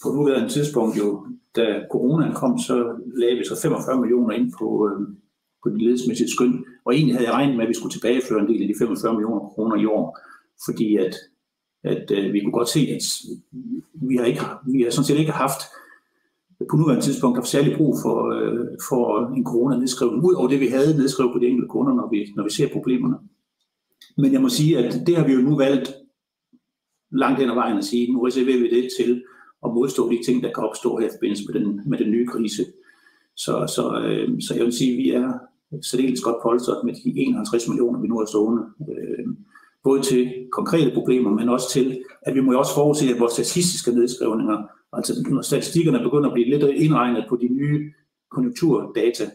på 0.04 0.10
nuværende 0.10 0.50
tidspunkt 0.50 0.98
jo, 0.98 1.28
da 1.56 1.66
coronaen 1.92 2.34
kom, 2.34 2.58
så 2.58 2.76
lagde 3.16 3.38
vi 3.38 3.44
så 3.46 3.62
45 3.62 4.00
millioner 4.02 4.36
ind 4.36 4.52
på, 4.60 4.68
øh, 4.88 5.08
på 5.64 5.70
de 5.70 5.84
ledelsesmæssige 5.84 6.32
skøn, 6.32 6.66
og 6.86 6.94
egentlig 6.96 7.16
havde 7.16 7.28
jeg 7.28 7.34
regnet 7.34 7.56
med, 7.56 7.64
at 7.64 7.70
vi 7.70 7.74
skulle 7.74 7.94
tilbageføre 7.94 8.40
en 8.42 8.48
del 8.48 8.62
af 8.62 8.68
de 8.68 8.80
45 8.80 9.14
millioner 9.14 9.40
kroner 9.40 9.76
i 9.76 9.86
år 9.86 10.18
fordi 10.66 10.98
at, 10.98 11.16
at 11.84 12.12
øh, 12.12 12.34
vi 12.34 12.40
kunne 12.40 12.52
godt 12.52 12.70
se, 12.70 12.80
at 12.80 13.04
vi 13.94 14.16
har, 14.16 14.26
ikke, 14.26 14.42
vi 14.68 14.82
har 14.82 14.90
sådan 14.90 15.06
set 15.06 15.20
ikke 15.20 15.32
haft 15.32 15.62
på 16.70 16.78
nuværende 16.78 17.06
tidspunkt 17.06 17.38
haft 17.38 17.48
særlig 17.48 17.78
brug 17.78 17.96
for, 18.04 18.32
øh, 18.32 18.68
for 18.90 19.34
en 19.36 19.46
corona-nedskrivning, 19.46 20.26
ud 20.26 20.34
over 20.34 20.48
det, 20.48 20.60
vi 20.60 20.68
havde 20.68 20.98
nedskrevet 20.98 21.34
på 21.34 21.40
de 21.40 21.48
enkelte 21.48 21.68
kunder, 21.68 21.94
når 21.94 22.10
vi, 22.10 22.34
når 22.36 22.44
vi 22.44 22.50
ser 22.50 22.74
problemerne. 22.74 23.18
Men 24.18 24.34
jeg 24.34 24.42
må 24.42 24.50
sige, 24.50 24.78
at 24.78 25.08
det 25.08 25.16
har 25.18 25.28
vi 25.28 25.34
jo 25.34 25.42
nu 25.42 25.58
valgt 25.58 25.94
langt 27.12 27.40
hen 27.40 27.50
ad 27.50 27.56
vejen 27.56 27.78
at 27.78 27.86
sige, 27.86 28.14
nu 28.14 28.22
reserverer 28.22 28.58
vi 28.58 28.70
det 28.70 28.90
til 29.00 29.24
at 29.66 29.74
modstå 29.74 30.12
de 30.12 30.20
ting, 30.26 30.44
der 30.44 30.54
kan 30.54 30.64
opstå 30.64 30.98
her 30.98 31.08
i 31.08 31.16
forbindelse 31.16 31.44
med 31.48 31.60
den, 31.60 31.82
med 31.86 31.98
den 31.98 32.12
nye 32.12 32.28
krise. 32.28 32.66
Så, 33.36 33.74
så, 33.76 34.02
øh, 34.02 34.42
så 34.42 34.56
jeg 34.56 34.66
vil 34.66 34.74
sige, 34.74 34.92
at 34.92 34.98
vi 34.98 35.10
er 35.10 35.34
særdeles 35.82 36.22
godt 36.22 36.38
polstret 36.44 36.86
med 36.86 36.94
de 36.94 37.20
51 37.20 37.68
millioner, 37.68 38.02
vi 38.02 38.08
nu 38.08 38.18
har 38.18 38.26
stående. 38.26 38.64
Øh, 38.90 39.28
både 39.88 40.02
til 40.02 40.22
konkrete 40.52 40.92
problemer, 40.94 41.32
men 41.40 41.50
også 41.50 41.68
til, 41.72 42.04
at 42.22 42.36
vi 42.36 42.42
må 42.42 42.52
jo 42.52 42.60
også 42.60 42.74
forudse, 42.74 43.14
at 43.14 43.20
vores 43.20 43.34
statistiske 43.34 43.92
nedskrivninger, 43.92 44.58
altså 44.94 45.14
når 45.30 45.42
statistikkerne 45.42 46.00
begynder 46.08 46.30
at 46.30 46.34
blive 46.34 46.50
lidt 46.50 46.64
indregnet 46.64 47.26
på 47.30 47.36
de 47.42 47.48
nye 47.60 47.94
konjunkturdata, 48.32 49.26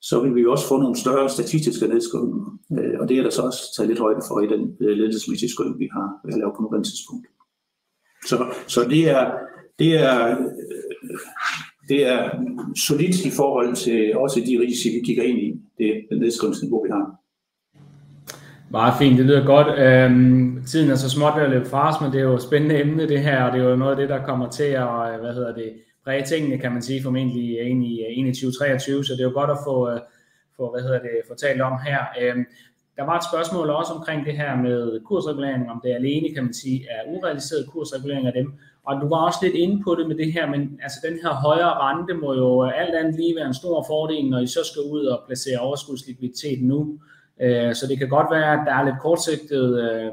så 0.00 0.20
vil 0.22 0.34
vi 0.34 0.40
jo 0.40 0.50
også 0.52 0.68
få 0.68 0.76
nogle 0.78 0.96
større 0.96 1.28
statistiske 1.28 1.86
nedskrivninger. 1.88 2.58
Øh, 2.78 3.00
og 3.00 3.08
det 3.08 3.18
er 3.18 3.22
der 3.22 3.30
så 3.30 3.42
også 3.42 3.62
taget 3.76 3.88
lidt 3.88 4.00
højde 4.00 4.22
for 4.28 4.40
i 4.40 4.46
den 4.46 4.62
øh, 4.80 4.96
ledelsesmæssige 4.98 5.50
skøn, 5.50 5.78
vi 5.78 5.88
har, 5.92 6.08
øh, 6.26 6.38
lavet 6.38 6.54
på 6.56 6.62
nuværende 6.62 6.88
tidspunkt. 6.88 7.26
Så, 8.26 8.36
så 8.66 8.80
det 8.94 9.02
er, 9.10 9.24
det 9.78 9.90
er, 10.10 10.36
det 11.88 12.06
er 12.06 12.20
solidt 12.86 13.16
i 13.24 13.30
forhold 13.30 13.74
til 13.74 14.16
også 14.16 14.40
de 14.40 14.60
risici, 14.60 14.88
vi 14.96 15.00
kigger 15.04 15.22
ind 15.22 15.38
i, 15.38 15.48
det, 15.78 16.18
nedskrivningsniveau, 16.20 16.82
vi 16.82 16.90
har. 16.90 17.23
Meget 18.74 18.94
fint, 18.98 19.18
det 19.18 19.26
lyder 19.26 19.44
godt. 19.44 19.78
Øhm, 19.78 20.64
tiden 20.66 20.90
er 20.90 20.94
så 20.94 21.10
småt 21.10 21.36
ved 21.36 21.42
at 21.42 21.50
løbe 21.50 21.68
fra 21.68 21.88
os, 21.88 22.00
men 22.00 22.12
det 22.12 22.20
er 22.20 22.24
jo 22.24 22.34
et 22.34 22.42
spændende 22.42 22.80
emne 22.80 23.08
det 23.08 23.20
her, 23.22 23.44
og 23.44 23.52
det 23.52 23.60
er 23.60 23.68
jo 23.70 23.76
noget 23.76 23.90
af 23.90 23.96
det, 23.96 24.08
der 24.08 24.24
kommer 24.24 24.50
til 24.50 24.70
at 24.84 25.14
øh, 25.14 25.20
hvad 25.20 25.34
hedder 25.34 25.54
det, 25.54 25.72
præge 26.04 26.24
tingene, 26.24 26.58
kan 26.58 26.72
man 26.72 26.82
sige, 26.82 27.02
formentlig 27.02 27.60
ind 27.60 27.84
i 27.84 28.04
øh, 28.28 28.34
2023, 28.34 29.04
så 29.04 29.12
det 29.12 29.20
er 29.20 29.24
jo 29.24 29.40
godt 29.40 29.50
at 29.50 29.58
få, 29.66 29.90
øh, 29.90 30.00
få, 30.56 30.70
hvad 30.72 30.82
hedder 30.82 30.98
det, 30.98 31.10
få 31.28 31.34
talt 31.34 31.60
om 31.60 31.72
her. 31.86 32.00
Øhm, 32.20 32.44
der 32.96 33.04
var 33.04 33.16
et 33.18 33.24
spørgsmål 33.30 33.70
også 33.70 33.92
omkring 33.92 34.26
det 34.26 34.36
her 34.36 34.56
med 34.56 35.00
kursregulering, 35.04 35.70
om 35.70 35.80
det 35.84 35.92
alene, 35.94 36.34
kan 36.34 36.44
man 36.44 36.54
sige, 36.54 36.86
er 36.90 37.10
urealiseret 37.14 37.66
kursregulering 37.72 38.26
af 38.26 38.32
dem. 38.32 38.52
Og 38.86 39.00
du 39.00 39.08
var 39.08 39.20
også 39.28 39.38
lidt 39.42 39.54
inde 39.54 39.82
på 39.84 39.94
det 39.98 40.08
med 40.08 40.16
det 40.16 40.32
her, 40.32 40.46
men 40.50 40.80
altså 40.82 40.98
den 41.08 41.18
her 41.22 41.32
højere 41.46 41.74
rente 41.84 42.14
må 42.14 42.34
jo 42.34 42.62
alt 42.62 42.94
andet 42.94 43.14
lige 43.14 43.36
være 43.36 43.46
en 43.46 43.60
stor 43.62 43.84
fordel, 43.88 44.30
når 44.30 44.38
I 44.38 44.46
så 44.46 44.62
skal 44.70 44.82
ud 44.90 45.04
og 45.04 45.22
placere 45.26 45.58
overskudslikviditet 45.58 46.62
nu. 46.62 46.98
Øh, 47.42 47.74
så 47.74 47.86
det 47.88 47.98
kan 47.98 48.08
godt 48.08 48.30
være, 48.30 48.52
at 48.52 48.66
der 48.66 48.74
er 48.74 48.84
lidt 48.84 49.00
kortsigtet 49.00 49.66
øh, 49.84 50.12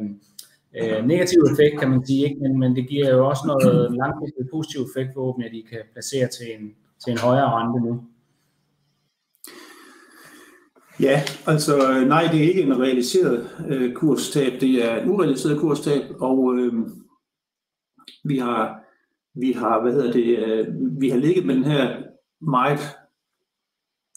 øh, 0.80 1.06
negativ 1.06 1.40
effekt, 1.52 1.80
kan 1.80 1.90
man 1.90 2.06
sige, 2.06 2.24
ikke? 2.24 2.42
Men, 2.42 2.60
men 2.60 2.76
det 2.76 2.90
giver 2.90 3.10
jo 3.10 3.28
også 3.28 3.44
noget 3.48 3.92
langsigtet 4.02 4.50
positiv 4.54 4.82
effekt 4.82 5.14
forhåbentlig, 5.14 5.48
at 5.50 5.56
de 5.56 5.64
kan 5.70 5.82
placere 5.94 6.28
til 6.28 6.46
en, 6.56 6.76
til 7.04 7.12
en 7.12 7.18
højere 7.18 7.52
rente 7.56 7.80
nu. 7.88 8.04
Ja, 11.00 11.22
altså 11.48 11.92
øh, 11.92 12.08
nej, 12.08 12.24
det 12.32 12.40
er 12.40 12.48
ikke 12.48 12.62
en 12.62 12.80
realiseret 12.80 13.50
øh, 13.70 13.94
kurstab, 13.94 14.62
det 14.62 14.92
er 14.92 15.02
en 15.02 15.10
urealiseret 15.10 15.60
kurstab, 15.60 16.04
og 16.20 16.56
øh, 16.56 16.74
vi 18.24 18.38
har, 18.38 18.84
vi 19.34 19.52
har, 19.52 19.82
hvad 19.82 19.94
hedder 19.94 20.12
det, 20.12 20.40
øh, 20.40 20.68
vi 21.02 21.10
har 21.10 21.18
ligget 21.18 21.46
med 21.46 21.56
den 21.56 21.64
her 21.64 22.04
meget 22.42 22.80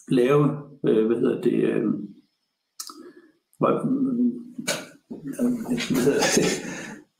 lave, 0.07 0.57
øh, 0.87 1.05
hvad 1.05 1.17
hedder 1.17 1.41
det, 1.41 1.63
øh, 1.63 1.83
Øh, 3.69 3.79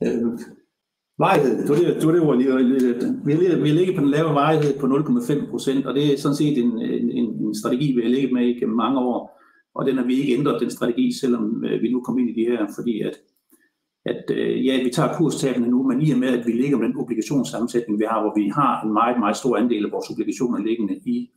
øh, 0.02 0.22
øh, 0.22 0.38
vejhed, 1.18 1.66
du 1.66 1.72
er 1.72 1.76
det, 1.76 1.86
det, 1.86 2.14
det 2.14 2.20
ord 2.20 2.38
lige. 2.38 2.48
Vi 3.26 3.32
har, 3.32 3.62
vi 3.62 3.68
har 3.68 3.76
ligget 3.76 3.96
på 3.96 4.02
den 4.02 4.10
lave 4.10 4.34
vejhed 4.34 4.78
på 4.80 4.86
0,5 4.86 5.50
procent, 5.50 5.86
og 5.86 5.94
det 5.94 6.12
er 6.12 6.18
sådan 6.18 6.36
set 6.36 6.58
en, 6.58 6.78
en, 6.78 7.10
en 7.10 7.54
strategi, 7.54 7.92
vi 7.92 8.02
har 8.02 8.08
ligget 8.08 8.32
med 8.32 8.46
i 8.48 8.64
mange 8.64 8.98
år. 8.98 9.36
Og 9.74 9.86
den 9.86 9.96
har 9.96 10.04
vi 10.04 10.14
ikke 10.14 10.34
ændret, 10.38 10.60
den 10.60 10.70
strategi, 10.70 11.12
selvom 11.20 11.64
øh, 11.64 11.82
vi 11.82 11.92
nu 11.92 12.00
kommer 12.00 12.20
ind 12.20 12.30
i 12.30 12.40
det 12.40 12.52
her, 12.52 12.66
fordi 12.78 13.00
at, 13.00 13.16
at 14.04 14.24
øh, 14.30 14.66
ja, 14.66 14.82
vi 14.84 14.90
tager 14.90 15.16
kurstabene 15.16 15.68
nu, 15.68 15.82
men 15.82 16.02
i 16.02 16.10
og 16.10 16.18
med, 16.18 16.28
at 16.38 16.46
vi 16.46 16.52
ligger 16.52 16.78
med 16.78 16.88
den 16.88 16.96
obligationssammensætning, 16.96 17.98
vi 17.98 18.04
har, 18.10 18.20
hvor 18.22 18.34
vi 18.40 18.48
har 18.48 18.82
en 18.84 18.92
meget, 18.92 19.18
meget 19.18 19.36
stor 19.36 19.56
andel 19.56 19.84
af 19.84 19.92
vores 19.92 20.10
obligationer 20.10 20.58
liggende 20.58 20.94
i 21.14 21.30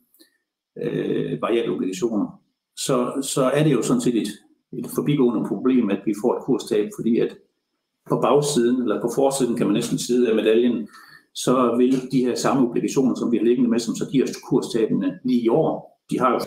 øh, 0.84 1.42
variable 1.42 1.76
obligationer, 1.76 2.28
så, 2.86 2.98
så 3.34 3.44
er 3.44 3.64
det 3.64 3.74
jo 3.74 3.82
sådan 3.82 4.02
set 4.02 4.22
et, 4.22 4.32
et 4.72 4.88
forbigående 4.96 5.48
problem, 5.48 5.90
at 5.90 6.00
vi 6.06 6.14
får 6.24 6.38
et 6.38 6.44
kurstab, 6.44 6.90
fordi 6.98 7.20
at 7.20 7.38
på 8.10 8.20
bagsiden, 8.22 8.82
eller 8.82 9.02
på 9.02 9.10
forsiden 9.16 9.56
kan 9.56 9.66
man 9.66 9.74
næsten 9.74 9.98
sige 9.98 10.30
af 10.30 10.36
medaljen, 10.36 10.88
så 11.34 11.76
vil 11.78 12.12
de 12.12 12.26
her 12.26 12.36
samme 12.36 12.70
obligationer, 12.70 13.16
som 13.16 13.32
vi 13.32 13.38
har 13.38 13.44
liggende 13.44 13.70
med, 13.70 13.80
som 13.80 13.96
så 13.96 14.10
giver 14.12 14.24
os 14.24 14.36
kurstabene 14.50 15.20
lige 15.24 15.42
i 15.42 15.50
år, 15.50 16.00
de 16.10 16.20
har 16.20 16.32
jo 16.34 16.40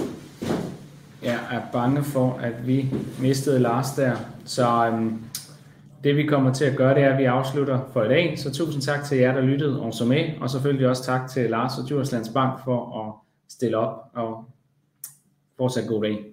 jeg 1.23 1.41
er 1.51 1.61
bange 1.73 2.03
for, 2.03 2.33
at 2.33 2.67
vi 2.67 2.95
mistede 3.21 3.59
Lars 3.59 3.91
der. 3.95 4.17
Så 4.45 4.87
øhm, 4.87 5.25
det 6.05 6.17
vi 6.17 6.27
kommer 6.27 6.53
til 6.53 6.65
at 6.65 6.77
gøre, 6.77 6.95
det 6.95 7.03
er, 7.03 7.13
at 7.13 7.19
vi 7.19 7.25
afslutter 7.25 7.81
for 7.93 8.03
i 8.03 8.09
dag. 8.09 8.39
Så 8.39 8.53
tusind 8.53 8.83
tak 8.83 9.05
til 9.05 9.19
jer, 9.19 9.35
der 9.35 9.41
lyttede 9.41 9.81
og 9.81 9.95
så 9.95 10.05
med. 10.05 10.25
Og 10.41 10.51
selvfølgelig 10.51 10.89
også 10.89 11.05
tak 11.05 11.31
til 11.31 11.51
Lars 11.51 11.79
og 11.79 11.89
Djurslands 11.89 12.29
Bank 12.29 12.65
for 12.65 13.07
at 13.07 13.15
stille 13.53 13.77
op 13.77 14.11
og 14.15 14.45
fortsat 15.57 15.89
god 15.89 16.03
dag. 16.03 16.32